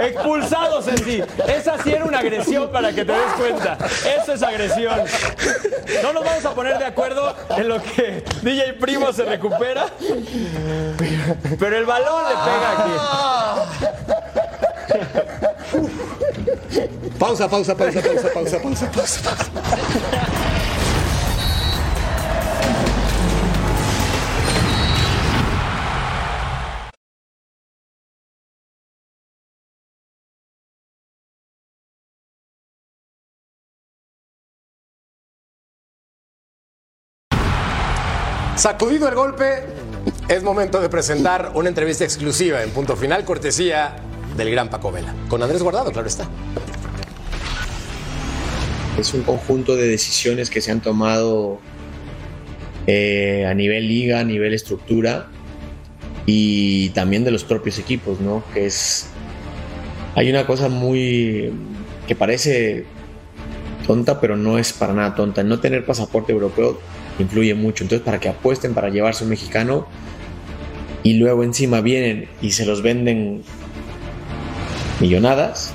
Expulsados 0.00 0.88
en 0.88 0.98
sí. 0.98 1.22
Esa 1.48 1.82
sí 1.82 1.92
era 1.92 2.04
una 2.04 2.18
agresión 2.18 2.70
para 2.70 2.92
que 2.92 3.04
te 3.04 3.12
des 3.12 3.32
cuenta. 3.38 3.78
Eso 4.20 4.32
es 4.34 4.42
agresión. 4.42 5.00
No 6.02 6.12
nos 6.12 6.24
vamos 6.24 6.44
a 6.44 6.50
poner 6.54 6.78
de 6.78 6.84
acuerdo 6.84 7.34
en 7.56 7.68
lo 7.68 7.80
que 7.82 8.24
DJ 8.42 8.74
Primo 8.74 9.12
se 9.12 9.24
recupera. 9.24 9.86
Pero 11.58 11.78
el 11.78 11.84
balón 11.84 12.24
le 12.28 12.34
pega 12.34 12.72
aquí. 12.72 12.92
Pausa, 17.18 17.48
pausa, 17.48 17.74
pausa, 17.76 18.00
pausa, 18.02 18.28
pausa, 18.32 18.58
pausa, 18.60 18.90
pausa. 18.90 19.22
pausa. 19.22 20.51
Sacudido 38.62 39.08
el 39.08 39.16
golpe, 39.16 39.64
es 40.28 40.44
momento 40.44 40.80
de 40.80 40.88
presentar 40.88 41.50
una 41.56 41.68
entrevista 41.68 42.04
exclusiva 42.04 42.62
en 42.62 42.70
punto 42.70 42.94
final, 42.94 43.24
cortesía 43.24 43.96
del 44.36 44.52
gran 44.52 44.70
Paco 44.70 44.92
Vela. 44.92 45.12
Con 45.28 45.42
Andrés 45.42 45.64
Guardado, 45.64 45.90
claro 45.90 46.06
está. 46.06 46.28
Es 48.96 49.14
un 49.14 49.22
conjunto 49.22 49.74
de 49.74 49.88
decisiones 49.88 50.48
que 50.48 50.60
se 50.60 50.70
han 50.70 50.80
tomado 50.80 51.58
eh, 52.86 53.46
a 53.50 53.54
nivel 53.54 53.88
liga, 53.88 54.20
a 54.20 54.24
nivel 54.24 54.54
estructura 54.54 55.26
y 56.24 56.90
también 56.90 57.24
de 57.24 57.32
los 57.32 57.42
propios 57.42 57.80
equipos, 57.80 58.20
¿no? 58.20 58.44
Que 58.54 58.66
es. 58.66 59.08
Hay 60.14 60.30
una 60.30 60.46
cosa 60.46 60.68
muy. 60.68 61.52
que 62.06 62.14
parece 62.14 62.84
tonta, 63.88 64.20
pero 64.20 64.36
no 64.36 64.56
es 64.56 64.72
para 64.72 64.92
nada 64.92 65.16
tonta. 65.16 65.42
No 65.42 65.58
tener 65.58 65.84
pasaporte 65.84 66.30
europeo 66.30 66.78
influye 67.18 67.54
mucho. 67.54 67.84
Entonces, 67.84 68.04
para 68.04 68.20
que 68.20 68.28
apuesten 68.28 68.74
para 68.74 68.88
llevarse 68.88 69.24
un 69.24 69.30
mexicano 69.30 69.86
y 71.02 71.14
luego 71.14 71.42
encima 71.42 71.80
vienen 71.80 72.28
y 72.40 72.52
se 72.52 72.64
los 72.64 72.82
venden 72.82 73.42
millonadas, 75.00 75.72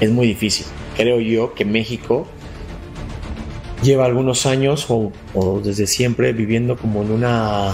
es 0.00 0.10
muy 0.10 0.26
difícil. 0.26 0.66
Creo 0.96 1.20
yo 1.20 1.54
que 1.54 1.64
México 1.64 2.26
lleva 3.82 4.06
algunos 4.06 4.46
años 4.46 4.86
o, 4.88 5.12
desde 5.62 5.86
siempre 5.86 6.32
viviendo 6.32 6.76
como 6.76 7.02
en 7.02 7.12
una 7.12 7.72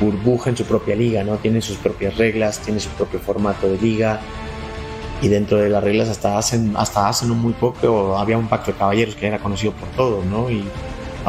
burbuja 0.00 0.50
en 0.50 0.56
su 0.56 0.64
propia 0.64 0.94
liga, 0.94 1.24
¿no? 1.24 1.36
Tiene 1.36 1.60
sus 1.60 1.76
propias 1.76 2.16
reglas, 2.16 2.60
tiene 2.60 2.80
su 2.80 2.88
propio 2.90 3.18
formato 3.20 3.68
de 3.68 3.78
liga 3.78 4.20
y 5.20 5.28
dentro 5.28 5.58
de 5.58 5.68
las 5.68 5.82
reglas 5.82 6.08
hasta 6.08 6.38
hacen 6.38 6.74
hasta 6.76 7.08
hace 7.08 7.26
no 7.26 7.34
muy 7.34 7.52
poco 7.52 8.16
había 8.16 8.38
un 8.38 8.46
pacto 8.46 8.70
de 8.70 8.78
caballeros 8.78 9.16
que 9.16 9.26
era 9.26 9.38
conocido 9.38 9.72
por 9.72 9.88
todos, 9.90 10.24
¿no? 10.26 10.48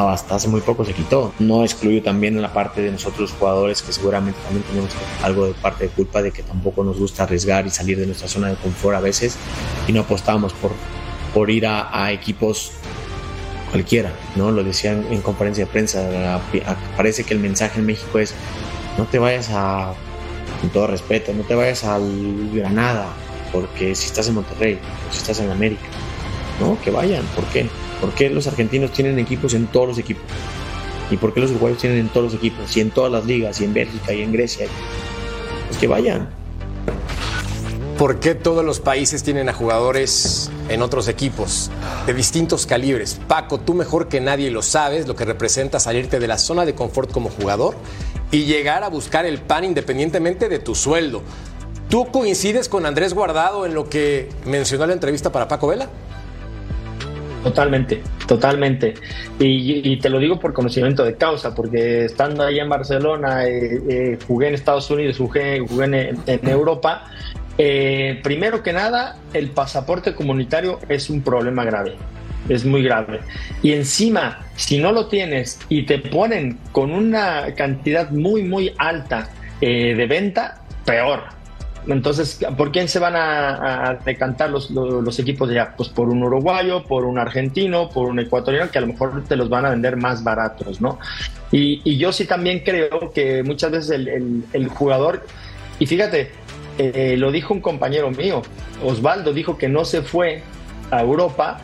Hasta 0.08 0.36
hace 0.36 0.48
muy 0.48 0.60
poco 0.60 0.84
se 0.84 0.92
quitó. 0.92 1.32
No 1.38 1.62
excluyo 1.62 2.02
también 2.02 2.40
la 2.40 2.52
parte 2.52 2.80
de 2.80 2.90
nosotros 2.90 3.32
jugadores 3.38 3.82
que 3.82 3.92
seguramente 3.92 4.38
también 4.44 4.64
tenemos 4.64 4.90
algo 5.22 5.46
de 5.46 5.52
parte 5.52 5.84
de 5.84 5.90
culpa 5.90 6.22
de 6.22 6.32
que 6.32 6.42
tampoco 6.42 6.82
nos 6.84 6.98
gusta 6.98 7.24
arriesgar 7.24 7.66
y 7.66 7.70
salir 7.70 7.98
de 7.98 8.06
nuestra 8.06 8.28
zona 8.28 8.48
de 8.48 8.56
confort 8.56 8.96
a 8.96 9.00
veces 9.00 9.36
y 9.86 9.92
no 9.92 10.00
apostamos 10.00 10.52
por, 10.54 10.72
por 11.34 11.50
ir 11.50 11.66
a, 11.66 12.04
a 12.04 12.12
equipos 12.12 12.72
cualquiera, 13.70 14.12
¿no? 14.36 14.50
Lo 14.50 14.64
decían 14.64 15.06
en 15.10 15.22
conferencia 15.22 15.64
de 15.64 15.70
prensa, 15.70 16.40
parece 16.96 17.24
que 17.24 17.34
el 17.34 17.40
mensaje 17.40 17.78
en 17.78 17.86
México 17.86 18.18
es 18.18 18.34
no 18.98 19.04
te 19.04 19.18
vayas 19.18 19.48
a, 19.50 19.94
con 20.60 20.70
todo 20.70 20.88
respeto, 20.88 21.32
no 21.32 21.42
te 21.44 21.54
vayas 21.54 21.84
al 21.84 22.50
Granada, 22.52 23.06
porque 23.52 23.94
si 23.94 24.06
estás 24.06 24.28
en 24.28 24.34
Monterrey, 24.34 24.78
si 25.10 25.18
estás 25.18 25.40
en 25.40 25.50
América, 25.50 25.86
¿no? 26.60 26.78
Que 26.82 26.90
vayan, 26.90 27.24
¿por 27.34 27.44
qué? 27.46 27.68
¿Por 28.00 28.12
qué 28.12 28.30
los 28.30 28.46
argentinos 28.46 28.92
tienen 28.92 29.18
equipos 29.18 29.54
en 29.54 29.66
todos 29.66 29.88
los 29.88 29.98
equipos? 29.98 30.24
¿Y 31.10 31.16
por 31.16 31.34
qué 31.34 31.40
los 31.40 31.50
uruguayos 31.50 31.78
tienen 31.78 31.98
en 31.98 32.08
todos 32.08 32.32
los 32.32 32.34
equipos? 32.34 32.76
Y 32.76 32.80
en 32.80 32.90
todas 32.90 33.10
las 33.10 33.26
ligas, 33.26 33.60
y 33.60 33.64
en 33.64 33.74
Bélgica, 33.74 34.12
y 34.12 34.22
en 34.22 34.32
Grecia. 34.32 34.66
Pues 35.68 35.78
que 35.78 35.86
vayan. 35.86 36.28
¿Por 37.98 38.18
qué 38.18 38.34
todos 38.34 38.64
los 38.64 38.80
países 38.80 39.22
tienen 39.22 39.50
a 39.50 39.52
jugadores 39.52 40.50
en 40.70 40.80
otros 40.80 41.06
equipos 41.08 41.70
de 42.06 42.14
distintos 42.14 42.64
calibres? 42.64 43.20
Paco, 43.28 43.60
tú 43.60 43.74
mejor 43.74 44.08
que 44.08 44.22
nadie 44.22 44.50
lo 44.50 44.62
sabes, 44.62 45.06
lo 45.06 45.14
que 45.14 45.26
representa 45.26 45.78
salirte 45.78 46.18
de 46.18 46.26
la 46.26 46.38
zona 46.38 46.64
de 46.64 46.74
confort 46.74 47.12
como 47.12 47.28
jugador 47.28 47.76
y 48.30 48.44
llegar 48.44 48.84
a 48.84 48.88
buscar 48.88 49.26
el 49.26 49.42
pan 49.42 49.64
independientemente 49.64 50.48
de 50.48 50.60
tu 50.60 50.74
sueldo. 50.74 51.22
¿Tú 51.90 52.06
coincides 52.10 52.70
con 52.70 52.86
Andrés 52.86 53.12
Guardado 53.12 53.66
en 53.66 53.74
lo 53.74 53.90
que 53.90 54.30
mencionó 54.46 54.84
en 54.84 54.90
la 54.90 54.94
entrevista 54.94 55.30
para 55.30 55.46
Paco 55.46 55.66
Vela? 55.66 55.90
Totalmente, 57.42 58.02
totalmente. 58.26 58.94
Y, 59.38 59.96
te 59.96 60.10
lo 60.10 60.18
digo 60.18 60.38
por 60.38 60.52
conocimiento 60.52 61.04
de 61.04 61.14
causa, 61.14 61.54
porque 61.54 62.04
estando 62.04 62.44
ahí 62.44 62.58
en 62.58 62.68
Barcelona, 62.68 63.46
eh, 63.46 63.80
eh, 63.88 64.18
jugué 64.26 64.48
en 64.48 64.54
Estados 64.54 64.90
Unidos, 64.90 65.16
jugué, 65.16 65.60
jugué 65.60 66.14
en, 66.26 66.48
Europa. 66.48 67.04
Eh, 67.56 68.20
primero 68.22 68.62
que 68.62 68.72
nada, 68.72 69.16
el 69.32 69.50
pasaporte 69.50 70.14
comunitario 70.14 70.78
es 70.88 71.08
un 71.08 71.22
problema 71.22 71.64
grave, 71.64 71.94
es 72.48 72.64
muy 72.66 72.82
grave. 72.82 73.20
Y 73.62 73.72
encima, 73.72 74.40
si 74.56 74.78
no 74.78 74.92
lo 74.92 75.06
tienes 75.06 75.58
y 75.70 75.84
te 75.84 75.98
ponen 75.98 76.58
con 76.72 76.92
una 76.92 77.54
cantidad 77.54 78.10
muy, 78.10 78.42
muy 78.42 78.74
alta 78.76 79.30
de 79.60 80.06
venta, 80.08 80.62
peor 80.86 81.39
entonces, 81.88 82.38
¿por 82.56 82.72
quién 82.72 82.88
se 82.88 82.98
van 82.98 83.14
a, 83.16 83.98
decantar 84.04 84.50
los, 84.50 84.70
equipos 85.18 85.48
de? 85.48 85.64
Pues 85.76 85.88
por 85.88 86.08
un 86.08 86.22
uruguayo, 86.22 86.84
por 86.84 87.04
un 87.04 87.18
argentino, 87.18 87.88
por 87.88 88.08
un 88.08 88.20
ecuatoriano, 88.20 88.70
que 88.70 88.78
a 88.78 88.80
lo 88.82 88.88
mejor 88.88 89.24
te 89.24 89.36
los 89.36 89.48
van 89.48 89.66
a 89.66 89.70
vender 89.70 89.96
más 89.96 90.22
baratos, 90.22 90.80
¿no? 90.80 90.98
Y, 91.52 91.96
yo 91.96 92.12
sí 92.12 92.24
también 92.26 92.60
creo 92.60 93.12
que 93.12 93.42
muchas 93.42 93.70
veces 93.70 93.90
el, 93.90 94.68
jugador, 94.68 95.26
y 95.78 95.86
fíjate, 95.86 96.30
eh, 96.78 97.16
lo 97.16 97.32
dijo 97.32 97.54
un 97.54 97.60
compañero 97.60 98.10
mío, 98.10 98.42
Osvaldo 98.84 99.32
dijo 99.32 99.58
que 99.58 99.68
no 99.68 99.84
se 99.84 100.02
fue 100.02 100.42
a 100.90 101.02
Europa, 101.02 101.60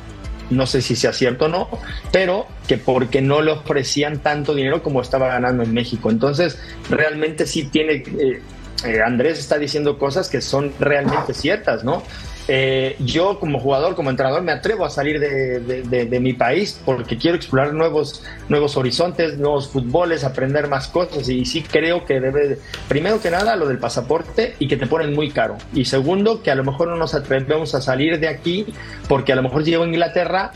no 0.50 0.66
sé 0.66 0.82
si 0.82 0.96
sea 0.96 1.12
cierto 1.12 1.46
o 1.46 1.48
no, 1.48 1.68
pero 2.12 2.46
que 2.68 2.78
porque 2.78 3.20
no 3.20 3.42
le 3.42 3.52
ofrecían 3.52 4.18
tanto 4.18 4.54
dinero 4.54 4.82
como 4.82 5.00
estaba 5.00 5.28
ganando 5.28 5.62
en 5.62 5.72
México. 5.72 6.10
Entonces, 6.10 6.58
realmente 6.90 7.46
sí 7.46 7.64
tiene... 7.64 8.04
Eh, 8.18 8.40
eh, 8.84 9.00
Andrés 9.00 9.38
está 9.38 9.58
diciendo 9.58 9.98
cosas 9.98 10.28
que 10.28 10.40
son 10.40 10.72
realmente 10.78 11.34
ciertas, 11.34 11.84
¿no? 11.84 12.02
Eh, 12.48 12.96
yo 13.00 13.40
como 13.40 13.58
jugador, 13.58 13.96
como 13.96 14.10
entrenador, 14.10 14.42
me 14.42 14.52
atrevo 14.52 14.84
a 14.84 14.90
salir 14.90 15.18
de, 15.18 16.20
mi 16.20 16.32
país 16.32 16.80
porque 16.84 17.18
quiero 17.18 17.36
explorar 17.36 17.74
nuevos, 17.74 18.22
nuevos 18.48 18.76
horizontes, 18.76 19.36
nuevos 19.36 19.68
fútboles, 19.68 20.22
aprender 20.22 20.68
más 20.68 20.86
cosas 20.86 21.28
y 21.28 21.44
sí 21.44 21.62
creo 21.62 22.04
que 22.04 22.20
debe, 22.20 22.58
primero 22.88 23.20
que 23.20 23.30
nada, 23.30 23.56
lo 23.56 23.66
del 23.66 23.78
pasaporte 23.78 24.54
y 24.60 24.68
que 24.68 24.76
te 24.76 24.86
ponen 24.86 25.12
muy 25.12 25.30
caro. 25.30 25.56
Y 25.74 25.86
segundo, 25.86 26.42
que 26.42 26.52
a 26.52 26.54
lo 26.54 26.62
mejor 26.62 26.88
no 26.88 26.96
nos 26.96 27.14
atrevemos 27.14 27.74
a 27.74 27.80
salir 27.80 28.20
de 28.20 28.28
aquí 28.28 28.66
porque 29.08 29.32
a 29.32 29.36
lo 29.36 29.42
mejor 29.42 29.64
llego 29.64 29.82
a 29.82 29.86
Inglaterra, 29.86 30.52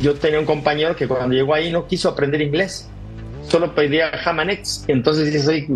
yo 0.00 0.14
tenía 0.14 0.38
un 0.38 0.46
compañero 0.46 0.96
que 0.96 1.08
cuando 1.08 1.34
llegó 1.34 1.54
ahí 1.54 1.72
no 1.72 1.86
quiso 1.86 2.10
aprender 2.10 2.42
inglés 2.42 2.88
solo 3.52 3.74
pedía 3.74 4.10
Hamanex. 4.24 4.86
Entonces 4.88 5.30
dices, 5.30 5.66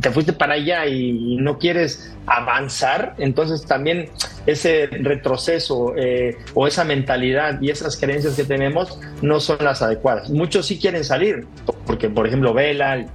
te 0.00 0.10
fuiste 0.10 0.32
para 0.32 0.54
allá 0.54 0.86
y 0.86 1.36
no 1.36 1.56
quieres 1.56 2.12
avanzar. 2.26 3.14
Entonces 3.18 3.64
también 3.64 4.10
ese 4.46 4.88
retroceso 4.88 5.94
eh, 5.96 6.36
o 6.54 6.66
esa 6.66 6.82
mentalidad 6.82 7.60
y 7.62 7.70
esas 7.70 7.96
creencias 7.96 8.34
que 8.34 8.42
tenemos 8.42 8.98
no 9.22 9.38
son 9.38 9.58
las 9.60 9.82
adecuadas. 9.82 10.30
Muchos 10.30 10.66
sí 10.66 10.80
quieren 10.80 11.04
salir, 11.04 11.46
porque 11.86 12.10
por 12.10 12.26
ejemplo 12.26 12.52
Vela, 12.52 13.06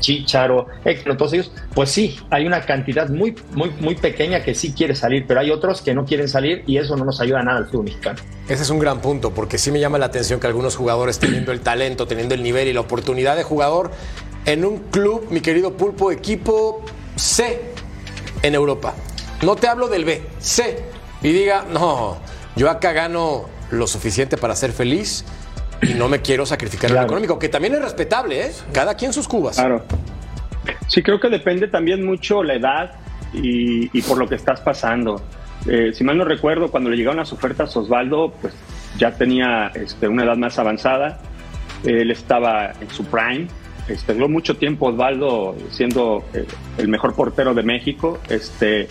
Chicharo, 0.00 0.66
todos 1.16 1.32
ellos, 1.32 1.52
pues 1.74 1.90
sí, 1.90 2.18
hay 2.30 2.46
una 2.46 2.60
cantidad 2.62 3.08
muy, 3.08 3.34
muy, 3.52 3.70
muy 3.80 3.94
pequeña 3.94 4.42
que 4.42 4.54
sí 4.54 4.72
quiere 4.72 4.94
salir, 4.94 5.24
pero 5.26 5.40
hay 5.40 5.50
otros 5.50 5.82
que 5.82 5.94
no 5.94 6.04
quieren 6.04 6.28
salir 6.28 6.62
y 6.66 6.78
eso 6.78 6.96
no 6.96 7.04
nos 7.04 7.20
ayuda 7.20 7.42
nada 7.42 7.58
al 7.58 7.66
fútbol 7.66 7.84
mexicano. 7.84 8.18
Ese 8.48 8.62
es 8.62 8.70
un 8.70 8.78
gran 8.78 9.00
punto, 9.00 9.32
porque 9.32 9.58
sí 9.58 9.70
me 9.70 9.80
llama 9.80 9.98
la 9.98 10.06
atención 10.06 10.40
que 10.40 10.46
algunos 10.46 10.76
jugadores 10.76 11.18
teniendo 11.18 11.52
el 11.52 11.60
talento, 11.60 12.06
teniendo 12.06 12.34
el 12.34 12.42
nivel 12.42 12.68
y 12.68 12.72
la 12.72 12.80
oportunidad 12.80 13.36
de 13.36 13.42
jugador 13.42 13.90
en 14.44 14.64
un 14.64 14.78
club, 14.90 15.26
mi 15.30 15.40
querido 15.40 15.76
Pulpo, 15.76 16.12
equipo 16.12 16.84
C 17.16 17.60
en 18.42 18.54
Europa. 18.54 18.94
No 19.42 19.56
te 19.56 19.68
hablo 19.68 19.88
del 19.88 20.04
B, 20.04 20.22
C. 20.38 20.84
Y 21.22 21.32
diga, 21.32 21.64
no, 21.68 22.18
yo 22.54 22.70
acá 22.70 22.92
gano 22.92 23.46
lo 23.70 23.86
suficiente 23.86 24.36
para 24.36 24.54
ser 24.54 24.72
feliz 24.72 25.24
y 25.82 25.94
no 25.94 26.08
me 26.08 26.20
quiero 26.20 26.46
sacrificar 26.46 26.90
en 26.90 26.96
lo 26.96 27.02
económico, 27.02 27.38
que 27.38 27.48
también 27.48 27.74
es 27.74 27.82
respetable, 27.82 28.46
¿eh? 28.46 28.52
Cada 28.72 28.94
quien 28.94 29.12
sus 29.12 29.28
cubas. 29.28 29.56
Claro. 29.56 29.82
Sí, 30.88 31.02
creo 31.02 31.20
que 31.20 31.28
depende 31.28 31.68
también 31.68 32.04
mucho 32.04 32.42
la 32.42 32.54
edad 32.54 32.92
y, 33.32 34.00
por 34.02 34.18
lo 34.18 34.28
que 34.28 34.36
estás 34.36 34.60
pasando. 34.60 35.20
Eh, 35.66 35.92
si 35.92 36.04
mal 36.04 36.16
no 36.16 36.24
recuerdo, 36.24 36.70
cuando 36.70 36.90
le 36.90 36.96
llegaron 36.96 37.18
las 37.18 37.32
ofertas 37.32 37.74
a 37.74 37.80
Osvaldo, 37.80 38.32
pues 38.40 38.54
ya 38.98 39.12
tenía 39.12 39.70
este, 39.74 40.08
una 40.08 40.24
edad 40.24 40.36
más 40.36 40.58
avanzada. 40.58 41.18
Él 41.84 42.10
estaba 42.10 42.72
en 42.80 42.88
su 42.90 43.04
prime. 43.04 43.48
Este, 43.88 44.14
duró 44.14 44.28
mucho 44.28 44.56
tiempo 44.56 44.88
Osvaldo 44.88 45.56
siendo 45.70 46.24
eh, 46.34 46.44
el 46.78 46.88
mejor 46.88 47.14
portero 47.14 47.54
de 47.54 47.62
México. 47.62 48.18
Este, 48.28 48.88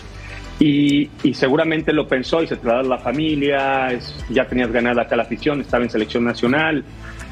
y, 0.58 1.10
seguramente 1.34 1.92
lo 1.92 2.08
pensó 2.08 2.42
y 2.42 2.46
se 2.46 2.56
trasladó 2.56 2.80
a 2.80 2.96
la 2.96 2.98
familia, 2.98 3.88
ya 4.30 4.46
tenías 4.46 4.72
ganada 4.72 5.02
acá 5.02 5.16
la 5.16 5.24
afición, 5.24 5.60
estaba 5.60 5.84
en 5.84 5.90
selección 5.90 6.24
nacional. 6.24 6.84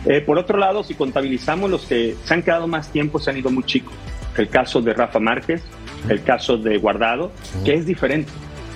Eh, 0.05 0.21
por 0.21 0.39
otro 0.39 0.59
lado, 0.59 0.85
si 0.85 0.95
contabilizamos 0.95 1.71
los 1.71 1.87
que 1.87 2.15
se 2.23 2.35
han 2.35 2.43
quedado 2.43 2.67
más 2.67 2.93
tiempo, 2.93 3.19
se 3.19 3.31
han 3.31 3.39
ido 3.39 3.51
muy 3.51 3.65
chicos. 3.65 3.95
El 4.37 4.49
caso 4.49 4.83
de 4.83 4.93
Rafa 4.93 5.21
Márquez, 5.21 5.63
el 6.09 6.23
caso 6.23 6.59
de 6.59 6.77
Guardado, 6.79 7.33
que 7.65 7.75
es 7.75 7.87
diferente. 7.87 8.31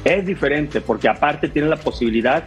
Es 0.05 0.25
diferente 0.25 0.81
porque 0.81 1.09
aparte 1.09 1.49
tiene 1.49 1.69
la 1.69 1.77
posibilidad 1.77 2.45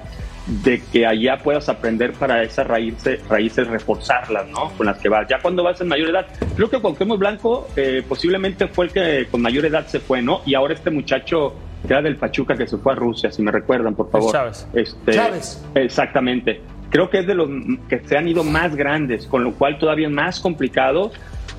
de 0.47 0.81
que 0.91 1.05
allá 1.05 1.37
puedas 1.37 1.69
aprender 1.69 2.13
para 2.13 2.41
esas 2.41 2.65
raíces, 2.65 3.19
raíces 3.27 3.67
reforzarlas, 3.67 4.47
¿no? 4.47 4.71
Con 4.71 4.87
las 4.87 4.97
que 4.97 5.07
vas. 5.07 5.27
Ya 5.29 5.39
cuando 5.39 5.63
vas 5.63 5.79
en 5.81 5.87
mayor 5.87 6.09
edad, 6.09 6.25
creo 6.55 6.67
que 6.67 6.79
Cuauhtémoc 6.79 7.19
Blanco 7.19 7.67
eh, 7.75 8.03
posiblemente 8.07 8.67
fue 8.67 8.85
el 8.85 8.91
que 8.91 9.27
con 9.29 9.41
mayor 9.41 9.65
edad 9.65 9.85
se 9.85 9.99
fue, 9.99 10.23
¿no? 10.23 10.41
Y 10.45 10.55
ahora 10.55 10.73
este 10.73 10.89
muchacho 10.89 11.53
que 11.86 11.93
era 11.93 12.01
del 12.01 12.17
Pachuca 12.17 12.55
que 12.55 12.67
se 12.67 12.77
fue 12.77 12.93
a 12.93 12.95
Rusia, 12.95 13.32
si 13.32 13.41
me 13.41 13.51
recuerdan, 13.51 13.95
por 13.95 14.09
favor. 14.11 14.32
Chávez. 14.32 14.67
Este, 14.73 15.11
Chávez. 15.11 15.63
Exactamente. 15.75 16.61
Creo 16.89 17.09
que 17.09 17.19
es 17.19 17.27
de 17.27 17.36
los 17.36 17.49
que 17.88 17.99
se 17.99 18.17
han 18.17 18.27
ido 18.27 18.43
más 18.43 18.75
grandes, 18.75 19.25
con 19.25 19.43
lo 19.43 19.53
cual 19.53 19.79
todavía 19.79 20.07
es 20.07 20.13
más 20.13 20.39
complicado. 20.39 21.11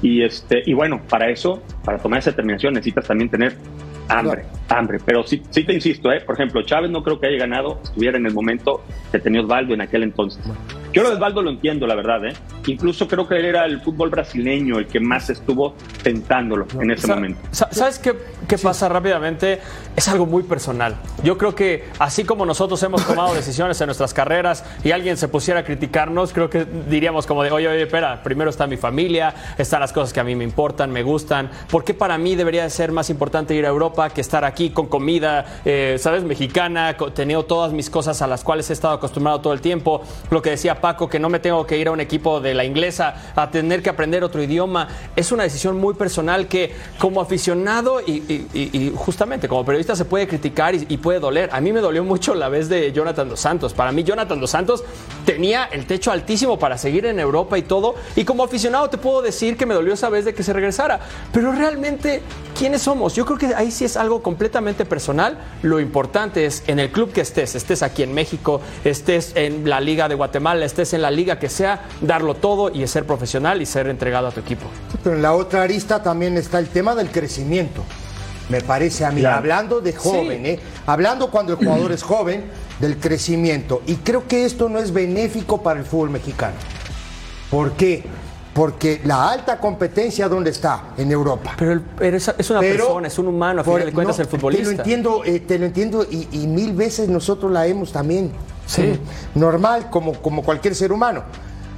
Y, 0.03 0.23
este, 0.23 0.63
y 0.67 0.75
bueno, 0.75 1.01
para 1.09 1.31
eso, 1.31 1.63
para 1.85 1.99
tomar 1.99 2.19
esa 2.19 2.31
determinación, 2.31 2.75
necesitas 2.75 3.07
también 3.07 3.31
tener 3.31 3.57
hambre, 4.19 4.45
hambre. 4.69 4.99
Pero 5.05 5.23
sí, 5.25 5.43
sí 5.51 5.65
te 5.65 5.73
insisto, 5.73 6.13
¿eh? 6.13 6.21
por 6.21 6.35
ejemplo, 6.35 6.63
Chávez 6.63 6.91
no 6.91 7.03
creo 7.03 7.19
que 7.19 7.27
haya 7.27 7.39
ganado, 7.39 7.81
estuviera 7.83 8.19
en 8.19 8.27
el 8.27 8.35
momento 8.35 8.83
que 9.11 9.19
tenía 9.19 9.41
Osvaldo 9.41 9.75
en 9.75 9.81
aquel 9.81 10.03
entonces. 10.03 10.43
Yo 10.93 11.03
lo 11.03 11.09
de 11.09 11.15
Osvaldo 11.15 11.41
lo 11.41 11.51
entiendo, 11.51 11.87
la 11.87 11.95
verdad. 11.95 12.27
¿eh? 12.27 12.35
Incluso 12.67 13.09
creo 13.09 13.27
que 13.27 13.37
él 13.37 13.47
era 13.47 13.65
el 13.65 13.81
fútbol 13.81 14.11
brasileño 14.11 14.79
el 14.79 14.87
que 14.87 15.01
más 15.01 15.31
estuvo 15.31 15.75
tentándolo 16.03 16.67
en 16.79 16.91
ese 16.91 17.07
momento. 17.07 17.41
¿Sabes 17.51 17.99
qué, 17.99 18.15
qué 18.47 18.59
pasa 18.59 18.89
rápidamente? 18.91 19.61
Es 19.97 20.09
algo 20.09 20.27
muy 20.27 20.43
personal. 20.43 20.97
Yo 21.25 21.39
creo 21.39 21.55
que 21.55 21.85
así 21.99 22.25
como 22.25 22.45
nosotros 22.45 22.83
hemos 22.83 23.07
tomado 23.07 23.35
decisiones 23.35 23.81
en 23.81 23.87
nuestras 23.87 24.13
carreras 24.13 24.65
y 24.85 24.91
alguien 24.91 25.17
se 25.17 25.29
pusiera 25.29 25.61
a 25.61 25.65
criticarnos, 25.65 26.33
creo 26.33 26.51
que 26.51 26.67
diríamos 26.89 27.27
como 27.27 27.43
de, 27.43 27.51
oye, 27.51 27.69
oye, 27.69 27.83
espera, 27.83 28.23
primero 28.23 28.51
está 28.51 28.67
mi 28.67 28.77
familia, 28.77 29.35
están 29.57 29.81
las 29.81 29.93
cosas 29.93 30.13
que 30.13 30.21
a 30.21 30.25
mí 30.25 30.35
me 30.35 30.45
importan, 30.45 30.91
me 30.91 31.03
gustan. 31.03 31.51
¿Por 31.71 31.85
qué 31.85 31.95
para 31.95 32.19
mí 32.19 32.35
debería 32.35 32.69
ser 32.69 32.93
más 32.93 33.09
importante 33.09 33.55
ir 33.55 33.65
a 33.65 33.69
Europa 33.69 34.02
que 34.11 34.21
estar 34.21 34.45
aquí 34.45 34.71
con 34.71 34.87
comida, 34.87 35.61
eh, 35.65 35.97
¿sabes? 35.99 36.25
Mexicana, 36.25 36.97
teniendo 37.15 37.45
todas 37.45 37.73
mis 37.73 37.91
cosas 37.91 38.23
a 38.23 38.27
las 38.27 38.45
cuales 38.45 38.71
he 38.71 38.73
estado 38.73 38.95
acostumbrado 38.95 39.41
todo 39.41 39.53
el 39.53 39.61
tiempo. 39.61 40.03
Lo 40.31 40.43
que 40.43 40.51
decía 40.51 40.81
Paco, 40.81 41.09
que 41.09 41.19
no 41.19 41.29
me 41.29 41.41
tengo 41.41 41.67
que 41.67 41.79
ir 41.79 41.89
a 41.89 41.91
un 41.91 42.01
equipo 42.01 42.41
de 42.41 42.55
la 42.55 42.65
inglesa 42.65 43.33
a 43.35 43.51
tener 43.51 43.83
que 43.83 43.91
aprender 43.91 44.25
otro 44.25 44.43
idioma. 44.43 44.89
Es 45.17 45.33
una 45.33 45.45
decisión 45.45 45.79
muy 45.79 45.95
personal 45.95 46.49
que 46.49 46.75
como 46.99 47.21
aficionado 47.21 48.01
y, 48.01 48.93
justamente 48.97 49.49
como 49.49 49.65
periodista 49.65 49.97
se 49.97 50.05
puede 50.05 50.27
criticar 50.27 50.75
y, 50.75 50.97
puede 50.97 51.21
doler. 51.21 51.51
A 51.53 51.61
mí 51.61 51.73
me 51.73 51.81
dolió 51.81 52.05
mucho 52.05 52.35
la 52.35 52.49
vez 52.49 52.69
de 52.69 52.93
Jonathan 52.93 53.29
Dos 53.29 53.41
Santos. 53.41 53.73
Para 53.73 53.93
mí 53.93 54.05
Jonathan 54.05 54.41
Dos 54.41 54.51
Santos 54.51 54.85
tenía 55.25 55.65
el 55.65 55.87
techo 55.87 56.13
altísimo 56.13 56.59
para 56.59 56.79
seguir 56.79 57.07
en 57.07 57.19
Europa 57.19 57.59
y 57.59 57.63
todo. 57.63 57.95
Y 58.17 58.25
como 58.25 58.45
aficionado 58.45 58.89
te 58.89 58.99
puedo 58.99 59.23
decir 59.23 59.57
que 59.57 59.67
me 59.67 59.75
dolió 59.75 59.95
esa 59.95 60.09
vez 60.09 60.25
de 60.25 60.35
que 60.35 60.43
se 60.43 60.53
regresara. 60.53 61.01
Pero 61.33 61.53
realmente, 61.53 62.23
¿quiénes 62.59 62.83
somos? 62.83 63.15
Yo 63.15 63.25
creo 63.25 63.39
que 63.39 63.55
ahí 63.55 63.71
sí 63.71 63.82
es 63.85 63.97
algo 63.97 64.23
completamente 64.23 64.85
personal. 64.85 65.39
Lo 65.63 65.81
importante 65.81 66.47
es 66.47 66.63
en 66.67 66.79
el 66.79 66.91
club 66.91 67.13
que 67.13 67.21
estés, 67.21 67.55
estés 67.55 67.83
aquí 67.83 68.03
en 68.03 68.15
México, 68.15 68.61
estés 68.85 69.33
en 69.35 69.69
la 69.69 69.81
Liga 69.81 70.09
de 70.09 70.15
Guatemala, 70.15 70.65
estés 70.65 70.93
en 70.95 71.03
la 71.03 71.11
liga 71.11 71.39
que 71.39 71.49
sea, 71.49 71.85
darlo 72.01 72.35
todo 72.35 72.71
y 72.71 72.87
ser 72.87 73.07
profesional 73.07 73.63
y 73.63 73.67
ser 73.67 73.89
entregado 73.89 74.29
a 74.29 74.31
tu 74.31 74.41
equipo. 74.41 74.67
Pero 75.03 75.17
en 75.17 75.23
la 75.23 75.35
otra 75.35 75.63
arista 75.63 76.03
también 76.03 76.37
está 76.37 76.59
el 76.59 76.69
tema 76.69 76.95
del 76.95 77.11
crecimiento. 77.11 77.85
Me 78.49 78.61
parece 78.61 79.05
a 79.05 79.11
mí, 79.11 79.25
hablando 79.25 79.81
de 79.81 79.93
joven, 79.93 80.45
¿eh? 80.47 80.61
hablando 80.87 81.31
cuando 81.31 81.53
el 81.53 81.59
jugador 81.59 81.93
es 81.93 82.03
joven, 82.03 82.45
del 82.81 82.99
crecimiento. 82.99 83.83
Y 83.87 83.97
creo 83.97 84.27
que 84.27 84.45
esto 84.45 84.69
no 84.69 84.79
es 84.79 84.93
benéfico 84.93 85.63
para 85.63 85.81
el 85.81 85.87
fútbol 85.87 86.11
mexicano. 86.11 86.57
¿Por 87.51 87.73
qué? 87.73 88.03
Porque 88.55 89.01
la 89.05 89.31
alta 89.31 89.59
competencia, 89.59 90.29
¿dónde 90.29 90.51
está? 90.51 90.93
En 90.99 91.11
Europa. 91.11 91.55
Pero, 91.57 91.81
es, 92.17 92.51
una 92.51 92.61
persona, 92.61 93.09
es 93.09 93.19
un 93.19 93.29
humano, 93.29 93.63
a 93.63 93.65
fin 93.65 93.87
de 93.87 93.93
cuentas, 93.93 94.19
el 94.19 94.27
futbolista. 94.27 94.65
Te 94.65 94.73
lo 94.73 94.79
entiendo, 94.79 95.25
eh, 95.25 95.41
te 95.41 95.59
lo 95.59 95.67
entiendo 95.67 96.07
y, 96.11 96.29
y, 96.33 96.47
mil 96.47 96.75
veces 96.75 97.09
nosotros 97.09 97.51
la 97.51 97.67
hemos 97.67 97.93
también. 97.93 98.31
Sí. 98.67 98.99
Normal, 99.35 99.89
como, 99.91 100.13
como 100.21 100.43
cualquier 100.43 100.75
ser 100.75 100.93
humano. 100.93 101.23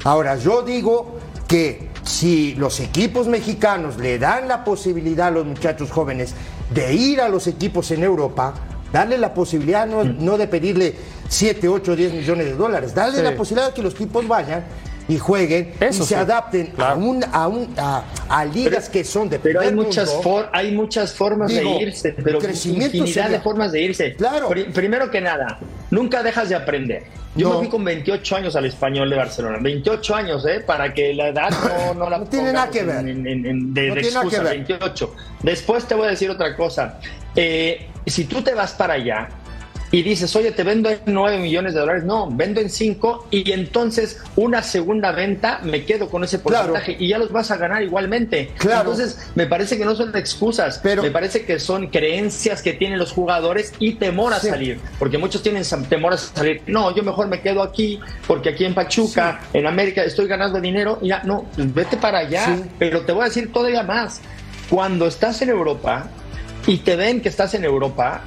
Ahora, 0.03 0.37
yo 0.37 0.63
digo 0.63 1.17
que 1.47 1.91
si 2.03 2.55
los 2.57 2.81
equipos 2.81 3.29
mexicanos 3.29 3.97
le 3.97 4.19
dan 4.19 4.49
la 4.49 4.65
posibilidad 4.65 5.29
a 5.29 5.31
los 5.31 5.47
muchachos 5.47 5.91
jóvenes 5.91 6.35
de 6.75 6.93
ir 6.93 7.21
a 7.21 7.29
los 7.29 7.47
equipos 7.47 7.91
en 7.93 8.03
Europa, 8.03 8.55
darle 8.93 9.17
la 9.17 9.33
posibilidad 9.33 9.87
no, 9.87 10.05
no 10.05 10.37
de 10.37 10.49
pedirle 10.49 10.95
7, 11.29 11.69
8, 11.69 11.97
10 11.97 12.13
millones 12.15 12.47
de 12.47 12.55
dólares, 12.55 12.95
darle 12.95 13.19
Sí. 13.19 13.23
la 13.23 13.37
posibilidad 13.37 13.69
de 13.69 13.75
que 13.75 13.83
los 13.83 13.95
tipos 13.95 14.27
vayan 14.27 14.65
y 15.07 15.19
jueguen 15.19 15.73
Eso 15.81 16.03
y 16.03 16.07
se 16.07 16.15
sí. 16.15 16.15
adapten 16.15 16.73
a, 16.79 16.95
un, 16.95 17.23
a, 17.33 17.47
un, 17.49 17.75
a, 17.77 18.05
a 18.29 18.45
ligas 18.45 18.89
que 18.89 19.05
son 19.05 19.29
de 19.29 19.39
Pero 19.39 19.61
hay 19.61 19.73
muchas, 19.73 20.09
mundo. 20.09 20.23
for- 20.23 20.49
hay 20.53 20.73
muchas 20.73 21.13
formas 21.13 21.51
Digo, 21.51 21.71
de 21.79 21.83
irse, 21.83 22.13
pero 22.25 22.39
crecimiento 22.39 22.97
infinidad 22.97 23.25
sería- 23.25 23.39
de 23.39 23.43
formas 23.43 23.73
de 23.73 23.83
irse. 23.83 24.15
Claro. 24.15 24.49
Pri- 24.49 24.65
primero 24.73 25.11
que 25.11 25.21
nada, 25.21 25.59
nunca 25.91 26.23
dejas 26.23 26.49
de 26.49 26.55
aprender. 26.55 27.03
Yo 27.37 27.49
No. 27.49 27.55
me 27.55 27.61
fui 27.63 27.69
con 27.69 27.85
28 27.85 28.37
años 28.37 28.55
al 28.57 28.65
español 28.65 29.11
de 29.11 29.17
Barcelona. 29.17 29.59
28 29.61 30.15
años, 30.15 30.47
¿eh? 30.47 30.61
Para 30.61 30.95
que 30.95 31.13
la 31.15 31.29
edad 31.29 31.51
no, 31.51 31.95
no 31.95 32.09
la 32.11 32.19
No 32.19 32.25
tiene 32.27 32.53
nada 32.53 32.71
que 32.71 32.85
ver. 32.85 32.99
en- 33.09 33.27
en- 33.27 33.45
en- 33.45 33.75
de, 33.75 33.89
No 33.89 33.95
de 33.97 34.01
tiene 34.03 34.15
nada 34.15 34.23
que 34.29 34.37
excusa, 34.37 34.43
ver. 34.43 34.53
28. 34.57 35.15
Después 35.43 35.85
te 35.87 35.95
voy 35.97 36.07
a 36.07 36.11
decir 36.11 36.31
otra 36.31 36.57
cosa. 36.57 36.99
Eh, 37.37 37.89
si 38.07 38.25
tú 38.25 38.41
te 38.41 38.55
vas 38.55 38.73
para 38.73 38.95
allá 38.95 39.29
y 39.95 40.03
dices, 40.03 40.35
oye, 40.35 40.51
te 40.51 40.65
vendo 40.65 40.91
en 40.91 40.99
9 41.07 41.39
millones 41.39 41.73
de 41.73 41.79
dólares, 41.79 42.03
no, 42.03 42.29
vendo 42.29 42.61
en 42.61 42.69
5 42.69 43.29
y 43.31 43.53
entonces 43.53 44.19
una 44.35 44.61
segunda 44.61 45.13
venta 45.13 45.61
me 45.63 45.85
quedo 45.85 46.09
con 46.11 46.25
ese 46.25 46.41
Claro. 46.41 46.73
porcentaje 46.73 46.97
y 46.99 47.07
ya 47.11 47.19
los 47.19 47.31
vas 47.31 47.53
a 47.53 47.57
ganar 47.59 47.81
igualmente. 47.85 48.51
Claro. 48.59 48.91
Entonces, 48.91 49.31
me 49.37 49.47
parece 49.47 49.79
que 49.79 49.85
no 49.85 49.95
son 49.95 50.17
excusas, 50.17 50.81
Pero- 50.83 51.01
me 51.05 51.13
parece 51.13 51.45
que 51.45 51.61
son 51.61 51.87
creencias 51.87 52.61
que 52.61 52.73
tienen 52.73 52.99
los 52.99 53.13
jugadores 53.13 53.73
y 53.79 53.95
temor 53.95 54.35
a 54.35 54.41
Sí. 54.41 54.49
salir, 54.49 54.81
porque 54.99 55.17
muchos 55.17 55.45
tienen 55.45 55.63
temor 55.89 56.15
a 56.15 56.17
salir. 56.17 56.63
No, 56.67 56.93
yo 56.93 57.05
mejor 57.05 57.29
me 57.29 57.41
quedo 57.41 57.63
aquí, 57.63 58.01
porque 58.27 58.49
aquí 58.49 58.65
en 58.65 58.75
Pachuca, 58.75 59.43
en 59.53 59.65
América, 59.65 60.03
estoy 60.03 60.27
ganando 60.27 60.61
dinero. 60.61 60.99
Y 61.03 61.09
ya, 61.11 61.23
no, 61.23 61.47
pues 61.55 61.73
vete 61.73 61.97
para 61.99 62.19
allá. 62.19 62.47
Sí. 62.47 62.65
Pero 62.81 63.03
te 63.03 63.13
voy 63.13 63.23
a 63.23 63.25
decir 63.27 63.53
todavía 63.53 63.85
más. 63.85 64.21
Cuando 64.69 65.07
estás 65.07 65.41
en 65.43 65.51
Europa 65.51 66.09
y 66.67 66.79
te 66.79 66.97
ven 66.97 67.21
que 67.21 67.29
estás 67.29 67.55
en 67.55 67.65
Europa, 67.65 68.23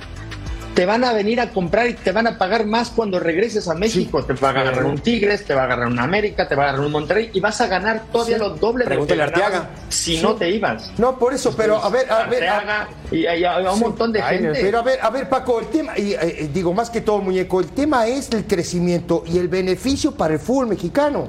te 0.78 0.86
van 0.86 1.03
a 1.03 1.11
venir 1.11 1.41
a 1.41 1.49
comprar 1.49 1.88
y 1.88 1.95
te 1.95 2.11
van 2.11 2.28
a 2.28 2.38
pagar 2.38 2.67
más 2.67 2.91
cuando 2.91 3.19
regreses 3.19 3.67
a 3.67 3.73
México. 3.73 4.23
Te 4.23 4.34
va 4.34 4.49
a 4.49 4.51
agarrar 4.51 4.86
un 4.86 4.99
Tigres, 4.99 5.43
te 5.43 5.55
va 5.55 5.61
a 5.61 5.63
agarrar 5.63 5.88
un 5.88 5.97
América, 5.97 6.47
te 6.47 6.53
va 6.53 6.65
a 6.65 6.67
agarrar 6.67 6.86
un 6.86 6.91
Monterrey 6.91 7.32
y 7.34 7.39
vas 7.39 7.59
a 7.61 7.65
ganar 7.65 8.03
todavía 8.11 8.36
Sí. 8.38 8.43
lo 8.43 8.49
doble 8.51 8.86
de 8.86 8.93
lo 8.95 9.01
que 9.07 9.07
Pregúntale 9.15 9.32
ganabas 9.32 9.55
Arteaga. 9.63 9.69
si 9.89 10.17
Sí. 10.17 10.21
no 10.21 10.36
te 10.36 10.51
ibas. 10.51 10.91
No, 10.99 11.17
por 11.17 11.34
eso, 11.34 11.51
pero 11.57 11.84
a 11.84 11.89
ver, 11.89 12.11
a 12.11 12.28
ver. 12.28 12.47
a- 12.47 12.88
y, 13.09 13.25
a, 13.43 13.55
a 13.55 13.73
un 13.73 13.80
montón 13.80 14.11
de 14.13 14.21
Ay, 14.21 14.38
gente. 14.38 14.59
Pero 14.61 14.78
a 14.78 14.84
ver, 14.84 14.99
a 15.01 15.09
ver, 15.09 15.28
Paco, 15.28 15.59
el 15.61 15.65
tema, 15.65 15.97
y, 15.97 16.13
eh, 16.13 16.47
digo 16.53 16.71
más 16.75 16.91
que 16.91 17.01
todo, 17.01 17.17
muñeco, 17.23 17.59
el 17.59 17.69
tema 17.69 18.05
es 18.05 18.30
el 18.32 18.45
crecimiento 18.45 19.23
y 19.25 19.39
el 19.39 19.47
beneficio 19.47 20.11
para 20.11 20.36
el 20.36 20.39
fútbol 20.39 20.67
mexicano. 20.67 21.28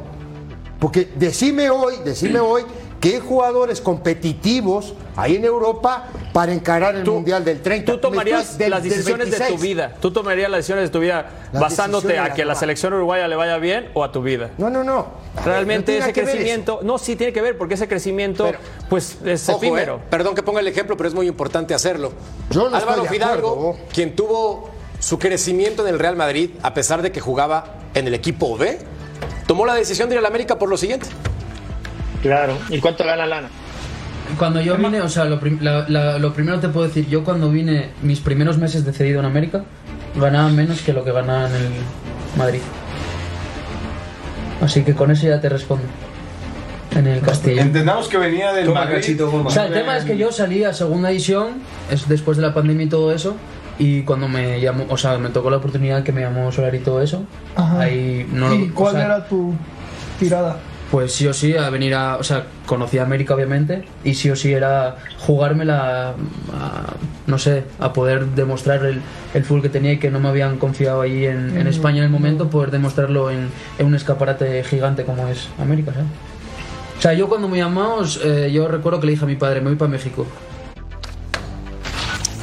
Porque 0.79 1.09
decime 1.17 1.71
hoy, 1.71 1.95
decime 2.05 2.39
hoy, 2.39 2.65
qué 3.01 3.21
jugadores 3.21 3.81
competitivos 3.81 4.95
hay 5.17 5.37
en 5.37 5.45
Europa 5.45 6.09
para 6.33 6.53
encarar 6.53 6.95
el 6.97 7.05
Mundial 7.05 7.45
del 7.45 7.61
30. 7.63 7.93
Tú 7.93 7.99
tomarías 7.99 8.57
del- 8.59 8.71
las 8.71 8.83
decisiones 8.83 9.31
de 9.31 9.37
tu 9.37 9.43
26. 9.43 9.61
vida. 9.61 9.95
Tú 10.01 10.11
tomarías 10.13 10.51
las 10.51 10.59
decisiones 10.59 10.85
de 10.85 10.91
tu 10.91 11.01
vida 11.01 11.31
Las 11.53 11.63
basándote 11.63 12.19
a 12.19 12.35
que 12.35 12.45
la 12.45 12.53
toma. 12.55 12.61
selección 12.61 12.93
uruguaya 12.95 13.27
le 13.29 13.37
vaya 13.37 13.57
bien 13.59 13.91
o 13.95 14.05
a 14.05 14.13
tu 14.13 14.23
vida. 14.23 14.51
No, 14.59 14.71
no, 14.71 14.83
no. 14.85 15.07
Realmente 15.45 15.93
No 15.99 16.05
tiene 16.07 16.11
ese 16.13 16.21
crecimiento, 16.33 16.81
no, 16.83 16.99
sí 16.99 17.17
tiene 17.17 17.33
que 17.33 17.41
ver, 17.41 17.57
porque 17.59 17.75
ese 17.75 17.89
crecimiento, 17.89 18.45
Pero- 18.47 18.59
pues 18.89 19.19
es 19.25 19.49
Ojo, 19.49 19.59
efímero. 19.59 19.97
eh, 19.97 20.01
perdón 20.11 20.35
que 20.35 20.43
ponga 20.43 20.61
el 20.61 20.69
ejemplo, 20.69 20.97
pero 20.97 21.09
es 21.09 21.15
muy 21.15 21.27
importante 21.29 21.75
hacerlo. 21.75 22.13
Yo 22.51 22.69
no 22.69 22.77
Álvaro 22.77 23.05
Fidalgo, 23.05 23.51
acuerdo. 23.53 23.77
quien 23.93 24.15
tuvo 24.17 24.71
su 24.99 25.19
crecimiento 25.19 25.87
en 25.87 25.95
el 25.95 25.99
Real 26.01 26.17
Madrid, 26.17 26.51
a 26.63 26.75
pesar 26.75 27.03
de 27.03 27.13
que 27.13 27.21
jugaba 27.21 27.75
en 27.95 28.07
el 28.09 28.15
equipo 28.15 28.57
B, 28.57 28.79
tomó 29.47 29.65
la 29.67 29.75
decisión 29.75 30.09
de 30.09 30.17
ir 30.17 30.19
al 30.19 30.27
América 30.27 30.59
por 30.59 30.69
lo 30.69 30.77
siguiente. 30.77 31.07
Claro. 32.23 32.59
¿Y 32.71 32.79
cuánto 32.81 33.05
gana 33.05 33.27
Lana? 33.27 33.49
Cuando 34.39 34.61
yo 34.61 34.77
vine, 34.77 35.01
o 35.01 35.09
sea, 35.09 35.25
lo, 35.25 35.41
prim- 35.41 35.59
la- 35.63 35.87
la- 35.89 36.19
lo 36.19 36.33
primero 36.35 36.59
te 36.61 36.69
puedo 36.69 36.87
decir, 36.87 37.07
yo 37.09 37.25
cuando 37.25 37.51
vine, 37.51 37.91
mis 38.03 38.21
primeros 38.21 38.59
meses 38.59 38.85
de 38.85 38.93
cedido 38.93 39.21
en 39.21 39.27
América, 39.27 39.65
ganaba 40.17 40.49
menos 40.51 40.81
que 40.83 40.93
lo 40.93 41.03
que 41.05 41.13
ganaba 41.13 41.49
en 41.49 41.55
el 41.55 41.69
Madrid. 42.37 42.61
Así 44.61 44.83
que 44.83 44.95
con 44.95 45.11
eso 45.11 45.27
ya 45.27 45.41
te 45.41 45.49
respondo. 45.49 45.85
En 46.97 47.07
el 47.07 47.21
Castilla. 47.21 47.63
Entendamos 47.63 48.09
que 48.09 48.17
venía 48.19 48.53
del 48.53 48.71
Madrid. 48.71 49.17
O 49.45 49.51
sea, 49.51 49.67
el 49.67 49.73
tema 49.73 49.97
es 49.97 50.05
que 50.05 50.17
yo 50.17 50.33
salí 50.33 50.65
a 50.65 50.73
segunda 50.73 51.11
división, 51.11 51.59
es 51.91 52.09
después 52.09 52.37
de 52.39 52.43
la 52.43 52.55
pandemia 52.55 52.87
y 52.87 52.89
todo 52.89 53.13
eso, 53.13 53.37
y 53.79 54.03
cuando 54.03 54.27
me 54.27 54.61
llamó, 54.61 54.87
o 54.89 54.97
sea, 54.97 55.17
me 55.19 55.29
tocó 55.29 55.51
la 55.51 55.59
oportunidad 55.59 56.03
que 56.03 56.13
me 56.13 56.23
llamó 56.23 56.51
Solar 56.51 56.75
y 56.75 56.81
todo 56.81 57.01
eso, 57.03 57.23
Ajá. 57.55 57.81
ahí 57.81 58.27
no 58.33 58.53
¿Y 58.53 58.59
lo, 58.67 58.73
o 58.73 58.75
cuál 58.75 58.95
sea, 58.95 59.05
era 59.05 59.29
tu 59.29 59.55
tirada? 60.19 60.57
Pues 60.91 61.13
sí 61.13 61.27
o 61.27 61.35
sí, 61.35 61.55
a 61.55 61.69
venir 61.69 61.95
a. 61.95 62.17
O 62.17 62.23
sea, 62.23 62.45
conocí 62.65 62.97
a 62.97 63.03
América 63.03 63.35
obviamente, 63.35 63.85
y 64.05 64.15
sí 64.15 64.31
o 64.31 64.37
sí 64.37 64.53
era 64.55 64.97
jugármela, 65.19 66.15
a, 66.55 66.95
no 67.27 67.39
sé, 67.39 67.65
a 67.79 67.93
poder 67.93 68.25
demostrar 68.29 68.87
el, 68.87 69.03
el 69.35 69.45
fútbol 69.45 69.61
que 69.63 69.69
tenía 69.69 69.93
y 69.93 69.99
que 69.99 70.11
no 70.11 70.19
me 70.19 70.29
habían 70.31 70.57
confiado 70.57 71.03
ahí 71.03 71.27
en, 71.27 71.59
en 71.59 71.65
Mm, 71.65 71.69
España 71.69 71.99
en 71.99 72.05
el 72.05 72.11
momento, 72.11 72.49
poder 72.49 72.71
demostrarlo 72.71 73.31
en, 73.31 73.51
en 73.79 73.87
un 73.87 73.95
escaparate 73.95 74.65
gigante 74.65 75.05
como 75.05 75.29
es 75.29 75.49
América, 75.61 75.93
¿sabes? 75.93 76.09
O 76.99 77.01
sea, 77.03 77.13
yo 77.13 77.29
cuando 77.29 77.49
me 77.49 77.59
llamamos, 77.59 78.19
eh, 78.25 78.51
yo 78.51 78.67
recuerdo 78.67 78.99
que 78.99 79.07
le 79.07 79.13
dije 79.13 79.25
a 79.25 79.29
mi 79.29 79.37
padre, 79.37 79.61
me 79.61 79.69
voy 79.69 79.77
para 79.77 79.91
México. 79.91 80.27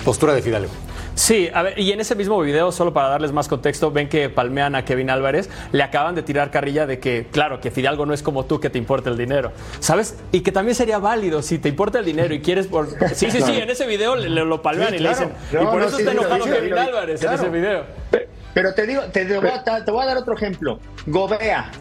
Postura 0.06 0.36
de 0.36 0.41
Fidalgo. 0.43 0.72
Sí, 1.16 1.49
a 1.53 1.63
ver, 1.63 1.80
y 1.80 1.91
en 1.93 2.01
ese 2.01 2.13
mismo 2.13 2.39
video, 2.41 2.74
solo 2.74 2.91
para 2.93 3.07
darles 3.07 3.32
más 3.32 3.47
contexto, 3.47 3.89
ven 3.89 4.09
que 4.09 4.30
palmean 4.30 4.76
a 4.76 4.84
Kevin 4.84 5.09
Álvarez, 5.09 5.49
le 5.72 5.82
acaban 5.82 6.13
de 6.13 6.24
tirar 6.24 6.51
carrilla 6.51 6.86
de 6.86 6.99
que, 6.99 7.28
claro, 7.32 7.61
que 7.61 7.72
Fidalgo 7.72 8.05
no 8.05 8.13
es 8.13 8.22
como 8.22 8.43
tú 8.45 8.59
que 8.59 8.70
te 8.70 8.78
importa 8.78 9.09
el 9.09 9.18
dinero, 9.18 9.53
¿sabes? 9.80 10.18
Y 10.34 10.41
que 10.41 10.51
también 10.51 10.76
sería 10.76 10.97
válido 10.99 11.41
si 11.41 11.57
te 11.57 11.70
importa 11.70 11.99
el 11.99 12.05
dinero 12.05 12.34
y 12.34 12.41
quieres 12.41 12.68
por... 12.68 12.89
Sí, 13.16 13.32
sí, 13.32 13.41
sí, 13.41 13.57
en 13.57 13.70
ese 13.70 13.88
video 13.88 14.18
le, 14.18 14.30
le- 14.30 14.43
lo 14.43 14.61
palmean 14.61 14.89
Sí, 14.89 14.95
y 14.95 14.99
claro. 14.99 15.20
le 15.20 15.26
dicen... 15.26 15.38
No, 15.53 15.61
y 15.63 15.66
por 15.68 15.80
no, 15.80 15.86
eso 15.88 15.95
sí, 15.95 16.01
está 16.03 16.11
enojado 16.11 16.43
Kevin. 16.43 16.74
Álvarez 16.78 17.20
Claro. 17.22 17.36
en 17.38 17.41
ese 17.43 17.49
video. 17.49 17.84
Pe- 18.11 18.28
Pero 18.53 18.74
te 18.74 18.86
digo, 18.86 19.01
te, 19.03 19.26
te 19.26 19.38
voy 19.39 19.49
a, 19.49 19.63
te 19.86 19.91
voy 19.91 20.03
a 20.03 20.05
dar 20.07 20.18
otro 20.18 20.34
ejemplo. 20.36 20.80
Gobea. 21.07 21.72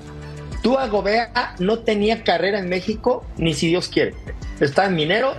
Tú 0.62 0.78
a 0.78 0.86
Gobea 0.86 1.54
no 1.58 1.80
tenía 1.80 2.22
carrera 2.22 2.60
en 2.60 2.68
México, 2.68 3.24
ni 3.36 3.52
si 3.52 3.66
Dios 3.66 3.88
quiere. 3.88 4.14
Está 4.60 4.86
en 4.86 4.94
Mineros, 4.94 5.36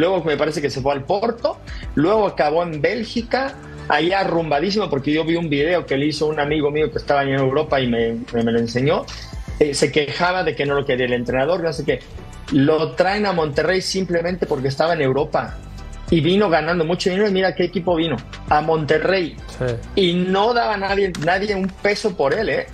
luego 0.00 0.24
me 0.24 0.36
parece 0.36 0.60
que 0.60 0.70
se 0.70 0.80
fue 0.80 0.92
al 0.92 1.04
Porto, 1.04 1.58
luego 1.94 2.26
acabó 2.26 2.62
en 2.64 2.80
Bélgica, 2.80 3.54
allá 3.88 4.20
arrumbadísimo, 4.20 4.88
porque 4.90 5.12
yo 5.12 5.24
vi 5.24 5.36
un 5.36 5.48
video 5.48 5.86
que 5.86 5.96
le 5.96 6.06
hizo 6.06 6.26
un 6.26 6.40
amigo 6.40 6.70
mío 6.70 6.90
que 6.90 6.98
estaba 6.98 7.22
en 7.22 7.30
Europa 7.30 7.80
y 7.80 7.86
me, 7.86 8.16
me- 8.32 8.42
me 8.42 8.52
lo 8.52 8.58
enseñó. 8.58 9.04
Eh, 9.58 9.74
se 9.74 9.92
quejaba 9.92 10.42
de 10.42 10.54
que 10.56 10.64
no 10.66 10.74
lo 10.74 10.84
quería 10.86 11.06
el 11.06 11.12
entrenador, 11.12 11.62
no 11.62 11.72
sé 11.72 11.84
qué. 11.84 12.00
Lo 12.52 12.92
traen 12.92 13.26
a 13.26 13.32
Monterrey 13.32 13.80
simplemente 13.82 14.46
porque 14.46 14.68
estaba 14.68 14.94
en 14.94 15.02
Europa. 15.02 15.56
Y 16.10 16.20
vino 16.20 16.48
ganando 16.48 16.84
mucho 16.84 17.08
dinero. 17.10 17.28
Y 17.28 17.32
mira 17.32 17.54
qué 17.54 17.64
equipo 17.64 17.94
vino. 17.94 18.16
A 18.48 18.60
Monterrey. 18.62 19.36
Y 19.94 20.14
no 20.14 20.52
daba 20.54 20.76
nadie, 20.76 21.12
nadie 21.24 21.54
un 21.54 21.68
peso 21.68 22.16
por 22.16 22.34
él, 22.34 22.48
¿eh? 22.48 22.66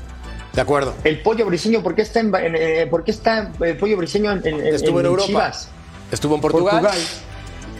De 0.55 0.61
acuerdo. 0.63 0.95
El 1.05 1.21
pollo 1.21 1.45
briseño, 1.45 1.83
¿por 1.83 1.95
qué 1.95 2.01
está, 2.03 2.21
en, 2.21 2.35
en- 2.35 2.57
eh, 2.57 2.87
¿por 2.89 3.05
qué 3.05 3.11
está 3.11 3.51
el 3.61 3.77
pollo 3.77 3.97
briseño 3.99 4.33
en, 4.33 4.47
en- 4.47 4.67
Estuvo 4.75 5.01
en 5.01 5.07
Europa. 5.07 5.27
Chivas? 5.27 5.71
Estuvo 6.11 6.35
en 6.37 6.41
Portugal. 6.41 6.81
Portugal. 6.83 6.99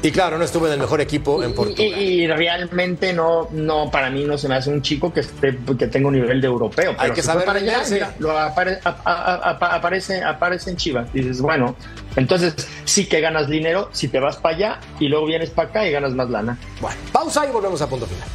Y 0.03 0.11
claro, 0.13 0.37
no 0.39 0.45
estuvo 0.45 0.67
en 0.67 0.75
el 0.75 0.79
mejor 0.79 1.01
equipo 1.01 1.43
en 1.43 1.55
Portugal. 1.55 1.99
y- 2.01 2.23
y 2.23 2.27
realmente 2.29 3.13
no, 3.13 3.49
no, 3.51 3.91
para 3.91 4.11
mí 4.11 4.25
no 4.25 4.37
se 4.37 4.47
me 4.47 4.55
hace 4.55 4.71
un 4.71 4.83
chico 4.83 5.13
que, 5.13 5.21
esté, 5.21 5.59
que 5.79 5.87
tenga 5.89 6.09
un 6.09 6.15
nivel 6.15 6.41
de 6.41 6.47
europeo. 6.47 6.95
Hay 6.99 7.11
que 7.13 7.23
saber 7.23 7.45
para 7.47 7.59
allá, 7.59 7.71
venderse. 7.79 7.95
mira, 7.95 8.15
lo 8.19 8.39
apare- 8.39 8.79
a- 8.85 8.97
a- 9.05 9.35
a- 9.51 9.75
aparece, 9.77 10.23
aparece 10.23 10.71
en 10.71 10.77
Chivas. 10.77 11.13
Dices, 11.13 11.41
bueno, 11.41 11.75
entonces 12.15 12.55
sí 12.85 13.07
que 13.07 13.21
ganas 13.21 13.49
dinero 13.49 13.89
si 13.93 14.07
te 14.09 14.21
vas 14.21 14.37
para 14.37 14.55
allá 14.55 14.81
y 15.01 15.09
luego 15.09 15.27
vienes 15.27 15.51
para 15.51 15.71
acá 15.71 15.87
y 15.89 15.91
ganas 15.93 16.13
más 16.13 16.29
lana. 16.29 16.59
Bueno, 16.81 16.97
pausa 17.11 17.47
y 17.47 17.51
volvemos 17.51 17.81
a 17.81 17.89
punto 17.89 18.07
final. 18.07 18.29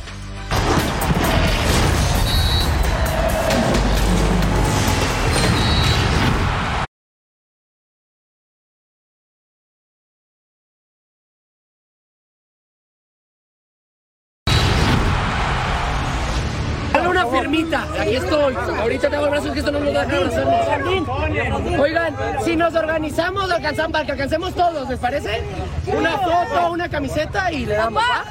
Ahorita 19.01 19.17
tengo 19.17 19.25
el 19.25 19.31
brazo 19.31 19.51
que 19.53 19.59
esto 19.59 19.71
no 19.71 19.79
nos 19.79 19.93
deja 19.93 20.03
abrazarnos. 20.03 21.79
Oigan, 21.79 22.15
si 22.45 22.55
nos 22.55 22.75
organizamos, 22.75 23.51
alcanzamos, 23.51 23.91
para 23.93 24.05
que 24.05 24.11
alcancemos 24.11 24.53
todos, 24.53 24.87
¿les 24.87 24.99
parece? 24.99 25.41
Una 25.87 26.19
foto, 26.19 26.71
una 26.71 26.87
camiseta 26.87 27.51
y 27.51 27.65
le 27.65 27.73
damos, 27.73 28.03
¿va? 28.03 28.25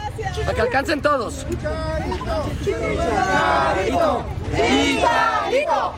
Para 0.45 0.55
que 0.55 0.61
alcancen 0.61 1.03
todos. 1.03 1.45
Chicharito, 1.51 2.51
chicharito, 2.63 4.25
chicharito, 4.55 5.95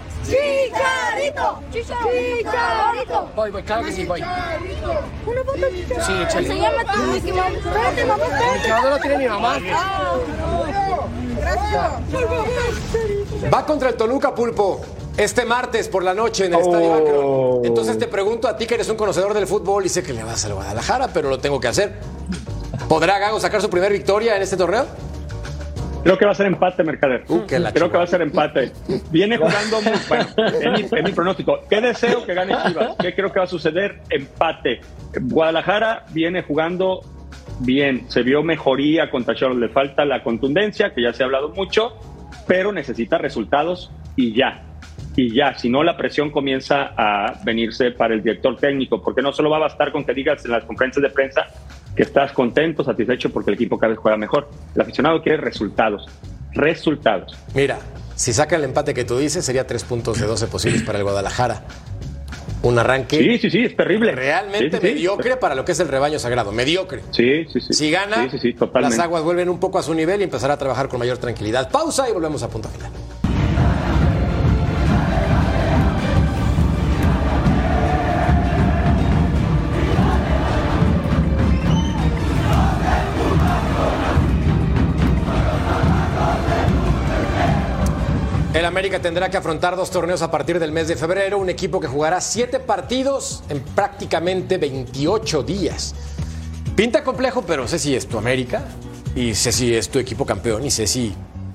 chicharito. 1.73 3.29
Voy, 3.35 3.51
voy, 3.51 3.63
claro 3.63 3.85
que 3.85 3.93
sí, 3.93 4.05
voy. 4.05 4.21
Una 4.21 5.45
foto, 5.45 5.69
chicharito. 5.71 6.05
Sí, 6.05 6.13
échale. 6.23 6.49
Se 6.49 6.59
llama 6.59 6.85
tu 6.93 6.99
Mouse. 6.99 7.25
Espérate, 7.25 8.05
mamá, 8.05 8.25
espérate. 8.25 8.69
No 8.69 8.91
lo 8.91 8.99
tiene 8.99 9.19
mi 9.19 9.29
mamá. 9.29 9.59
Gracias. 11.37 11.83
Va 13.53 13.67
contra 13.67 13.89
el 13.91 13.97
Toluca 13.97 14.35
Pulpo. 14.35 14.81
Este 15.17 15.45
martes 15.45 15.89
por 15.89 16.03
la 16.03 16.15
noche 16.15 16.47
en 16.47 16.55
el 16.55 16.61
Estadio 16.61 16.95
Akron. 16.95 17.65
Entonces 17.67 17.99
te 17.99 18.09
pregunto 18.09 18.49
a 18.49 18.57
ti 18.57 18.67
que 18.67 18.75
eres 18.75 18.89
un 18.89 18.97
conocedor 18.97 19.35
del 19.35 19.47
fútbol 19.47 19.85
y 19.85 19.91
sé 19.91 20.03
que 20.03 20.15
le 20.15 20.25
vas 20.25 20.45
al 20.47 20.55
Guadalajara, 20.55 21.09
pero 21.09 21.29
lo 21.29 21.39
tengo 21.39 21.61
que 21.61 21.69
hacer. 21.69 21.99
¿Podrá 22.89 23.19
Gago 23.19 23.39
sacar 23.39 23.61
su 23.61 23.69
primera 23.69 23.93
victoria 23.93 24.37
en 24.37 24.43
este 24.43 24.57
torneo? 24.57 24.87
Creo 26.03 26.19
que 26.19 26.25
va 26.25 26.33
a 26.33 26.35
ser 26.35 26.47
empate, 26.47 26.83
Mercader. 26.83 27.25
Uh, 27.29 27.47
Creo 27.47 27.91
que 27.91 27.97
va 27.97 28.05
a 28.05 28.07
ser 28.07 28.23
empate. 28.23 28.73
Viene 29.11 29.37
jugando 29.37 29.81
muy 29.83 29.93
bueno. 30.09 30.27
Es 30.83 31.05
mi, 31.05 31.13
pronóstico. 31.13 31.61
¿Qué 31.71 31.81
deseo 31.81 32.25
que 32.27 32.35
gane 32.35 32.55
Chivas? 32.67 32.97
¿Qué 32.99 33.15
creo 33.15 33.33
que 33.33 33.39
va 33.39 33.45
a 33.45 33.49
suceder? 33.49 34.01
Empate. 34.11 34.81
Guadalajara 35.21 36.07
viene 36.11 36.43
jugando 36.43 37.03
bien. 37.61 38.11
Se 38.11 38.23
vio 38.23 38.43
mejoría 38.43 39.11
contra 39.11 39.35
Choros. 39.35 39.57
Le 39.59 39.69
falta 39.69 40.05
la 40.05 40.23
contundencia, 40.23 40.93
que 40.93 41.03
ya 41.03 41.13
se 41.13 41.23
ha 41.23 41.27
hablado 41.27 41.51
mucho, 41.51 41.93
pero 42.47 42.73
necesita 42.73 43.19
resultados 43.19 43.93
y 44.17 44.35
ya. 44.35 44.65
Y 45.15 45.35
ya, 45.35 45.59
si 45.59 45.69
no 45.69 45.83
la 45.83 45.97
presión 45.97 46.31
comienza 46.31 46.93
a 46.97 47.35
venirse 47.45 47.91
para 47.91 48.15
el 48.15 48.23
director 48.23 48.57
técnico, 48.57 49.03
porque 49.03 49.21
no 49.21 49.33
solo 49.33 49.51
va 49.51 49.59
a 49.59 49.61
bastar 49.61 49.93
con 49.93 50.05
que 50.05 50.15
digas 50.15 50.45
en 50.45 50.53
las 50.53 50.65
conferencias 50.65 51.03
de 51.03 51.11
prensa 51.11 51.47
que 51.95 52.03
estás 52.03 52.33
contento, 52.33 52.83
satisfecho 52.83 53.31
porque 53.31 53.51
el 53.51 53.55
equipo 53.57 53.79
cada 53.79 53.91
vez 53.91 53.99
juega 53.99 54.17
mejor. 54.17 54.49
El 54.75 54.81
aficionado 54.81 55.23
quiere 55.23 55.39
resultados, 55.39 56.09
resultados. 56.53 57.37
Mira, 57.55 57.79
si 58.15 58.33
saca 58.33 58.57
el 58.57 58.65
empate 58.65 58.95
que 58.95 59.05
tú 59.05 59.19
dices, 59.19 59.45
sería 59.45 59.67
tres 59.67 59.85
puntos 59.85 60.19
de 60.19 60.27
12 60.27 60.47
posibles 60.47 60.83
para 60.83 60.99
el 60.99 61.05
Guadalajara. 61.05 61.63
Un 62.63 62.79
arranque. 62.79 63.19
Sí, 63.19 63.39
sí, 63.39 63.51
sí, 63.51 63.65
es 63.65 63.77
terrible. 63.77 64.13
Realmente 64.13 64.77
Sí, 64.77 64.83
sí, 64.83 64.89
sí. 64.89 64.95
mediocre 64.95 65.37
para 65.37 65.55
lo 65.55 65.65
que 65.65 65.73
es 65.73 65.81
el 65.81 65.89
rebaño 65.89 66.19
sagrado. 66.21 66.53
Mediocre. 66.53 67.03
Sí, 67.11 67.45
sí, 67.53 67.61
sí. 67.61 67.73
Si 67.73 67.91
gana, 67.91 68.29
las 68.81 68.99
aguas 69.01 69.25
vuelven 69.25 69.49
un 69.49 69.59
poco 69.59 69.79
a 69.81 69.83
su 69.83 69.93
nivel 69.95 70.21
y 70.21 70.25
empezará 70.25 70.55
a 70.55 70.59
trabajar 70.59 70.89
con 70.89 71.01
mayor 71.01 71.19
tranquilidad. 71.19 71.71
Pausa 71.71 72.09
y 72.09 72.13
volvemos 72.13 72.43
a 72.45 72.49
punto 72.49 72.69
final. 72.69 72.91
El 88.63 88.67
América 88.67 89.01
tendrá 89.03 89.29
que 89.29 89.37
afrontar 89.37 89.75
dos 89.75 89.91
torneos 89.91 90.23
a 90.23 90.31
partir 90.31 90.61
del 90.61 90.71
mes 90.71 90.87
de 90.87 90.95
febrero, 90.95 91.37
un 91.39 91.49
equipo 91.51 91.81
que 91.81 91.89
jugará 91.89 92.21
siete 92.21 92.61
partidos 92.61 93.43
en 93.49 93.59
prácticamente 93.59 94.57
28 94.57 95.43
días. 95.43 95.97
Pinta 96.77 97.03
complejo, 97.03 97.43
pero 97.45 97.67
sé 97.67 97.81
si 97.81 97.97
es 97.97 98.07
tu 98.07 98.19
América 98.19 98.63
y 99.17 99.35
sé 99.35 99.51
si 99.51 99.75
es 99.75 99.89
tu 99.89 99.99
equipo 99.99 100.25
campeón 100.25 100.65
y 100.65 100.71
sé 100.71 100.87
si 100.87 101.13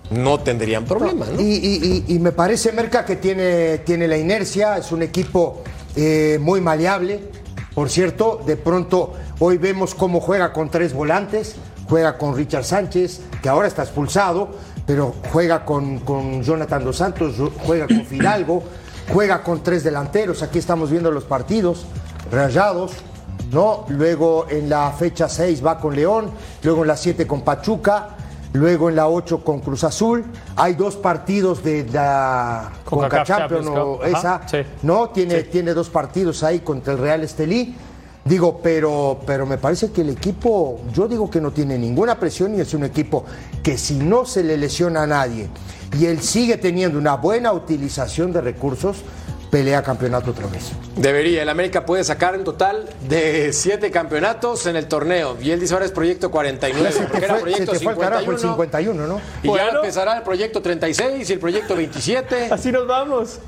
no 0.10 0.42
tendrían 0.42 0.84
problema, 0.84 1.28
¿no? 1.28 1.40
Y, 1.40 1.46
y- 1.46 2.04
y- 2.10 2.14
y 2.16 2.20
me 2.20 2.34
parece, 2.34 2.74
Merca, 2.74 3.06
que 3.06 3.16
tiene, 3.16 3.78
tiene 3.78 4.06
la 4.10 4.18
inercia, 4.18 4.76
es 4.76 4.92
un 4.92 5.02
equipo 5.02 5.64
eh, 5.96 6.38
muy 6.42 6.60
maleable. 6.60 7.22
Por 7.74 7.90
cierto, 7.90 8.42
de 8.46 8.58
pronto 8.58 9.14
hoy 9.40 9.56
vemos 9.58 9.96
cómo 9.96 10.20
juega 10.20 10.52
con 10.52 10.70
tres 10.70 10.92
volantes, 10.92 11.56
juega 11.88 12.18
con 12.18 12.36
Richard 12.36 12.66
Sánchez, 12.66 13.22
que 13.42 13.48
ahora 13.48 13.70
está 13.70 13.84
expulsado, 13.84 14.50
pero 14.88 15.14
juega 15.32 15.64
con, 15.66 16.00
con 16.00 16.42
Jonathan 16.42 16.84
Dos 16.84 16.98
Santos, 16.98 17.36
juega 17.66 17.86
con 17.86 18.06
Fidalgo, 18.08 18.64
juega 19.14 19.44
con 19.44 19.62
tres 19.62 19.84
delanteros. 19.84 20.42
Aquí 20.42 20.58
estamos 20.58 20.90
viendo 20.90 21.12
los 21.12 21.26
partidos, 21.26 21.86
rayados. 22.32 22.94
¿no? 23.52 23.86
Luego 23.90 24.48
en 24.50 24.70
la 24.70 24.92
fecha 24.92 25.30
6 25.30 25.66
va 25.66 25.80
con 25.80 25.96
León, 25.96 26.32
luego 26.64 26.82
en 26.82 26.88
la 26.88 26.98
7 26.98 27.26
con 27.26 27.42
Pachuca, 27.42 28.10
luego 28.54 28.90
en 28.90 28.96
la 28.96 29.08
8 29.08 29.44
con 29.44 29.60
Cruz 29.60 29.84
Azul. 29.84 30.26
Hay 30.56 30.74
dos 30.74 30.96
partidos 30.96 31.64
de 31.64 31.86
la 31.92 32.72
Conca 32.84 33.08
CONCACAF 33.10 33.28
Champions, 33.28 33.66
Champions 33.66 33.88
o 34.02 34.04
esa, 34.04 34.42
sí. 34.48 34.58
¿no? 34.84 35.10
Tiene, 35.10 35.44
tiene 35.44 35.74
dos 35.74 35.90
partidos 35.90 36.44
ahí 36.44 36.60
contra 36.60 36.94
el 36.94 37.00
Real 37.00 37.24
Estelí. 37.24 37.76
Digo, 38.28 38.60
pero, 38.62 39.20
pero 39.26 39.46
me 39.46 39.58
parece 39.58 39.92
que 39.92 40.02
el 40.02 40.10
equipo, 40.10 40.82
yo 40.94 41.08
digo 41.08 41.30
que 41.30 41.40
no 41.40 41.52
tiene 41.52 41.78
ninguna 41.78 42.20
presión 42.20 42.56
y 42.56 42.62
es 42.62 42.74
un 42.74 42.84
equipo 42.84 43.26
que 43.64 43.78
si 43.78 43.96
no 43.96 44.26
se 44.26 44.44
le 44.44 44.58
lesiona 44.58 45.04
a 45.04 45.08
nadie 45.08 45.48
y 45.98 46.06
él 46.08 46.22
sigue 46.22 46.58
teniendo 46.58 46.98
una 47.00 47.16
buena 47.16 47.54
utilización 47.54 48.34
de 48.34 48.42
recursos, 48.42 48.98
pelea 49.50 49.82
campeonato 49.82 50.32
otra 50.32 50.46
vez. 50.48 50.72
Debería, 50.98 51.42
el 51.42 51.48
América 51.48 51.86
puede 51.86 52.04
sacar 52.04 52.38
un 52.38 52.44
total 52.44 52.90
de 53.08 53.54
siete 53.54 53.92
campeonatos 53.92 54.66
en 54.68 54.76
el 54.76 54.88
torneo. 54.90 55.38
Y 55.42 55.52
él 55.52 55.60
dice 55.62 55.74
ahora 55.74 55.86
es 55.86 55.92
proyecto 55.92 56.30
49, 56.30 56.92
Se 56.92 57.00
te 57.00 57.06
porque 57.08 57.26
era 57.26 57.36
se 57.36 57.42
proyecto 57.42 57.72
te 57.72 57.80
fue 57.80 57.94
al 57.94 57.98
carajo 58.00 58.32
el 58.32 58.40
51. 58.40 58.54
51, 58.98 59.08
¿no? 59.08 59.22
Y 59.42 59.48
ya 59.48 59.52
Bueno. 59.52 59.80
empezará 59.80 60.18
el 60.18 60.24
proyecto 60.24 60.62
36 60.62 61.30
y 61.30 61.34
el 61.34 61.40
proyecto 61.40 61.78
27. 61.78 62.50
Así 62.52 62.74
nos 62.74 62.86
vamos. 62.88 63.40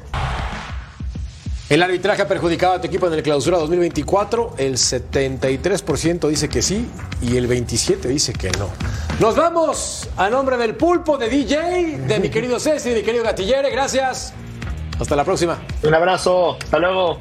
El 1.69 1.83
arbitraje 1.83 2.23
ha 2.23 2.27
perjudicado 2.27 2.73
a 2.73 2.81
tu 2.81 2.87
equipo 2.87 3.05
en 3.05 3.13
el 3.13 3.21
clausura 3.21 3.59
2024. 3.59 4.55
El 4.57 4.73
73% 4.73 6.27
dice 6.27 6.49
que 6.49 6.63
sí 6.63 6.89
y 7.21 7.37
el 7.37 7.47
27% 7.47 8.07
dice 8.07 8.33
que 8.33 8.49
no. 8.57 8.69
Nos 9.19 9.35
vamos 9.35 10.09
a 10.17 10.31
nombre 10.31 10.57
del 10.57 10.73
pulpo, 10.73 11.19
de 11.19 11.29
DJ, 11.29 11.99
de 12.07 12.19
mi 12.19 12.29
querido 12.29 12.59
Ceci, 12.59 12.89
de 12.89 12.95
mi 12.95 13.01
querido 13.03 13.23
Gatillere. 13.23 13.69
Gracias. 13.69 14.33
Hasta 14.99 15.15
la 15.15 15.23
próxima. 15.23 15.59
Un 15.83 15.93
abrazo. 15.93 16.57
Hasta 16.59 16.79
luego. 16.79 17.19